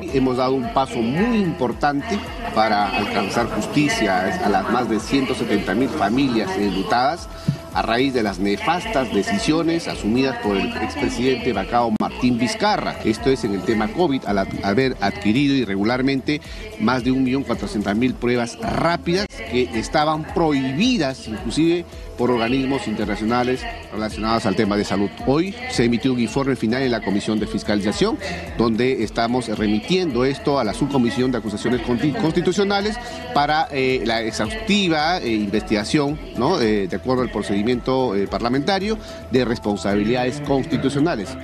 Hemos 0.00 0.38
dado 0.38 0.54
un 0.54 0.72
paso 0.74 0.96
muy 0.96 1.38
importante 1.38 2.18
para 2.54 2.88
alcanzar 2.88 3.46
justicia 3.46 4.44
a 4.44 4.48
las 4.48 4.68
más 4.70 4.88
de 4.88 4.98
170 4.98 5.74
mil 5.74 5.88
familias 5.88 6.50
enlutadas 6.56 7.28
a 7.74 7.82
raíz 7.82 8.14
de 8.14 8.22
las 8.22 8.38
nefastas 8.38 9.12
decisiones 9.12 9.88
asumidas 9.88 10.38
por 10.38 10.56
el 10.56 10.68
expresidente 10.76 11.52
Bacao 11.52 11.92
Martín 12.00 12.38
Vizcarra. 12.38 12.96
Esto 13.04 13.30
es 13.30 13.44
en 13.44 13.54
el 13.54 13.62
tema 13.62 13.88
COVID, 13.88 14.24
al 14.26 14.46
haber 14.62 14.96
adquirido 15.00 15.54
irregularmente 15.54 16.40
más 16.80 17.02
de 17.02 17.10
1.400.000 17.10 18.14
pruebas 18.14 18.58
rápidas 18.60 19.26
que 19.26 19.68
estaban 19.74 20.22
prohibidas 20.34 21.26
inclusive 21.26 21.84
por 22.16 22.30
organismos 22.30 22.86
internacionales 22.88 23.62
relacionados 23.92 24.46
al 24.46 24.56
tema 24.56 24.76
de 24.76 24.84
salud. 24.84 25.10
Hoy 25.26 25.54
se 25.70 25.84
emitió 25.84 26.12
un 26.12 26.20
informe 26.20 26.56
final 26.56 26.82
en 26.82 26.90
la 26.90 27.00
Comisión 27.00 27.38
de 27.38 27.46
Fiscalización, 27.46 28.18
donde 28.56 29.02
estamos 29.02 29.48
remitiendo 29.58 30.24
esto 30.24 30.58
a 30.58 30.64
la 30.64 30.74
Subcomisión 30.74 31.30
de 31.30 31.38
Acusaciones 31.38 31.82
Constitucionales 31.82 32.96
para 33.34 33.68
eh, 33.70 34.02
la 34.04 34.22
exhaustiva 34.22 35.18
eh, 35.18 35.28
investigación. 35.28 36.18
Eh, 36.60 36.86
de 36.88 36.96
acuerdo 36.96 37.22
al 37.22 37.30
procedimiento 37.30 38.14
parlamentario, 38.30 38.98
de 39.30 39.44
responsabilidades 39.44 40.40
constitucionales. 40.40 41.36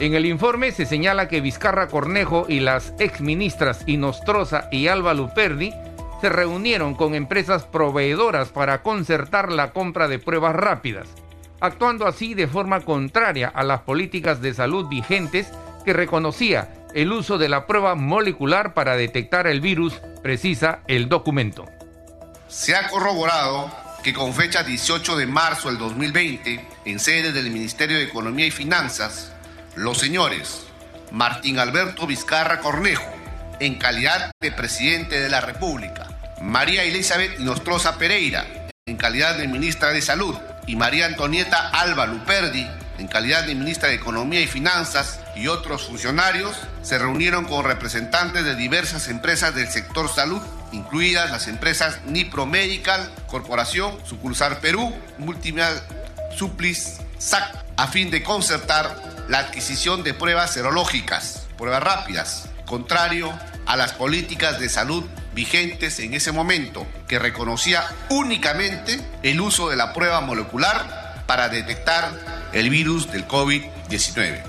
En 0.00 0.14
el 0.14 0.26
informe 0.26 0.72
se 0.72 0.86
señala 0.86 1.28
que 1.28 1.40
Vizcarra 1.40 1.86
Cornejo 1.86 2.46
y 2.48 2.60
las 2.60 2.94
exministras 2.98 3.82
Inostroza 3.86 4.68
y 4.70 4.88
Alba 4.88 5.14
Luperdi 5.14 5.72
se 6.24 6.30
reunieron 6.30 6.94
con 6.94 7.14
empresas 7.14 7.64
proveedoras 7.64 8.48
para 8.48 8.80
concertar 8.80 9.52
la 9.52 9.72
compra 9.72 10.08
de 10.08 10.18
pruebas 10.18 10.56
rápidas, 10.56 11.06
actuando 11.60 12.06
así 12.06 12.32
de 12.32 12.46
forma 12.46 12.80
contraria 12.80 13.48
a 13.48 13.62
las 13.62 13.82
políticas 13.82 14.40
de 14.40 14.54
salud 14.54 14.88
vigentes 14.88 15.48
que 15.84 15.92
reconocía 15.92 16.86
el 16.94 17.12
uso 17.12 17.36
de 17.36 17.50
la 17.50 17.66
prueba 17.66 17.94
molecular 17.94 18.72
para 18.72 18.96
detectar 18.96 19.46
el 19.46 19.60
virus, 19.60 20.00
precisa 20.22 20.78
el 20.86 21.10
documento. 21.10 21.66
Se 22.48 22.74
ha 22.74 22.88
corroborado 22.88 23.70
que 24.02 24.14
con 24.14 24.32
fecha 24.32 24.62
18 24.62 25.18
de 25.18 25.26
marzo 25.26 25.68
del 25.68 25.76
2020, 25.76 26.68
en 26.86 27.00
sede 27.00 27.32
del 27.32 27.50
Ministerio 27.50 27.98
de 27.98 28.04
Economía 28.04 28.46
y 28.46 28.50
Finanzas, 28.50 29.30
los 29.76 29.98
señores 29.98 30.68
Martín 31.12 31.58
Alberto 31.58 32.06
Vizcarra 32.06 32.60
Cornejo, 32.60 33.12
en 33.60 33.74
calidad 33.74 34.30
de 34.40 34.52
presidente 34.52 35.20
de 35.20 35.28
la 35.28 35.42
República, 35.42 36.13
María 36.44 36.84
Elizabeth 36.84 37.38
Nostroza 37.38 37.96
Pereira, 37.96 38.68
en 38.84 38.98
calidad 38.98 39.38
de 39.38 39.48
ministra 39.48 39.92
de 39.92 40.02
Salud, 40.02 40.36
y 40.66 40.76
María 40.76 41.06
Antonieta 41.06 41.70
Alba 41.70 42.04
Luperdi, 42.06 42.68
en 42.98 43.08
calidad 43.08 43.44
de 43.44 43.54
ministra 43.54 43.88
de 43.88 43.94
Economía 43.94 44.40
y 44.40 44.46
Finanzas, 44.46 45.20
y 45.34 45.48
otros 45.48 45.86
funcionarios, 45.86 46.54
se 46.82 46.98
reunieron 46.98 47.46
con 47.46 47.64
representantes 47.64 48.44
de 48.44 48.56
diversas 48.56 49.08
empresas 49.08 49.54
del 49.54 49.68
sector 49.68 50.14
salud, 50.14 50.42
incluidas 50.70 51.30
las 51.30 51.48
empresas 51.48 52.00
Nipro 52.04 52.44
Medical, 52.44 53.10
Corporación, 53.26 53.98
Sucursal 54.04 54.58
Perú, 54.58 54.94
Multimal 55.16 55.82
Suplis, 56.36 56.98
SAC, 57.16 57.64
a 57.78 57.86
fin 57.86 58.10
de 58.10 58.22
concertar 58.22 59.24
la 59.28 59.38
adquisición 59.38 60.02
de 60.02 60.12
pruebas 60.12 60.52
serológicas, 60.52 61.46
pruebas 61.56 61.82
rápidas, 61.82 62.50
contrario 62.66 63.32
a 63.64 63.76
las 63.76 63.94
políticas 63.94 64.60
de 64.60 64.68
salud 64.68 65.04
vigentes 65.34 65.98
en 66.00 66.14
ese 66.14 66.32
momento, 66.32 66.86
que 67.08 67.18
reconocía 67.18 67.84
únicamente 68.08 68.98
el 69.22 69.40
uso 69.40 69.68
de 69.68 69.76
la 69.76 69.92
prueba 69.92 70.20
molecular 70.20 71.24
para 71.26 71.48
detectar 71.48 72.12
el 72.52 72.70
virus 72.70 73.10
del 73.10 73.26
COVID-19. 73.26 74.42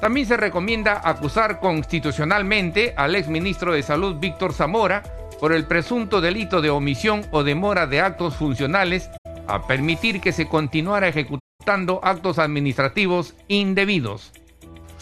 También 0.00 0.26
se 0.26 0.36
recomienda 0.36 1.00
acusar 1.02 1.60
constitucionalmente 1.60 2.92
al 2.96 3.14
exministro 3.14 3.72
de 3.72 3.82
Salud 3.82 4.16
Víctor 4.16 4.52
Zamora 4.52 5.02
por 5.40 5.52
el 5.52 5.64
presunto 5.64 6.20
delito 6.20 6.60
de 6.60 6.70
omisión 6.70 7.26
o 7.30 7.42
demora 7.42 7.86
de 7.86 8.00
actos 8.00 8.36
funcionales 8.36 9.10
a 9.46 9.66
permitir 9.66 10.20
que 10.20 10.32
se 10.32 10.48
continuara 10.48 11.08
ejecutando 11.08 12.00
actos 12.02 12.38
administrativos 12.38 13.34
indebidos. 13.48 14.32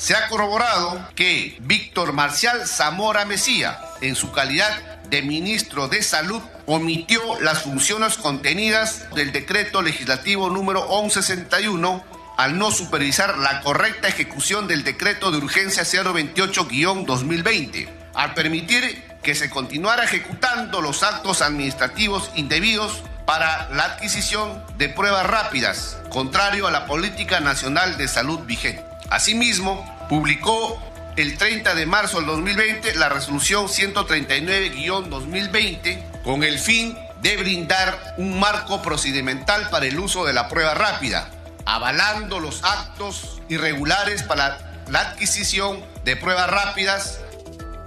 Se 0.03 0.15
ha 0.17 0.27
corroborado 0.27 1.09
que 1.15 1.57
Víctor 1.61 2.13
Marcial 2.13 2.67
Zamora 2.67 3.25
Mesía, 3.25 3.79
en 4.01 4.17
su 4.17 4.33
calidad 4.33 5.01
de 5.05 5.23
ministro 5.23 5.87
de 5.87 6.03
Salud, 6.03 6.43
omitió 6.67 7.21
las 7.41 7.63
funciones 7.63 8.17
contenidas 8.17 9.09
del 9.15 9.31
decreto 9.31 9.81
legislativo 9.81 10.51
número 10.51 10.89
1161 10.89 12.03
al 12.37 12.59
no 12.59 12.73
supervisar 12.73 13.39
la 13.39 13.61
correcta 13.61 14.09
ejecución 14.09 14.67
del 14.67 14.83
decreto 14.83 15.31
de 15.31 15.39
urgencia 15.39 15.85
028-2020, 15.85 17.89
al 18.15 18.35
permitir 18.35 19.05
que 19.23 19.37
se 19.37 19.51
continuara 19.51 20.03
ejecutando 20.03 20.81
los 20.81 21.05
actos 21.05 21.43
administrativos 21.43 22.29
indebidos 22.35 23.05
para 23.25 23.69
la 23.71 23.85
adquisición 23.85 24.65
de 24.79 24.89
pruebas 24.89 25.29
rápidas, 25.29 25.97
contrario 26.09 26.67
a 26.67 26.73
la 26.73 26.87
política 26.87 27.39
nacional 27.39 27.97
de 27.97 28.09
salud 28.09 28.41
vigente. 28.47 28.92
Asimismo, 29.13 29.85
publicó 30.09 30.83
el 31.17 31.37
30 31.37 31.75
de 31.75 31.85
marzo 31.85 32.17
del 32.17 32.25
2020 32.29 32.95
la 32.95 33.11
resolución 33.11 33.67
139-2020 33.67 36.23
con 36.23 36.43
el 36.43 36.59
fin 36.59 36.97
de 37.21 37.37
brindar 37.37 38.15
un 38.17 38.41
marco 38.41 38.81
procedimental 38.81 39.69
para 39.69 39.85
el 39.85 39.99
uso 39.99 40.25
de 40.25 40.33
la 40.33 40.49
prueba 40.49 40.73
rápida, 40.73 41.29
avalando 41.67 42.41
los 42.41 42.65
actos 42.65 43.43
irregulares 43.51 44.23
para 44.23 44.81
la 44.89 45.01
adquisición 45.01 45.85
de 46.07 46.17
pruebas 46.17 46.49
rápidas. 46.49 47.21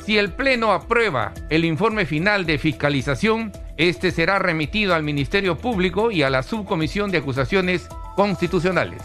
Si 0.06 0.20
el 0.20 0.32
Pleno 0.32 0.74
aprueba 0.74 1.34
el 1.50 1.66
informe 1.66 2.06
final 2.06 2.46
de 2.46 2.60
fiscalización, 2.60 3.52
este 3.78 4.12
será 4.12 4.38
remitido 4.38 4.94
al 4.94 5.02
Ministerio 5.02 5.58
Público 5.58 6.12
y 6.12 6.22
a 6.22 6.30
la 6.30 6.44
Subcomisión 6.44 7.10
de 7.10 7.18
Acusaciones 7.18 7.88
Constitucionales. 8.16 9.02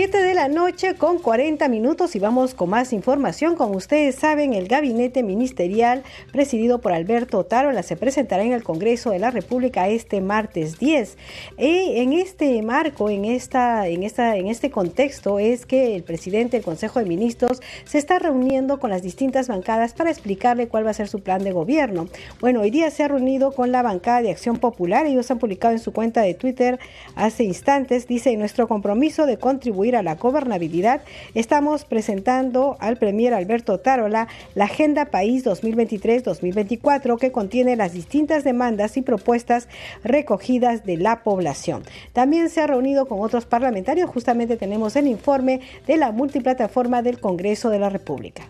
7 0.00 0.16
de 0.22 0.34
la 0.34 0.46
noche 0.46 0.94
con 0.94 1.18
40 1.18 1.66
minutos 1.68 2.14
y 2.14 2.20
vamos 2.20 2.54
con 2.54 2.70
más 2.70 2.92
información. 2.92 3.56
Como 3.56 3.76
ustedes 3.76 4.14
saben, 4.14 4.54
el 4.54 4.68
gabinete 4.68 5.24
ministerial 5.24 6.04
presidido 6.30 6.80
por 6.80 6.92
Alberto 6.92 7.42
Tarola 7.42 7.82
se 7.82 7.96
presentará 7.96 8.44
en 8.44 8.52
el 8.52 8.62
Congreso 8.62 9.10
de 9.10 9.18
la 9.18 9.32
República 9.32 9.88
este 9.88 10.20
martes 10.20 10.78
10. 10.78 11.16
Y 11.58 11.98
en 11.98 12.12
este 12.12 12.62
marco, 12.62 13.10
en, 13.10 13.24
esta, 13.24 13.88
en, 13.88 14.04
esta, 14.04 14.36
en 14.36 14.46
este 14.46 14.70
contexto, 14.70 15.40
es 15.40 15.66
que 15.66 15.96
el 15.96 16.04
presidente 16.04 16.58
del 16.58 16.64
Consejo 16.64 17.00
de 17.00 17.04
Ministros 17.04 17.60
se 17.84 17.98
está 17.98 18.20
reuniendo 18.20 18.78
con 18.78 18.90
las 18.90 19.02
distintas 19.02 19.48
bancadas 19.48 19.94
para 19.94 20.10
explicarle 20.10 20.68
cuál 20.68 20.86
va 20.86 20.90
a 20.90 20.94
ser 20.94 21.08
su 21.08 21.24
plan 21.24 21.42
de 21.42 21.50
gobierno. 21.50 22.06
Bueno, 22.38 22.60
hoy 22.60 22.70
día 22.70 22.92
se 22.92 23.02
ha 23.02 23.08
reunido 23.08 23.50
con 23.50 23.72
la 23.72 23.82
bancada 23.82 24.22
de 24.22 24.30
Acción 24.30 24.58
Popular. 24.58 25.06
Ellos 25.06 25.28
han 25.32 25.40
publicado 25.40 25.74
en 25.74 25.80
su 25.80 25.92
cuenta 25.92 26.22
de 26.22 26.34
Twitter 26.34 26.78
hace 27.16 27.42
instantes, 27.42 28.06
dice, 28.06 28.36
nuestro 28.36 28.68
compromiso 28.68 29.26
de 29.26 29.38
contribuir 29.38 29.87
a 29.96 30.02
la 30.02 30.16
gobernabilidad, 30.16 31.02
estamos 31.34 31.84
presentando 31.84 32.76
al 32.80 32.96
Premier 32.96 33.34
Alberto 33.34 33.78
Tarola 33.78 34.28
la 34.54 34.64
Agenda 34.64 35.06
País 35.06 35.44
2023-2024 35.44 37.18
que 37.18 37.32
contiene 37.32 37.76
las 37.76 37.92
distintas 37.92 38.44
demandas 38.44 38.96
y 38.96 39.02
propuestas 39.02 39.68
recogidas 40.04 40.84
de 40.84 40.96
la 40.96 41.22
población. 41.22 41.82
También 42.12 42.50
se 42.50 42.60
ha 42.60 42.66
reunido 42.66 43.06
con 43.06 43.20
otros 43.20 43.46
parlamentarios, 43.46 44.10
justamente 44.10 44.56
tenemos 44.56 44.96
el 44.96 45.06
informe 45.06 45.60
de 45.86 45.96
la 45.96 46.12
multiplataforma 46.12 47.02
del 47.02 47.20
Congreso 47.20 47.70
de 47.70 47.78
la 47.78 47.90
República. 47.90 48.44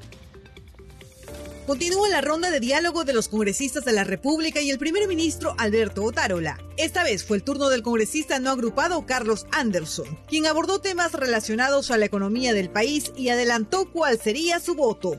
Continúa 1.69 2.09
la 2.09 2.23
ronda 2.23 2.51
de 2.51 2.61
diálogo 2.61 3.05
de 3.05 3.13
los 3.13 3.29
congresistas 3.29 3.85
de 3.85 3.93
la 3.93 4.03
República 4.03 4.63
y 4.63 4.71
el 4.71 4.79
primer 4.79 5.07
ministro 5.07 5.55
Alberto 5.59 6.03
Otárola. 6.03 6.59
Esta 6.79 7.05
vez 7.05 7.25
fue 7.25 7.37
el 7.37 7.43
turno 7.43 7.69
del 7.69 7.83
congresista 7.83 8.39
no 8.39 8.49
agrupado 8.49 9.05
Carlos 9.05 9.47
Anderson, 9.53 10.19
quien 10.27 10.47
abordó 10.47 10.81
temas 10.81 11.13
relacionados 11.13 11.91
a 11.91 11.99
la 11.99 12.07
economía 12.07 12.55
del 12.55 12.71
país 12.71 13.13
y 13.17 13.29
adelantó 13.29 13.93
cuál 13.93 14.19
sería 14.19 14.61
su 14.61 14.77
voto. 14.77 15.19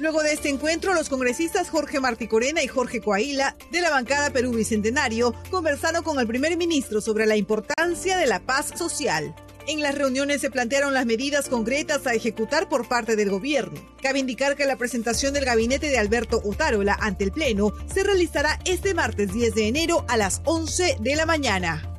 Luego 0.00 0.22
de 0.22 0.32
este 0.32 0.48
encuentro, 0.48 0.94
los 0.94 1.10
congresistas 1.10 1.68
Jorge 1.68 2.00
Martí 2.00 2.26
Corena 2.26 2.62
y 2.62 2.68
Jorge 2.68 3.02
Coaila 3.02 3.54
de 3.70 3.82
la 3.82 3.90
bancada 3.90 4.30
Perú 4.30 4.52
Bicentenario 4.52 5.34
conversaron 5.50 6.02
con 6.02 6.18
el 6.18 6.26
primer 6.26 6.56
ministro 6.56 7.02
sobre 7.02 7.26
la 7.26 7.36
importancia 7.36 8.16
de 8.16 8.26
la 8.26 8.40
paz 8.40 8.72
social. 8.74 9.34
En 9.66 9.82
las 9.82 9.94
reuniones 9.94 10.40
se 10.40 10.50
plantearon 10.50 10.94
las 10.94 11.04
medidas 11.04 11.50
concretas 11.50 12.06
a 12.06 12.14
ejecutar 12.14 12.66
por 12.66 12.88
parte 12.88 13.14
del 13.14 13.28
gobierno. 13.28 13.78
Cabe 14.02 14.20
indicar 14.20 14.56
que 14.56 14.64
la 14.64 14.76
presentación 14.76 15.34
del 15.34 15.44
gabinete 15.44 15.90
de 15.90 15.98
Alberto 15.98 16.40
Otárola 16.46 16.96
ante 16.98 17.24
el 17.24 17.32
Pleno 17.32 17.74
se 17.92 18.02
realizará 18.02 18.58
este 18.64 18.94
martes 18.94 19.34
10 19.34 19.54
de 19.54 19.68
enero 19.68 20.06
a 20.08 20.16
las 20.16 20.40
11 20.46 20.96
de 20.98 21.14
la 21.14 21.26
mañana. 21.26 21.89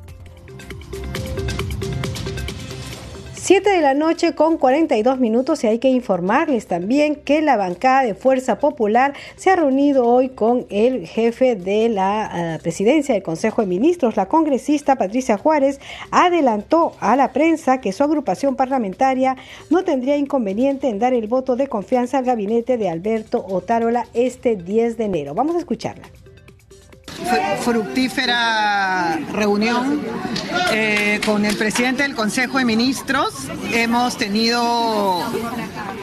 7 3.42 3.70
de 3.70 3.80
la 3.80 3.94
noche 3.94 4.36
con 4.36 4.56
42 4.56 5.18
minutos 5.18 5.64
y 5.64 5.66
hay 5.66 5.80
que 5.80 5.88
informarles 5.88 6.68
también 6.68 7.16
que 7.16 7.42
la 7.42 7.56
bancada 7.56 8.04
de 8.04 8.14
Fuerza 8.14 8.60
Popular 8.60 9.14
se 9.34 9.50
ha 9.50 9.56
reunido 9.56 10.06
hoy 10.06 10.28
con 10.28 10.64
el 10.70 11.08
jefe 11.08 11.56
de 11.56 11.88
la 11.88 12.58
uh, 12.60 12.62
presidencia 12.62 13.14
del 13.14 13.24
Consejo 13.24 13.62
de 13.62 13.66
Ministros, 13.66 14.16
la 14.16 14.26
congresista 14.26 14.94
Patricia 14.94 15.38
Juárez, 15.38 15.80
adelantó 16.12 16.92
a 17.00 17.16
la 17.16 17.32
prensa 17.32 17.80
que 17.80 17.90
su 17.90 18.04
agrupación 18.04 18.54
parlamentaria 18.54 19.36
no 19.70 19.82
tendría 19.82 20.16
inconveniente 20.16 20.88
en 20.88 21.00
dar 21.00 21.12
el 21.12 21.26
voto 21.26 21.56
de 21.56 21.66
confianza 21.66 22.18
al 22.18 22.24
gabinete 22.24 22.78
de 22.78 22.90
Alberto 22.90 23.44
Otárola 23.44 24.06
este 24.14 24.54
10 24.54 24.98
de 24.98 25.04
enero. 25.06 25.34
Vamos 25.34 25.56
a 25.56 25.58
escucharla 25.58 26.04
fructífera 27.60 29.18
reunión 29.32 30.00
eh, 30.72 31.20
con 31.24 31.44
el 31.44 31.56
presidente 31.56 32.02
del 32.02 32.14
Consejo 32.14 32.58
de 32.58 32.64
Ministros. 32.64 33.34
Hemos 33.72 34.16
tenido 34.16 35.22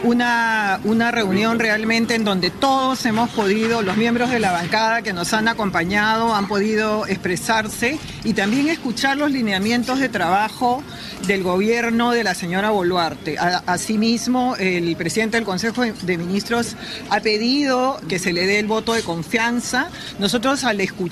una, 0.03 0.79
una 0.83 1.11
reunión 1.11 1.59
realmente 1.59 2.15
en 2.15 2.23
donde 2.23 2.49
todos 2.49 3.05
hemos 3.05 3.29
podido, 3.31 3.81
los 3.81 3.97
miembros 3.97 4.29
de 4.29 4.39
la 4.39 4.51
bancada 4.51 5.01
que 5.01 5.13
nos 5.13 5.33
han 5.33 5.47
acompañado, 5.47 6.33
han 6.33 6.47
podido 6.47 7.05
expresarse 7.07 7.99
y 8.23 8.33
también 8.33 8.69
escuchar 8.69 9.17
los 9.17 9.31
lineamientos 9.31 9.99
de 9.99 10.09
trabajo 10.09 10.83
del 11.27 11.43
gobierno 11.43 12.11
de 12.11 12.23
la 12.23 12.33
señora 12.33 12.69
Boluarte. 12.69 13.37
Asimismo, 13.65 14.55
el 14.57 14.95
presidente 14.95 15.37
del 15.37 15.45
Consejo 15.45 15.83
de 15.83 16.17
Ministros 16.17 16.75
ha 17.09 17.19
pedido 17.19 17.99
que 18.07 18.19
se 18.19 18.33
le 18.33 18.45
dé 18.45 18.59
el 18.59 18.67
voto 18.67 18.93
de 18.93 19.03
confianza. 19.03 19.89
Nosotros 20.17 20.63
al 20.63 20.79
escuchar 20.81 21.08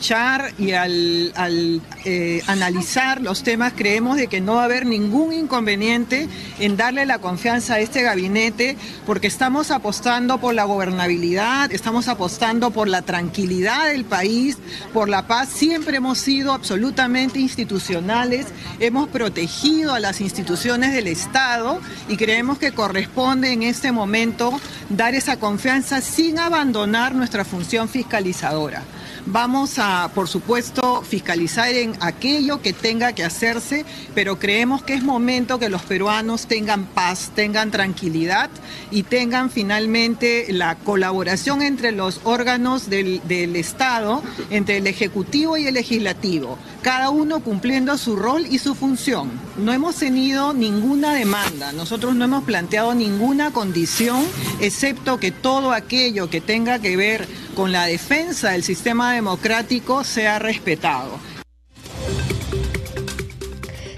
y 0.58 0.72
al, 0.74 1.82
eh, 2.06 2.42
analizar 2.48 3.20
los 3.22 3.44
temas 3.44 3.74
creemos 3.76 4.16
de 4.16 4.28
que 4.28 4.42
no 4.42 4.56
va 4.56 4.62
a 4.62 4.66
haber 4.66 4.86
ningún 4.86 5.34
inconveniente 5.34 6.30
en 6.60 6.78
darle 6.78 7.06
la 7.06 7.20
confianza 7.20 7.76
a 7.76 7.80
este 7.80 8.04
gabinete 8.04 8.78
porque 9.06 9.28
estamos 9.28 9.72
apostando 9.72 10.38
por 10.38 10.54
la 10.54 10.66
gobernabilidad, 10.66 11.72
estamos 11.74 12.08
apostando 12.08 12.72
por 12.72 12.88
la 12.88 13.02
tranquilidad 13.02 13.88
del 13.88 14.06
país, 14.06 14.58
por 14.94 15.10
la 15.10 15.28
paz. 15.28 15.50
Siempre 15.50 15.98
hemos 15.98 16.20
sido 16.20 16.54
absolutamente 16.54 17.40
institucionales, 17.40 18.46
hemos 18.80 19.10
protegido 19.10 19.94
a 19.94 20.00
las 20.00 20.22
instituciones 20.22 20.94
del 20.94 21.08
Estado 21.08 21.82
y 22.08 22.18
creemos 22.18 22.60
que 22.60 22.72
corresponde 22.72 23.52
en 23.52 23.64
este 23.64 23.92
momento 23.92 24.60
dar 24.90 25.16
esa 25.16 25.38
confianza 25.38 26.02
sin 26.02 26.40
abandonar 26.40 27.16
nuestra 27.16 27.44
función 27.44 27.90
fiscalizadora. 27.90 28.84
Vamos 29.30 29.78
a, 29.78 30.10
por 30.16 30.30
supuesto, 30.30 31.02
fiscalizar 31.02 31.68
en 31.74 31.96
aquello 32.00 32.62
que 32.62 32.72
tenga 32.72 33.12
que 33.12 33.26
hacerse, 33.26 33.84
pero 34.16 34.40
creemos 34.40 34.84
que 34.84 34.94
es 34.94 35.04
momento 35.04 35.60
que 35.60 35.68
los 35.68 35.82
peruanos 35.82 36.48
tengan 36.48 36.86
paz, 36.86 37.32
tengan 37.36 37.70
tranquilidad 37.70 38.50
y 38.90 39.04
tengan 39.04 39.50
finalmente 39.50 40.46
la 40.54 40.76
colaboración 40.76 41.62
entre 41.62 41.92
los 41.92 42.22
órganos 42.24 42.90
del, 42.90 43.22
del 43.28 43.58
Estado, 43.58 44.24
entre 44.50 44.78
el 44.78 44.88
Ejecutivo 44.88 45.58
y 45.58 45.68
el 45.68 45.74
Legislativo, 45.74 46.58
cada 46.82 47.10
uno 47.10 47.42
cumpliendo 47.42 47.98
su 47.98 48.16
rol 48.16 48.46
y 48.50 48.60
su 48.60 48.76
función. 48.76 49.30
No 49.58 49.74
hemos 49.74 49.98
tenido 49.98 50.54
ninguna 50.54 51.14
demanda, 51.14 51.74
nosotros 51.74 52.16
no 52.16 52.24
hemos 52.24 52.46
planteado 52.46 52.96
ninguna 52.96 53.52
condición, 53.52 54.24
excepto 54.62 55.20
que 55.20 55.32
todo 55.32 55.74
aquello 55.74 56.30
que 56.30 56.40
tenga 56.40 56.80
que 56.80 56.96
ver 56.96 57.28
con 57.58 57.72
la 57.72 57.88
defensa 57.88 58.52
del 58.52 58.62
sistema 58.62 59.17
democrático 59.18 60.04
sea 60.04 60.38
respetado. 60.38 61.18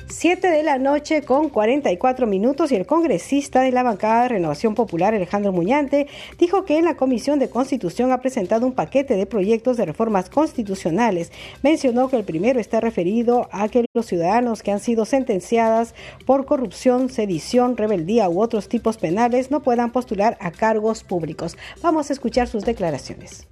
7 0.08 0.48
de 0.48 0.64
la 0.64 0.78
noche 0.78 1.24
con 1.24 1.50
44 1.50 2.26
minutos 2.26 2.72
y 2.72 2.76
el 2.76 2.86
congresista 2.86 3.62
de 3.62 3.74
la 3.74 3.84
bancada 3.84 4.24
de 4.24 4.30
Renovación 4.30 4.76
Popular, 4.76 5.14
Alejandro 5.14 5.52
Muñante, 5.52 6.08
dijo 6.38 6.64
que 6.64 6.78
en 6.78 6.86
la 6.86 6.96
Comisión 6.96 7.38
de 7.38 7.50
Constitución 7.50 8.14
ha 8.14 8.22
presentado 8.22 8.66
un 8.66 8.72
paquete 8.72 9.18
de 9.18 9.26
proyectos 9.26 9.76
de 9.76 9.86
reformas 9.86 10.30
constitucionales. 10.30 11.34
Mencionó 11.64 12.08
que 12.08 12.16
el 12.16 12.24
primero 12.24 12.62
está 12.62 12.80
referido 12.80 13.50
a 13.52 13.68
que 13.68 13.86
los 13.94 14.06
ciudadanos 14.06 14.64
que 14.64 14.72
han 14.72 14.80
sido 14.80 15.04
sentenciadas 15.04 15.96
por 16.26 16.46
corrupción, 16.46 17.10
sedición, 17.10 17.76
rebeldía 17.76 18.30
u 18.30 18.42
otros 18.42 18.70
tipos 18.70 18.98
penales 18.98 19.52
no 19.52 19.64
puedan 19.64 19.92
postular 19.92 20.38
a 20.40 20.52
cargos 20.52 21.04
públicos. 21.04 21.58
Vamos 21.82 22.10
a 22.10 22.14
escuchar 22.14 22.48
sus 22.48 22.64
declaraciones 22.64 23.48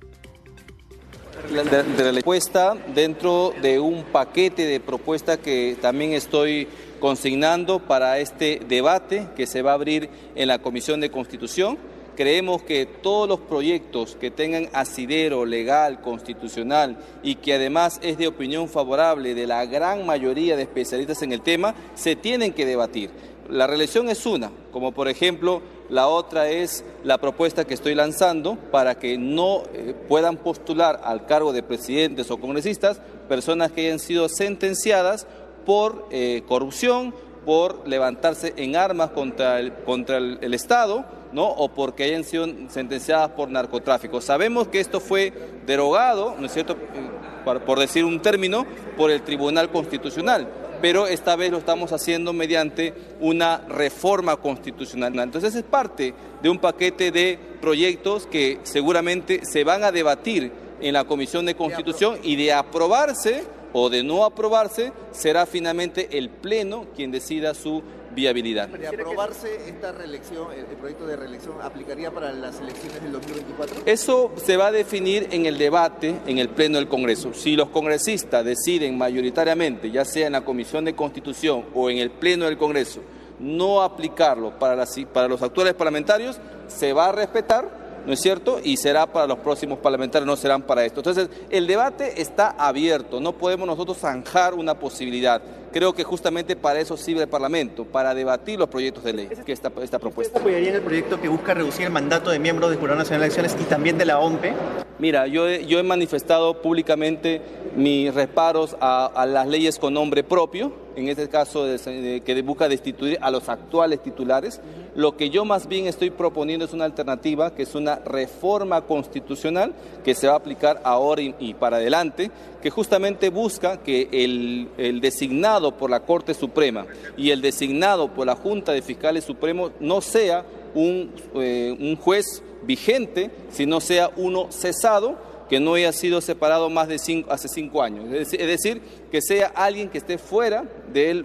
de, 1.49 2.03
la 2.03 2.11
respuesta 2.11 2.75
dentro 2.93 3.53
de 3.61 3.79
un 3.79 4.03
paquete 4.03 4.65
de 4.65 4.79
propuestas 4.79 5.37
que 5.37 5.77
también 5.81 6.13
estoy 6.13 6.67
consignando 6.99 7.79
para 7.79 8.19
este 8.19 8.61
debate 8.67 9.27
que 9.35 9.47
se 9.47 9.61
va 9.61 9.71
a 9.71 9.75
abrir 9.75 10.09
en 10.35 10.47
la 10.47 10.59
Comisión 10.59 10.99
de 10.99 11.11
Constitución. 11.11 11.77
Creemos 12.15 12.63
que 12.63 12.87
todos 12.87 13.29
los 13.29 13.39
proyectos 13.39 14.17
que 14.19 14.31
tengan 14.31 14.69
asidero 14.73 15.45
legal, 15.45 16.01
constitucional 16.01 16.97
y 17.21 17.35
que 17.35 17.53
además 17.53 17.99
es 18.01 18.17
de 18.17 18.27
opinión 18.27 18.67
favorable 18.67 19.35
de 19.35 19.45
la 19.45 19.65
gran 19.67 20.05
mayoría 20.05 20.55
de 20.55 20.63
especialistas 20.63 21.21
en 21.21 21.31
el 21.31 21.41
tema, 21.41 21.75
se 21.93 22.15
tienen 22.15 22.53
que 22.53 22.65
debatir. 22.65 23.11
La 23.49 23.67
reelección 23.67 24.09
es 24.09 24.25
una, 24.25 24.51
como 24.71 24.91
por 24.91 25.07
ejemplo 25.07 25.61
la 25.89 26.07
otra 26.07 26.49
es 26.49 26.83
la 27.03 27.17
propuesta 27.17 27.65
que 27.65 27.73
estoy 27.73 27.95
lanzando 27.95 28.55
para 28.71 28.95
que 28.99 29.17
no 29.17 29.63
eh, 29.73 29.95
puedan 30.07 30.37
postular 30.37 30.99
al 31.03 31.25
cargo 31.25 31.53
de 31.53 31.63
presidentes 31.63 32.29
o 32.29 32.37
congresistas 32.37 32.99
personas 33.29 33.71
que 33.71 33.85
hayan 33.85 33.99
sido 33.99 34.27
sentenciadas 34.29 35.27
por 35.65 36.07
eh, 36.11 36.43
corrupción, 36.47 37.13
por 37.45 37.87
levantarse 37.87 38.53
en 38.57 38.75
armas 38.75 39.11
contra 39.11 39.59
el, 39.59 39.73
contra 39.73 40.17
el, 40.17 40.53
Estado, 40.53 41.05
¿no? 41.31 41.47
o 41.47 41.69
porque 41.69 42.03
hayan 42.03 42.23
sido 42.23 42.47
sentenciadas 42.69 43.31
por 43.31 43.49
narcotráfico. 43.49 44.19
Sabemos 44.19 44.67
que 44.67 44.79
esto 44.79 44.99
fue 44.99 45.33
derogado, 45.65 46.35
¿no 46.37 46.45
es 46.47 46.53
cierto?, 46.53 46.73
eh, 46.73 47.59
por 47.65 47.79
decir 47.79 48.03
un 48.03 48.21
término, 48.21 48.65
por 48.97 49.09
el 49.09 49.21
Tribunal 49.21 49.69
Constitucional 49.69 50.47
pero 50.81 51.07
esta 51.07 51.35
vez 51.35 51.51
lo 51.51 51.57
estamos 51.57 51.91
haciendo 51.91 52.33
mediante 52.33 52.93
una 53.19 53.59
reforma 53.67 54.35
constitucional. 54.37 55.17
Entonces 55.19 55.55
es 55.55 55.63
parte 55.63 56.13
de 56.41 56.49
un 56.49 56.59
paquete 56.59 57.11
de 57.11 57.39
proyectos 57.61 58.27
que 58.27 58.59
seguramente 58.63 59.41
se 59.43 59.63
van 59.63 59.83
a 59.83 59.91
debatir 59.91 60.51
en 60.79 60.93
la 60.93 61.05
Comisión 61.05 61.45
de 61.45 61.55
Constitución 61.55 62.19
y 62.23 62.35
de 62.35 62.53
aprobarse 62.53 63.43
o 63.73 63.89
de 63.89 64.03
no 64.03 64.23
aprobarse 64.23 64.91
será 65.11 65.45
finalmente 65.45 66.17
el 66.17 66.29
Pleno 66.29 66.85
quien 66.95 67.11
decida 67.11 67.53
su 67.53 67.83
viabilidad. 68.17 68.67
¿De 68.67 68.87
aprobarse 68.87 69.69
esta 69.69 69.91
reelección, 69.91 70.47
el 70.51 70.65
proyecto 70.77 71.05
de 71.05 71.15
reelección, 71.15 71.61
aplicaría 71.61 72.09
para 72.09 72.33
las 72.33 72.59
elecciones 72.59 73.03
del 73.03 73.11
2024? 73.11 73.83
Eso 73.85 74.31
se 74.43 74.57
va 74.57 74.67
a 74.67 74.71
definir 74.71 75.27
en 75.31 75.45
el 75.45 75.59
debate 75.59 76.15
en 76.25 76.39
el 76.39 76.49
Pleno 76.49 76.79
del 76.79 76.87
Congreso. 76.87 77.31
Si 77.35 77.55
los 77.55 77.69
congresistas 77.69 78.43
deciden 78.43 78.97
mayoritariamente, 78.97 79.91
ya 79.91 80.03
sea 80.03 80.25
en 80.25 80.33
la 80.33 80.43
Comisión 80.43 80.83
de 80.85 80.95
Constitución 80.95 81.65
o 81.75 81.91
en 81.91 81.99
el 81.99 82.09
Pleno 82.09 82.45
del 82.45 82.57
Congreso, 82.57 83.01
no 83.39 83.83
aplicarlo 83.83 84.57
para, 84.57 84.83
para 85.13 85.27
los 85.27 85.41
actuales 85.43 85.75
parlamentarios, 85.75 86.39
se 86.67 86.93
va 86.93 87.09
a 87.09 87.11
respetar 87.11 87.87
¿no 88.07 88.13
es 88.13 88.21
cierto? 88.21 88.61
Y 88.63 88.77
será 88.77 89.05
para 89.05 89.27
los 89.27 89.39
próximos 89.39 89.79
parlamentarios, 89.79 90.25
no 90.25 90.37
serán 90.37 90.61
para 90.61 90.85
esto. 90.85 91.01
Entonces, 91.01 91.29
el 91.49 91.67
debate 91.67 92.21
está 92.21 92.51
abierto, 92.51 93.19
no 93.19 93.33
podemos 93.33 93.67
nosotros 93.67 93.97
zanjar 93.97 94.53
una 94.53 94.79
posibilidad. 94.79 95.41
Creo 95.71 95.93
que 95.93 96.03
justamente 96.03 96.55
para 96.55 96.79
eso 96.79 96.97
sirve 96.97 97.23
el 97.23 97.27
Parlamento, 97.27 97.85
para 97.85 98.13
debatir 98.13 98.57
los 98.57 98.69
proyectos 98.69 99.03
de 99.03 99.13
ley 99.13 99.29
que 99.45 99.51
esta, 99.51 99.71
esta 99.81 99.99
propuesta. 99.99 100.31
¿Usted 100.31 100.41
apoyaría 100.41 100.69
en 100.69 100.75
el 100.75 100.81
proyecto 100.81 101.19
que 101.19 101.27
busca 101.27 101.53
reducir 101.53 101.85
el 101.85 101.91
mandato 101.91 102.29
de 102.29 102.39
miembros 102.39 102.69
del 102.69 102.79
Jurado 102.79 102.99
Nacional 102.99 103.21
de 103.21 103.25
Elecciones 103.25 103.55
y 103.59 103.63
también 103.69 103.97
de 103.97 104.05
la 104.05 104.19
OMPE? 104.19 104.53
Mira, 104.99 105.27
yo, 105.27 105.47
yo 105.47 105.79
he 105.79 105.83
manifestado 105.83 106.61
públicamente 106.61 107.41
mis 107.75 108.13
reparos 108.13 108.75
a, 108.79 109.05
a 109.05 109.25
las 109.25 109.47
leyes 109.47 109.77
con 109.77 109.93
nombre 109.93 110.23
propio, 110.23 110.71
en 110.97 111.07
este 111.09 111.29
caso 111.29 111.65
de, 111.65 112.21
que 112.25 112.41
busca 112.41 112.67
destituir 112.67 113.19
a 113.21 113.29
los 113.29 113.47
actuales 113.49 114.01
titulares. 114.01 114.59
Lo 114.95 115.15
que 115.15 115.29
yo 115.29 115.45
más 115.45 115.67
bien 115.67 115.85
estoy 115.85 116.09
proponiendo 116.09 116.65
es 116.65 116.73
una 116.73 116.85
alternativa, 116.85 117.53
que 117.53 117.61
es 117.61 117.75
una 117.75 117.97
reforma 117.97 118.81
constitucional 118.81 119.73
que 120.03 120.15
se 120.15 120.25
va 120.25 120.33
a 120.33 120.37
aplicar 120.37 120.81
ahora 120.83 121.21
y, 121.21 121.53
para 121.53 121.77
adelante, 121.77 122.31
que 122.67 122.71
justamente 122.71 123.29
busca 123.29 123.77
que 123.77 124.09
el, 124.11 124.67
el, 124.77 124.99
designado 124.99 125.77
por 125.77 125.89
la 125.89 126.01
Corte 126.01 126.33
Suprema 126.33 126.85
y 127.15 127.29
el 127.31 127.41
designado 127.41 128.13
por 128.13 128.27
la 128.27 128.35
Junta 128.35 128.73
de 128.73 128.81
Fiscales 128.81 129.23
Supremos 129.23 129.71
no 129.79 130.01
sea 130.01 130.43
un, 130.75 131.13
eh, 131.35 131.73
un 131.79 131.95
juez 131.95 132.43
vigente, 132.63 133.31
sino 133.51 133.79
sea 133.79 134.11
uno 134.17 134.51
cesado 134.51 135.15
que 135.47 135.61
no 135.61 135.75
haya 135.75 135.93
sido 135.93 136.19
separado 136.19 136.69
más 136.69 136.89
de 136.89 136.99
cinco, 136.99 137.31
hace 137.31 137.47
cinco 137.47 137.81
años. 137.81 138.13
Es 138.13 138.31
decir, 138.31 138.81
que 139.09 139.21
sea 139.21 139.47
alguien 139.55 139.87
que 139.87 139.99
esté 139.99 140.17
fuera 140.17 140.65
de 140.91 141.23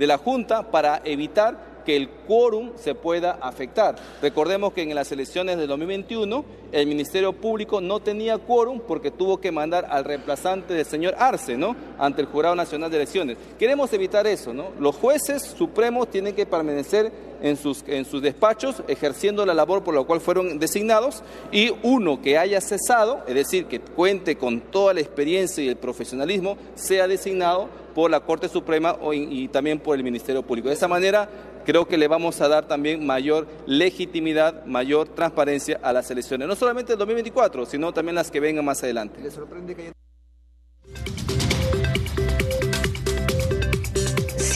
la 0.00 0.18
Junta 0.18 0.68
para 0.68 1.00
evitar 1.04 1.75
que 1.86 1.96
el 1.96 2.08
quórum 2.08 2.72
se 2.74 2.94
pueda 2.94 3.38
afectar. 3.40 3.96
Recordemos 4.20 4.72
que 4.72 4.82
en 4.82 4.94
las 4.94 5.10
elecciones 5.12 5.56
de 5.56 5.66
2021 5.68 6.44
el 6.72 6.86
Ministerio 6.86 7.32
Público 7.32 7.80
no 7.80 8.00
tenía 8.00 8.38
quórum 8.38 8.80
porque 8.80 9.12
tuvo 9.12 9.38
que 9.38 9.52
mandar 9.52 9.86
al 9.88 10.04
reemplazante 10.04 10.74
del 10.74 10.84
señor 10.84 11.14
Arce, 11.16 11.56
¿no? 11.56 11.76
Ante 11.98 12.20
el 12.20 12.26
Jurado 12.26 12.56
Nacional 12.56 12.90
de 12.90 12.96
Elecciones. 12.96 13.38
Queremos 13.58 13.92
evitar 13.92 14.26
eso, 14.26 14.52
¿no? 14.52 14.70
Los 14.80 14.96
jueces 14.96 15.42
supremos 15.42 16.10
tienen 16.10 16.34
que 16.34 16.44
permanecer 16.44 17.12
en 17.40 17.56
sus, 17.56 17.84
en 17.86 18.04
sus 18.04 18.20
despachos 18.20 18.82
ejerciendo 18.88 19.46
la 19.46 19.54
labor 19.54 19.84
por 19.84 19.94
la 19.94 20.02
cual 20.02 20.20
fueron 20.20 20.58
designados 20.58 21.22
y 21.52 21.72
uno 21.82 22.20
que 22.20 22.38
haya 22.38 22.60
cesado, 22.60 23.22
es 23.28 23.34
decir, 23.34 23.66
que 23.66 23.78
cuente 23.80 24.36
con 24.36 24.60
toda 24.60 24.94
la 24.94 25.00
experiencia 25.00 25.62
y 25.62 25.68
el 25.68 25.76
profesionalismo, 25.76 26.56
sea 26.74 27.06
designado 27.06 27.68
por 27.94 28.10
la 28.10 28.20
Corte 28.20 28.48
Suprema 28.48 28.96
y 29.12 29.48
también 29.48 29.78
por 29.78 29.96
el 29.96 30.04
Ministerio 30.04 30.42
Público. 30.42 30.68
De 30.68 30.74
esa 30.74 30.88
manera 30.88 31.28
creo 31.66 31.86
que 31.86 31.98
le 31.98 32.06
vamos 32.08 32.40
a 32.40 32.48
dar 32.48 32.66
también 32.66 33.04
mayor 33.04 33.46
legitimidad, 33.66 34.64
mayor 34.64 35.08
transparencia 35.08 35.78
a 35.82 35.92
las 35.92 36.10
elecciones, 36.10 36.46
no 36.46 36.54
solamente 36.54 36.92
el 36.92 36.98
2024, 36.98 37.66
sino 37.66 37.92
también 37.92 38.14
las 38.14 38.30
que 38.30 38.40
vengan 38.40 38.64
más 38.64 38.82
adelante. 38.82 39.20
¿Le 39.20 39.30
sorprende 39.30 39.74
que 39.74 39.92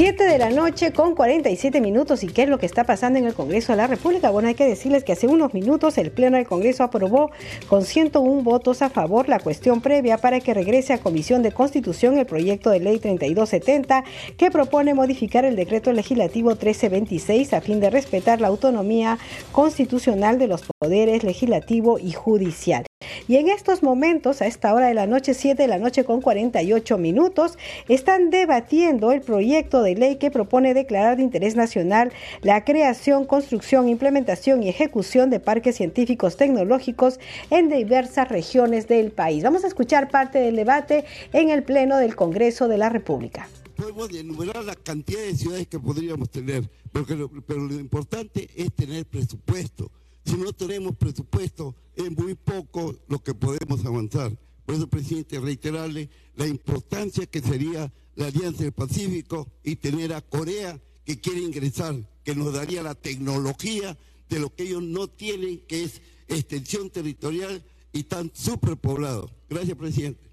7 0.00 0.24
de 0.24 0.38
la 0.38 0.48
noche 0.48 0.94
con 0.94 1.14
47 1.14 1.78
minutos. 1.82 2.24
¿Y 2.24 2.28
qué 2.28 2.44
es 2.44 2.48
lo 2.48 2.56
que 2.56 2.64
está 2.64 2.84
pasando 2.84 3.18
en 3.18 3.26
el 3.26 3.34
Congreso 3.34 3.74
de 3.74 3.76
la 3.76 3.86
República? 3.86 4.30
Bueno, 4.30 4.48
hay 4.48 4.54
que 4.54 4.64
decirles 4.64 5.04
que 5.04 5.12
hace 5.12 5.26
unos 5.26 5.52
minutos 5.52 5.98
el 5.98 6.10
Pleno 6.10 6.38
del 6.38 6.46
Congreso 6.46 6.84
aprobó 6.84 7.30
con 7.68 7.84
101 7.84 8.42
votos 8.42 8.80
a 8.80 8.88
favor 8.88 9.28
la 9.28 9.40
cuestión 9.40 9.82
previa 9.82 10.16
para 10.16 10.40
que 10.40 10.54
regrese 10.54 10.94
a 10.94 10.98
Comisión 11.02 11.42
de 11.42 11.52
Constitución 11.52 12.16
el 12.16 12.24
proyecto 12.24 12.70
de 12.70 12.80
ley 12.80 12.98
3270 12.98 14.04
que 14.38 14.50
propone 14.50 14.94
modificar 14.94 15.44
el 15.44 15.54
decreto 15.54 15.92
legislativo 15.92 16.48
1326 16.48 17.52
a 17.52 17.60
fin 17.60 17.78
de 17.80 17.90
respetar 17.90 18.40
la 18.40 18.48
autonomía 18.48 19.18
constitucional 19.52 20.38
de 20.38 20.46
los 20.46 20.62
poderes 20.78 21.24
legislativo 21.24 21.98
y 21.98 22.12
judicial. 22.12 22.89
Y 23.28 23.36
en 23.36 23.48
estos 23.48 23.82
momentos, 23.82 24.42
a 24.42 24.46
esta 24.46 24.74
hora 24.74 24.88
de 24.88 24.94
la 24.94 25.06
noche, 25.06 25.34
7 25.34 25.62
de 25.62 25.68
la 25.68 25.78
noche 25.78 26.04
con 26.04 26.20
48 26.20 26.98
minutos, 26.98 27.58
están 27.88 28.30
debatiendo 28.30 29.12
el 29.12 29.20
proyecto 29.20 29.82
de 29.82 29.94
ley 29.94 30.16
que 30.16 30.30
propone 30.30 30.74
declarar 30.74 31.16
de 31.16 31.22
interés 31.22 31.54
nacional 31.56 32.12
la 32.42 32.64
creación, 32.64 33.26
construcción, 33.26 33.88
implementación 33.88 34.62
y 34.62 34.68
ejecución 34.68 35.30
de 35.30 35.40
parques 35.40 35.76
científicos 35.76 36.36
tecnológicos 36.36 37.20
en 37.50 37.68
diversas 37.68 38.28
regiones 38.28 38.88
del 38.88 39.12
país. 39.12 39.44
Vamos 39.44 39.64
a 39.64 39.68
escuchar 39.68 40.10
parte 40.10 40.40
del 40.40 40.56
debate 40.56 41.04
en 41.32 41.50
el 41.50 41.62
Pleno 41.62 41.98
del 41.98 42.16
Congreso 42.16 42.68
de 42.68 42.78
la 42.78 42.88
República 42.88 43.48
podemos 43.76 44.10
enumerar 44.10 44.62
la 44.62 44.74
cantidad 44.74 45.20
de 45.20 45.34
ciudades 45.34 45.66
que 45.66 45.78
podríamos 45.78 46.28
tener, 46.28 46.68
pero, 46.92 47.30
pero 47.46 47.60
lo 47.60 47.74
importante 47.76 48.46
es 48.54 48.70
tener 48.74 49.06
presupuesto. 49.06 49.90
Si 50.24 50.36
no 50.36 50.52
tenemos 50.52 50.96
presupuesto, 50.96 51.74
es 51.94 52.10
muy 52.16 52.34
poco 52.34 52.94
lo 53.08 53.22
que 53.22 53.34
podemos 53.34 53.84
avanzar. 53.84 54.36
Por 54.64 54.74
eso, 54.74 54.86
presidente, 54.86 55.40
reiterarle 55.40 56.08
la 56.36 56.46
importancia 56.46 57.26
que 57.26 57.40
sería 57.40 57.92
la 58.14 58.26
Alianza 58.26 58.62
del 58.62 58.72
Pacífico 58.72 59.48
y 59.64 59.76
tener 59.76 60.12
a 60.12 60.20
Corea 60.20 60.80
que 61.04 61.20
quiere 61.20 61.40
ingresar, 61.40 61.96
que 62.24 62.34
nos 62.34 62.52
daría 62.52 62.82
la 62.82 62.94
tecnología 62.94 63.98
de 64.28 64.38
lo 64.38 64.54
que 64.54 64.64
ellos 64.64 64.82
no 64.82 65.08
tienen, 65.08 65.60
que 65.66 65.82
es 65.84 66.00
extensión 66.28 66.90
territorial 66.90 67.64
y 67.92 68.04
tan 68.04 68.30
superpoblado. 68.34 69.30
Gracias, 69.48 69.76
presidente. 69.76 70.30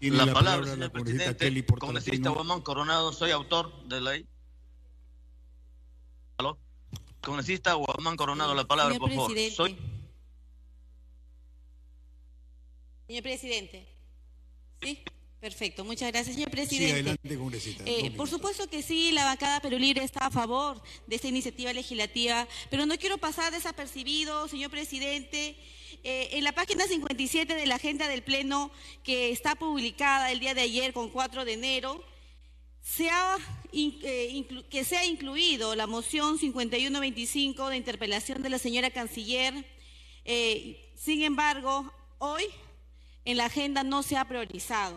La, 0.00 0.24
la, 0.24 0.32
palabra, 0.32 0.66
señor 0.66 0.92
presidente. 0.92 1.64
Congresista 1.78 2.30
Guamán 2.30 2.62
Coronado, 2.62 3.12
soy 3.12 3.32
autor 3.32 3.86
de 3.86 4.00
la 4.00 4.12
ley. 4.12 4.26
¿Aló? 6.38 6.58
Congresista 7.20 7.74
Guamán 7.74 8.16
Coronado, 8.16 8.54
la 8.54 8.64
palabra, 8.64 8.98
por 8.98 9.10
favor. 9.10 9.32
Soy... 9.50 9.76
Señor 13.06 13.22
presidente. 13.22 13.86
¿Sí? 14.80 15.02
Perfecto, 15.40 15.86
muchas 15.86 16.12
gracias, 16.12 16.34
señor 16.36 16.50
presidente. 16.50 16.86
Sí, 16.86 16.92
adelante, 16.92 17.38
congresista. 17.38 17.84
Eh, 17.86 18.10
por 18.14 18.28
supuesto 18.28 18.68
que 18.68 18.82
sí, 18.82 19.10
la 19.10 19.24
bancada 19.24 19.60
Perú 19.60 19.78
Libre 19.78 20.04
está 20.04 20.26
a 20.26 20.30
favor 20.30 20.82
de 21.06 21.16
esta 21.16 21.28
iniciativa 21.28 21.72
legislativa, 21.72 22.46
pero 22.68 22.84
no 22.84 22.98
quiero 22.98 23.16
pasar 23.16 23.50
desapercibido, 23.50 24.48
señor 24.48 24.70
presidente. 24.70 25.56
Eh, 26.04 26.28
en 26.32 26.44
la 26.44 26.52
página 26.52 26.84
57 26.86 27.54
de 27.54 27.66
la 27.66 27.76
agenda 27.76 28.06
del 28.06 28.22
Pleno, 28.22 28.70
que 29.02 29.30
está 29.32 29.54
publicada 29.54 30.30
el 30.30 30.40
día 30.40 30.52
de 30.52 30.60
ayer 30.60 30.92
con 30.92 31.08
4 31.08 31.46
de 31.46 31.54
enero, 31.54 32.04
se 32.82 33.10
ha, 33.10 33.36
eh, 33.72 34.64
que 34.70 34.84
se 34.84 34.96
ha 34.96 35.04
incluido 35.04 35.74
la 35.74 35.86
moción 35.86 36.38
5125 36.38 37.68
de 37.68 37.76
interpelación 37.76 38.42
de 38.42 38.50
la 38.50 38.58
señora 38.58 38.90
canciller. 38.90 39.54
sin 40.94 41.22
embargo, 41.22 41.92
hoy 42.18 42.44
en 43.24 43.36
la 43.36 43.46
agenda 43.46 43.82
no 43.82 44.02
se 44.02 44.16
ha 44.16 44.26
priorizado. 44.26 44.96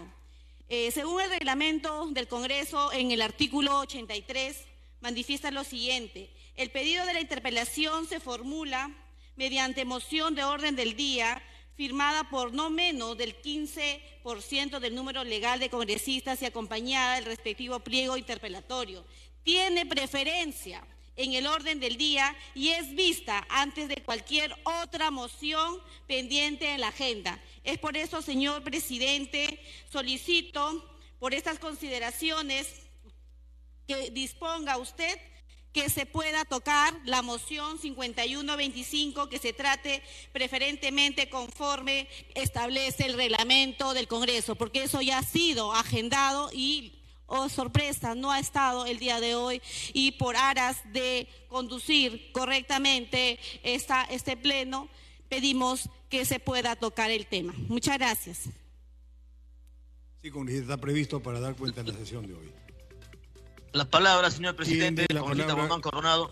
Eh, 0.69 0.91
según 0.91 1.21
el 1.21 1.29
reglamento 1.29 2.07
del 2.07 2.27
Congreso, 2.27 2.91
en 2.93 3.11
el 3.11 3.21
artículo 3.21 3.79
83, 3.79 4.57
manifiesta 5.01 5.51
lo 5.51 5.63
siguiente. 5.63 6.31
El 6.55 6.71
pedido 6.71 7.05
de 7.05 7.13
la 7.13 7.21
interpelación 7.21 8.07
se 8.07 8.19
formula 8.19 8.89
mediante 9.35 9.85
moción 9.85 10.35
de 10.35 10.43
orden 10.43 10.75
del 10.75 10.95
día 10.95 11.43
firmada 11.75 12.29
por 12.29 12.53
no 12.53 12.69
menos 12.69 13.17
del 13.17 13.41
15% 13.41 14.79
del 14.79 14.95
número 14.95 15.23
legal 15.23 15.59
de 15.59 15.69
congresistas 15.69 16.41
y 16.41 16.45
acompañada 16.45 17.15
del 17.15 17.25
respectivo 17.25 17.79
pliego 17.79 18.17
interpelatorio. 18.17 19.03
Tiene 19.43 19.85
preferencia 19.85 20.85
en 21.15 21.33
el 21.33 21.47
orden 21.47 21.79
del 21.79 21.97
día 21.97 22.35
y 22.55 22.69
es 22.69 22.95
vista 22.95 23.45
antes 23.49 23.87
de 23.87 23.97
cualquier 23.97 24.55
otra 24.63 25.11
moción 25.11 25.79
pendiente 26.07 26.71
en 26.71 26.81
la 26.81 26.89
agenda. 26.89 27.39
Es 27.63 27.77
por 27.77 27.97
eso, 27.97 28.21
señor 28.21 28.63
presidente, 28.63 29.59
solicito 29.91 30.89
por 31.19 31.33
estas 31.33 31.59
consideraciones 31.59 32.67
que 33.87 34.11
disponga 34.11 34.77
usted 34.77 35.19
que 35.73 35.89
se 35.89 36.05
pueda 36.05 36.45
tocar 36.45 36.93
la 37.03 37.21
moción 37.23 37.79
5125, 37.79 39.27
que 39.27 39.39
se 39.39 39.53
trate 39.53 40.03
preferentemente 40.31 41.29
conforme 41.29 42.07
establece 42.35 43.07
el 43.07 43.15
reglamento 43.15 43.93
del 43.93 44.07
Congreso, 44.07 44.55
porque 44.55 44.83
eso 44.83 45.01
ya 45.01 45.17
ha 45.17 45.23
sido 45.23 45.73
agendado 45.73 46.49
y 46.53 46.93
oh 47.25 47.49
sorpresa, 47.49 48.13
no 48.13 48.31
ha 48.31 48.39
estado 48.39 48.85
el 48.85 48.99
día 48.99 49.19
de 49.19 49.33
hoy 49.33 49.61
y 49.93 50.11
por 50.13 50.35
aras 50.35 50.77
de 50.93 51.27
conducir 51.47 52.31
correctamente 52.31 53.39
esta, 53.63 54.03
este 54.03 54.37
pleno, 54.37 54.87
pedimos 55.27 55.89
que 56.09 56.25
se 56.25 56.39
pueda 56.39 56.75
tocar 56.75 57.09
el 57.09 57.25
tema. 57.25 57.53
Muchas 57.67 57.97
gracias. 57.97 58.49
Sí, 60.21 60.31
está 60.49 60.77
previsto 60.77 61.21
para 61.21 61.39
dar 61.39 61.55
cuenta 61.55 61.81
en 61.81 61.87
la 61.87 61.93
sesión 61.93 62.27
de 62.27 62.35
hoy. 62.35 62.62
La 63.73 63.85
palabra, 63.85 64.29
señor 64.29 64.55
presidente, 64.55 65.07
la 65.09 65.23
palabra... 65.23 65.67
Coronado. 65.81 66.31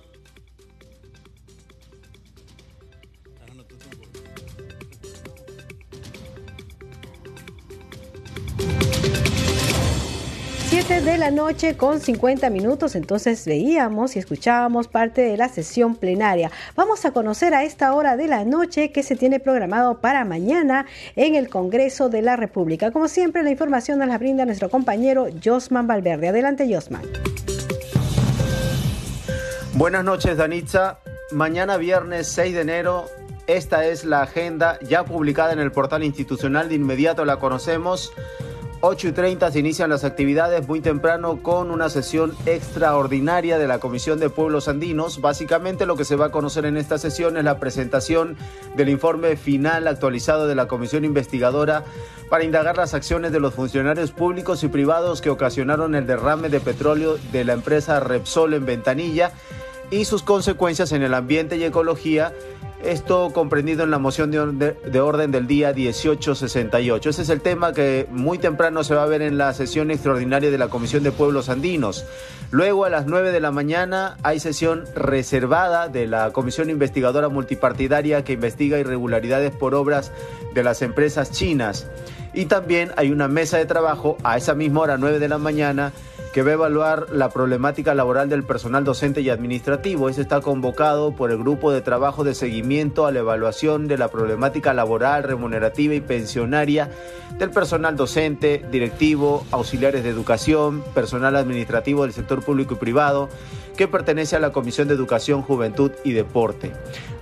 7 10.69 11.01
de 11.01 11.17
la 11.17 11.31
noche 11.31 11.75
con 11.75 11.99
50 11.99 12.49
minutos, 12.51 12.95
entonces 12.95 13.45
veíamos 13.45 14.15
y 14.15 14.19
escuchábamos 14.19 14.87
parte 14.87 15.21
de 15.21 15.35
la 15.35 15.49
sesión 15.49 15.95
plenaria. 15.95 16.51
Vamos 16.75 17.05
a 17.05 17.11
conocer 17.11 17.55
a 17.55 17.63
esta 17.63 17.93
hora 17.93 18.17
de 18.17 18.27
la 18.27 18.45
noche 18.45 18.91
que 18.91 19.01
se 19.01 19.15
tiene 19.15 19.39
programado 19.39 19.99
para 19.99 20.25
mañana 20.25 20.85
en 21.15 21.35
el 21.35 21.49
Congreso 21.49 22.09
de 22.09 22.21
la 22.21 22.35
República. 22.35 22.91
Como 22.91 23.07
siempre, 23.07 23.43
la 23.43 23.51
información 23.51 23.97
nos 23.97 24.07
la 24.07 24.19
brinda 24.19 24.45
nuestro 24.45 24.69
compañero 24.69 25.27
Josman 25.43 25.87
Valverde. 25.87 26.29
Adelante, 26.29 26.71
Josman. 26.71 27.30
Buenas 29.81 30.03
noches, 30.03 30.37
Danitza. 30.37 30.99
Mañana 31.31 31.75
viernes 31.77 32.27
6 32.27 32.53
de 32.53 32.61
enero 32.61 33.05
esta 33.47 33.87
es 33.87 34.05
la 34.05 34.21
agenda 34.21 34.77
ya 34.81 35.05
publicada 35.05 35.53
en 35.53 35.59
el 35.59 35.71
portal 35.71 36.03
institucional. 36.03 36.69
De 36.69 36.75
inmediato 36.75 37.25
la 37.25 37.37
conocemos. 37.37 38.13
8 38.81 39.07
y 39.07 39.11
30 39.11 39.51
se 39.51 39.59
inician 39.59 39.89
las 39.89 40.03
actividades 40.03 40.67
muy 40.67 40.81
temprano 40.81 41.41
con 41.41 41.71
una 41.71 41.89
sesión 41.89 42.35
extraordinaria 42.45 43.57
de 43.57 43.67
la 43.67 43.79
Comisión 43.79 44.19
de 44.19 44.29
Pueblos 44.29 44.67
Andinos. 44.67 45.19
Básicamente 45.19 45.87
lo 45.87 45.95
que 45.95 46.05
se 46.05 46.15
va 46.15 46.27
a 46.27 46.31
conocer 46.31 46.65
en 46.65 46.77
esta 46.77 46.99
sesión 46.99 47.35
es 47.37 47.43
la 47.43 47.59
presentación 47.59 48.37
del 48.75 48.89
informe 48.89 49.35
final 49.35 49.87
actualizado 49.87 50.45
de 50.45 50.53
la 50.53 50.67
Comisión 50.67 51.05
Investigadora 51.05 51.83
para 52.29 52.43
indagar 52.43 52.77
las 52.77 52.93
acciones 52.93 53.31
de 53.31 53.39
los 53.39 53.55
funcionarios 53.55 54.11
públicos 54.11 54.63
y 54.63 54.67
privados 54.67 55.21
que 55.21 55.31
ocasionaron 55.31 55.95
el 55.95 56.05
derrame 56.05 56.49
de 56.49 56.59
petróleo 56.59 57.17
de 57.31 57.45
la 57.45 57.53
empresa 57.53 57.99
Repsol 57.99 58.53
en 58.53 58.65
Ventanilla 58.65 59.31
y 59.91 60.05
sus 60.05 60.23
consecuencias 60.23 60.91
en 60.93 61.03
el 61.03 61.13
ambiente 61.13 61.57
y 61.57 61.63
ecología 61.63 62.33
esto 62.83 63.31
comprendido 63.31 63.83
en 63.83 63.91
la 63.91 63.99
moción 63.99 64.31
de, 64.31 64.99
orden 64.99 65.31
del 65.31 65.45
día 65.45 65.71
1868. 65.71 67.09
Ese 67.09 67.21
es 67.21 67.29
el 67.29 67.41
tema 67.41 67.73
que 67.73 68.07
muy 68.09 68.39
temprano 68.39 68.83
se 68.83 68.95
va 68.95 69.03
a 69.03 69.07
ver 69.07 69.21
en 69.21 69.37
la 69.37 69.53
sesión 69.53 69.91
extraordinaria 69.91 70.49
de 70.49 70.57
la 70.57 70.69
Comisión 70.69 71.03
de 71.03 71.11
Pueblos 71.11 71.49
Andinos. 71.49 72.05
Luego 72.49 72.85
a 72.85 72.89
las 72.89 73.05
9 73.05 73.31
de 73.31 73.39
la 73.39 73.51
mañana 73.51 74.17
hay 74.23 74.39
sesión 74.39 74.85
reservada 74.95 75.89
de 75.89 76.07
la 76.07 76.31
Comisión 76.31 76.69
Investigadora 76.69 77.29
Multipartidaria 77.29 78.23
que 78.23 78.33
investiga 78.33 78.79
irregularidades 78.79 79.51
por 79.51 79.75
obras 79.75 80.11
de 80.53 80.63
las 80.63 80.81
empresas 80.81 81.31
chinas. 81.31 81.87
Y 82.33 82.45
también 82.45 82.91
hay 82.97 83.11
una 83.11 83.27
mesa 83.27 83.57
de 83.57 83.65
trabajo 83.65 84.17
a 84.23 84.37
esa 84.37 84.55
misma 84.55 84.81
hora, 84.81 84.97
9 84.97 85.19
de 85.19 85.27
la 85.27 85.37
mañana, 85.37 85.91
que 86.33 86.43
va 86.43 86.51
a 86.51 86.53
evaluar 86.53 87.07
la 87.11 87.29
problemática 87.29 87.93
laboral 87.93 88.29
del 88.29 88.43
personal 88.43 88.83
docente 88.83 89.21
y 89.21 89.29
administrativo. 89.29 90.07
Este 90.07 90.21
está 90.21 90.39
convocado 90.39 91.13
por 91.13 91.29
el 91.31 91.37
Grupo 91.37 91.71
de 91.71 91.81
Trabajo 91.81 92.23
de 92.23 92.35
Seguimiento 92.35 93.05
a 93.05 93.11
la 93.11 93.19
Evaluación 93.19 93.87
de 93.87 93.97
la 93.97 94.07
Problemática 94.07 94.73
Laboral, 94.73 95.23
Remunerativa 95.23 95.93
y 95.93 95.99
Pensionaria 96.01 96.89
del 97.37 97.49
personal 97.49 97.95
docente, 97.95 98.63
directivo, 98.71 99.45
auxiliares 99.51 100.03
de 100.03 100.09
educación, 100.09 100.83
personal 100.93 101.35
administrativo 101.35 102.03
del 102.03 102.13
sector 102.13 102.43
público 102.43 102.75
y 102.75 102.77
privado, 102.77 103.29
que 103.75 103.87
pertenece 103.87 104.35
a 104.35 104.39
la 104.39 104.51
Comisión 104.51 104.87
de 104.87 104.93
Educación, 104.93 105.41
Juventud 105.41 105.91
y 106.03 106.13
Deporte. 106.13 106.71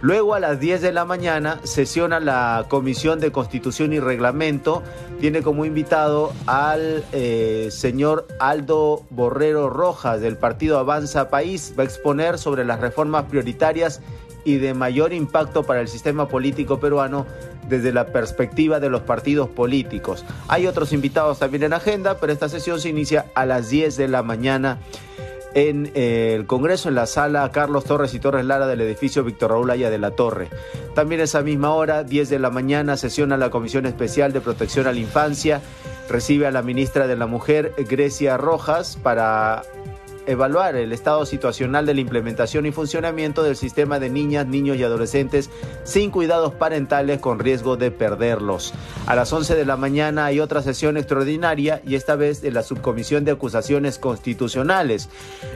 Luego 0.02 0.34
a 0.34 0.40
las 0.40 0.60
10 0.60 0.82
de 0.82 0.94
la 0.94 1.06
mañana 1.06 1.60
sesiona 1.64 2.20
la 2.20 2.66
Comisión 2.70 3.20
de 3.20 3.32
Constitución 3.32 3.92
y 3.92 4.00
Reglamento. 4.00 4.82
Tiene 5.20 5.42
como 5.42 5.66
invitado 5.66 6.32
al 6.46 7.04
eh, 7.12 7.68
señor 7.72 8.26
Aldo 8.40 9.04
Borrero 9.10 9.70
Rojas 9.70 10.22
del 10.22 10.38
partido 10.38 10.80
Avanza 10.80 11.30
País. 11.30 11.74
Va 11.78 11.84
a 11.84 11.86
exponer 11.86 12.38
sobre 12.38 12.64
las 12.64 12.80
reformas 12.80 13.26
prioritarias 13.26 14.02
y 14.46 14.58
de 14.58 14.74
mayor 14.74 15.12
impacto 15.12 15.64
para 15.64 15.82
el 15.82 15.88
sistema 15.88 16.30
político 16.30 16.80
peruano 16.80 17.26
desde 17.68 17.92
la 17.92 18.08
perspectiva 18.08 18.80
de 18.80 18.90
los 18.90 19.02
partidos 19.02 19.50
políticos. 19.50 20.26
Hay 20.48 20.66
otros 20.66 20.94
invitados 20.94 21.40
también 21.40 21.64
en 21.64 21.74
agenda, 21.74 22.18
pero 22.20 22.34
esta 22.34 22.50
sesión 22.50 22.80
se 22.80 22.90
inicia 22.90 23.26
a 23.36 23.46
las 23.46 23.70
10 23.70 23.98
de 23.98 24.08
la 24.08 24.24
mañana 24.24 24.80
en 25.54 25.92
eh, 25.96 26.34
el 26.36 26.46
Congreso, 26.46 26.90
en 26.90 26.96
la 26.96 27.06
sala 27.06 27.50
Carlos 27.52 27.86
Torres 27.86 28.14
y 28.14 28.20
Torres 28.20 28.46
Lara 28.46 28.68
del 28.68 28.82
edificio 28.82 29.24
Víctor 29.24 29.52
Raúl 29.52 29.70
Aya 29.72 29.90
de 29.90 29.98
la 29.98 30.12
Torre. 30.12 30.50
También 30.96 31.22
esa 31.22 31.42
misma 31.42 31.74
hora, 31.74 32.04
10 32.04 32.30
de 32.30 32.40
la 32.40 32.50
mañana, 32.50 32.98
sesiona 32.98 33.38
la 33.38 33.50
Comisión 33.50 33.86
Especial 33.86 34.34
de 34.34 34.42
Protección 34.42 34.88
a 34.88 34.92
la 34.92 35.00
Infancia. 35.00 35.62
Recibe 36.10 36.48
a 36.48 36.52
la 36.52 36.62
ministra 36.62 37.08
de 37.08 37.16
la 37.16 37.28
Mujer, 37.28 37.74
Grecia 37.90 38.38
Rojas, 38.38 38.98
para 39.02 39.64
evaluar 40.28 40.76
el 40.76 40.92
estado 40.92 41.26
situacional 41.26 41.86
de 41.86 41.94
la 41.94 42.02
implementación 42.02 42.66
y 42.66 42.72
funcionamiento 42.72 43.44
del 43.44 43.56
sistema 43.56 44.00
de 44.00 44.10
niñas, 44.10 44.48
niños 44.48 44.78
y 44.78 44.84
adolescentes 44.84 45.50
sin 45.84 46.12
cuidados 46.12 46.54
parentales 46.54 47.20
con 47.20 47.40
riesgo 47.40 47.78
de 47.78 47.92
perderlos. 47.92 48.74
A 49.08 49.16
las 49.16 49.32
11 49.32 49.56
de 49.56 49.66
la 49.66 49.78
mañana 49.78 50.26
hay 50.26 50.40
otra 50.40 50.62
sesión 50.62 50.98
extraordinaria 50.98 51.82
y 51.86 51.96
esta 51.96 52.16
vez 52.16 52.42
de 52.42 52.52
la 52.52 52.64
Subcomisión 52.64 53.26
de 53.26 53.32
Acusaciones 53.32 53.98
Constitucionales. 53.98 55.10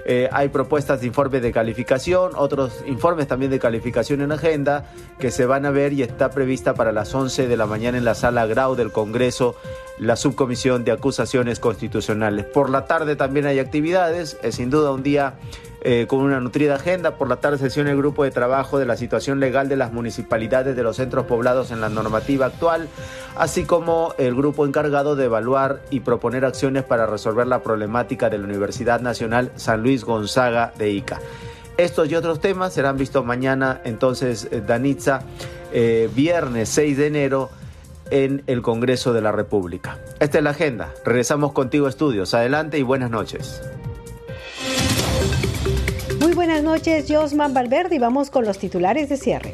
Eh, 0.05 0.30
hay 0.32 0.49
propuestas 0.49 1.01
de 1.01 1.07
informe 1.07 1.39
de 1.39 1.51
calificación, 1.51 2.32
otros 2.36 2.84
informes 2.88 3.28
también 3.28 3.51
de 3.51 3.59
calificación 3.59 4.22
en 4.22 4.32
agenda 4.32 4.89
que 5.20 5.32
se 5.32 5.45
van 5.45 5.66
a 5.66 5.72
ver 5.72 5.93
y 5.93 6.01
está 6.01 6.32
prevista 6.32 6.74
para 6.74 6.91
las 6.91 7.14
11 7.14 7.47
de 7.47 7.57
la 7.57 7.66
mañana 7.66 7.97
en 7.97 8.05
la 8.05 8.16
sala 8.16 8.45
Grau 8.45 8.76
del 8.76 8.91
Congreso 8.91 9.55
la 9.97 10.16
subcomisión 10.16 10.84
de 10.84 10.91
acusaciones 10.91 11.59
constitucionales. 11.59 12.45
Por 12.45 12.70
la 12.70 12.86
tarde 12.86 13.16
también 13.16 13.45
hay 13.45 13.59
actividades, 13.59 14.38
es 14.41 14.52
sin 14.53 14.69
duda 14.69 14.91
un 14.91 15.03
día 15.03 15.35
eh, 15.85 16.05
con 16.07 16.19
una 16.19 16.39
nutrida 16.39 16.75
agenda. 16.75 17.17
Por 17.17 17.27
la 17.27 17.37
tarde 17.37 17.57
sesión 17.57 17.87
el 17.87 17.97
grupo 17.97 18.23
de 18.23 18.31
trabajo 18.31 18.79
de 18.79 18.85
la 18.85 18.95
situación 18.95 19.41
legal 19.41 19.67
de 19.67 19.75
las 19.75 19.91
municipalidades 19.91 20.77
de 20.77 20.83
los 20.83 20.95
centros 20.95 21.25
poblados 21.25 21.71
en 21.71 21.81
la 21.81 21.89
normativa 21.89 22.45
actual, 22.45 22.87
así 23.35 23.65
como 23.65 24.13
el 24.17 24.33
grupo 24.33 24.65
encargado 24.65 25.17
de 25.17 25.25
evaluar 25.25 25.81
y 25.89 25.99
proponer 25.99 26.45
acciones 26.45 26.83
para 26.83 27.05
resolver 27.05 27.47
la 27.47 27.63
problemática 27.63 28.29
de 28.29 28.37
la 28.37 28.45
Universidad 28.45 29.01
Nacional 29.01 29.51
San 29.57 29.83
Luis 29.83 30.05
Gonzaga 30.05 30.71
de 30.77 30.91
Ica. 30.91 31.19
Estos 31.75 32.09
y 32.09 32.15
otros 32.15 32.39
temas 32.39 32.73
serán 32.73 32.97
vistos 32.97 33.25
mañana, 33.25 33.81
entonces, 33.83 34.47
eh, 34.51 34.61
Danitza, 34.65 35.23
eh, 35.73 36.09
viernes 36.15 36.69
6 36.69 36.97
de 36.97 37.07
enero 37.07 37.49
en 38.09 38.43
el 38.47 38.61
Congreso 38.61 39.11
de 39.11 39.21
la 39.21 39.31
República. 39.31 39.97
Esta 40.19 40.37
es 40.37 40.43
la 40.43 40.51
agenda. 40.51 40.93
Regresamos 41.03 41.51
contigo 41.51 41.87
estudios. 41.87 42.33
Adelante 42.33 42.77
y 42.77 42.83
buenas 42.83 43.09
noches. 43.09 43.61
Muy 46.34 46.47
buenas 46.47 46.63
noches, 46.63 47.05
Josman 47.07 47.53
Valverde, 47.53 47.97
y 47.97 47.99
vamos 47.99 48.31
con 48.31 48.43
los 48.43 48.57
titulares 48.57 49.07
de 49.07 49.17
cierre. 49.17 49.53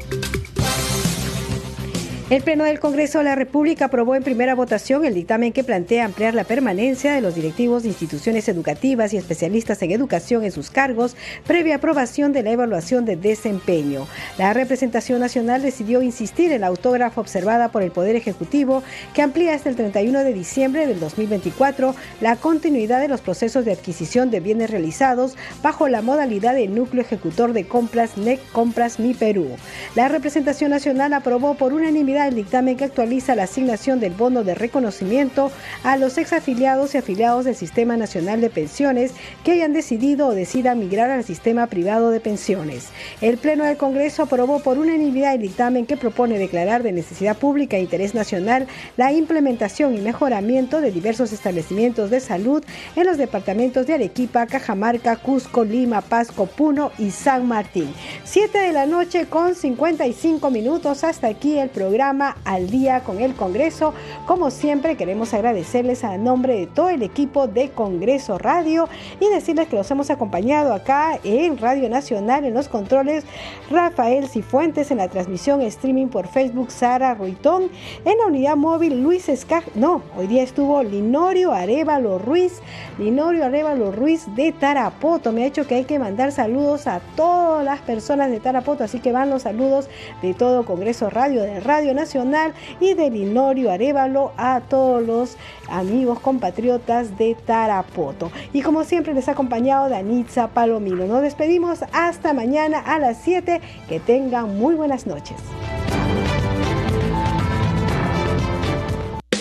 El 2.30 2.43
Pleno 2.43 2.63
del 2.63 2.80
Congreso 2.80 3.17
de 3.17 3.23
la 3.23 3.34
República 3.34 3.86
aprobó 3.86 4.13
en 4.13 4.21
primera 4.21 4.53
votación 4.53 5.03
el 5.03 5.15
dictamen 5.15 5.51
que 5.51 5.63
plantea 5.63 6.05
ampliar 6.05 6.36
la 6.36 6.43
permanencia 6.43 7.11
de 7.11 7.21
los 7.21 7.34
directivos 7.34 7.82
de 7.82 7.89
instituciones 7.89 8.47
educativas 8.47 9.13
y 9.13 9.17
especialistas 9.17 9.82
en 9.82 9.89
educación 9.89 10.43
en 10.43 10.51
sus 10.51 10.69
cargos 10.69 11.15
previa 11.47 11.77
aprobación 11.77 12.32
de 12.32 12.43
la 12.43 12.51
evaluación 12.51 13.03
de 13.03 13.15
desempeño. 13.15 14.05
La 14.38 14.53
representación 14.53 15.21
nacional 15.21 15.63
decidió 15.63 16.03
insistir 16.03 16.51
en 16.51 16.61
la 16.61 16.67
autógrafa 16.67 17.19
observada 17.19 17.71
por 17.71 17.82
el 17.82 17.89
Poder 17.89 18.15
Ejecutivo 18.15 18.84
que 19.15 19.23
amplía 19.23 19.55
hasta 19.55 19.69
el 19.69 19.75
31 19.75 20.19
de 20.19 20.32
diciembre 20.32 20.86
del 20.86 20.99
2024 20.99 21.95
la 22.21 22.36
continuidad 22.36 23.01
de 23.01 23.07
los 23.07 23.21
procesos 23.21 23.65
de 23.65 23.71
adquisición 23.71 24.30
de 24.30 24.39
bienes 24.39 24.69
realizados 24.69 25.36
bajo 25.63 25.88
la 25.88 26.03
modalidad 26.03 26.53
de 26.53 26.67
núcleo 26.67 27.01
ejecutor 27.01 27.53
de 27.53 27.67
compras 27.67 28.19
NEC 28.19 28.39
Compras 28.51 28.99
Mi 28.99 29.15
Perú. 29.15 29.47
La 29.95 30.09
representación 30.09 30.69
nacional 30.69 31.13
aprobó 31.13 31.55
por 31.55 31.73
unanimidad 31.73 32.18
el 32.28 32.36
dictamen 32.36 32.78
que 32.78 32.86
actualiza 32.86 33.36
la 33.36 33.43
asignación 33.43 33.99
del 33.99 34.13
bono 34.13 34.43
de 34.43 34.55
reconocimiento 34.55 35.51
a 35.84 35.97
los 35.97 36.17
exafiliados 36.17 36.93
y 36.93 36.97
afiliados 36.97 37.45
del 37.45 37.55
Sistema 37.55 37.97
Nacional 37.97 38.41
de 38.41 38.49
Pensiones 38.49 39.13
que 39.43 39.53
hayan 39.53 39.74
decidido 39.74 40.28
o 40.28 40.36
decidan 40.36 40.80
migrar 40.80 41.09
al 41.09 41.24
sistema 41.24 41.67
privado 41.67 42.09
de 42.11 42.20
pensiones. 42.20 42.89
El 43.22 43.38
Pleno 43.38 43.63
del 43.63 43.78
Congreso 43.78 44.24
aprobó 44.24 44.59
por 44.59 44.78
unanimidad 44.78 45.36
el 45.36 45.41
dictamen 45.41 45.86
que 45.86 45.97
propone 45.97 46.38
declarar 46.38 46.84
de 46.84 46.91
necesidad 46.91 47.38
pública 47.38 47.78
e 47.78 47.82
interés 47.82 48.13
nacional 48.13 48.67
la 48.97 49.11
implementación 49.11 49.95
y 49.95 50.01
mejoramiento 50.01 50.82
de 50.82 50.91
diversos 50.91 51.32
establecimientos 51.32 52.09
de 52.09 52.20
salud 52.20 52.63
en 52.95 53.05
los 53.05 53.17
departamentos 53.17 53.88
de 53.88 53.93
Arequipa, 53.93 54.45
Cajamarca, 54.47 55.15
Cusco, 55.15 55.63
Lima, 55.63 56.01
Pasco, 56.01 56.45
Puno 56.45 56.91
y 56.97 57.11
San 57.11 57.47
Martín. 57.47 57.93
Siete 58.24 58.59
de 58.59 58.74
la 58.74 58.86
noche 58.86 59.28
con 59.28 59.55
55 59.55 60.49
minutos. 60.49 61.03
Hasta 61.03 61.28
aquí 61.28 61.57
el 61.57 61.70
programa 61.70 62.09
al 62.43 62.70
día 62.70 63.01
con 63.01 63.20
el 63.20 63.36
Congreso. 63.36 63.93
Como 64.26 64.49
siempre, 64.49 64.97
queremos 64.97 65.34
agradecerles 65.34 66.03
a 66.03 66.18
nombre 66.18 66.55
de 66.55 66.68
todo 66.68 66.89
el 66.89 67.03
equipo 67.03 67.47
de 67.47 67.70
Congreso 67.70 68.38
Radio 68.38 68.89
y 69.20 69.30
decirles 69.30 69.68
que 69.68 69.76
los 69.76 69.89
hemos 69.91 70.10
acompañado 70.10 70.74
acá 70.74 71.20
en 71.24 71.57
Radio 71.57 71.88
Nacional 71.89 72.45
en 72.45 72.53
los 72.53 72.68
controles 72.68 73.26
Rafael 73.70 74.28
Cifuentes, 74.28 74.89
en 74.89 74.97
la 74.97 75.07
transmisión 75.07 75.62
streaming 75.62 76.07
por 76.07 76.28
Facebook 76.28 76.72
Sara 76.72 77.14
Ruitón, 77.14 77.70
en 78.05 78.18
la 78.18 78.26
unidad 78.26 78.55
móvil 78.55 79.03
Luis 79.03 79.30
Escaj, 79.30 79.64
no, 79.76 80.01
hoy 80.18 80.28
día 80.28 80.41
estuvo 80.41 80.82
Linorio 80.82 81.51
Arevalo 81.51 82.18
Ruiz, 82.18 82.62
Linorio 82.97 83.45
Arevalo 83.45 83.91
Ruiz 83.91 84.26
de 84.36 84.51
Tarapoto. 84.51 85.32
Me 85.32 85.43
ha 85.43 85.47
hecho 85.47 85.68
que 85.68 85.76
hay 85.76 85.86
que 85.86 85.99
mandar 85.99 86.32
saludos 86.32 86.88
a 86.88 87.01
todas 87.16 87.64
las 87.64 87.82
personas 87.82 88.32
de 88.32 88.39
Tarapoto, 88.39 88.84
así 88.84 88.99
que 88.99 89.12
van 89.12 89.30
los 89.30 89.43
saludos 89.43 89.89
de 90.22 90.34
todo 90.34 90.66
Congreso 90.66 91.10
Radio, 91.10 91.43
de 91.43 91.60
Radio 91.60 91.93
Nacional 91.99 92.53
y 92.79 92.93
de 92.93 93.09
Linorio 93.09 93.71
Arevalo 93.71 94.31
a 94.37 94.61
todos 94.61 95.05
los 95.05 95.37
amigos 95.69 96.19
compatriotas 96.19 97.17
de 97.17 97.35
Tarapoto. 97.35 98.31
Y 98.53 98.61
como 98.61 98.83
siempre 98.83 99.13
les 99.13 99.27
ha 99.27 99.33
acompañado 99.33 99.89
Danitza 99.89 100.47
Palomino. 100.47 101.05
Nos 101.05 101.21
despedimos 101.21 101.83
hasta 101.91 102.33
mañana 102.33 102.79
a 102.79 102.99
las 102.99 103.17
7. 103.17 103.61
Que 103.87 103.99
tengan 103.99 104.57
muy 104.57 104.75
buenas 104.75 105.05
noches. 105.05 105.37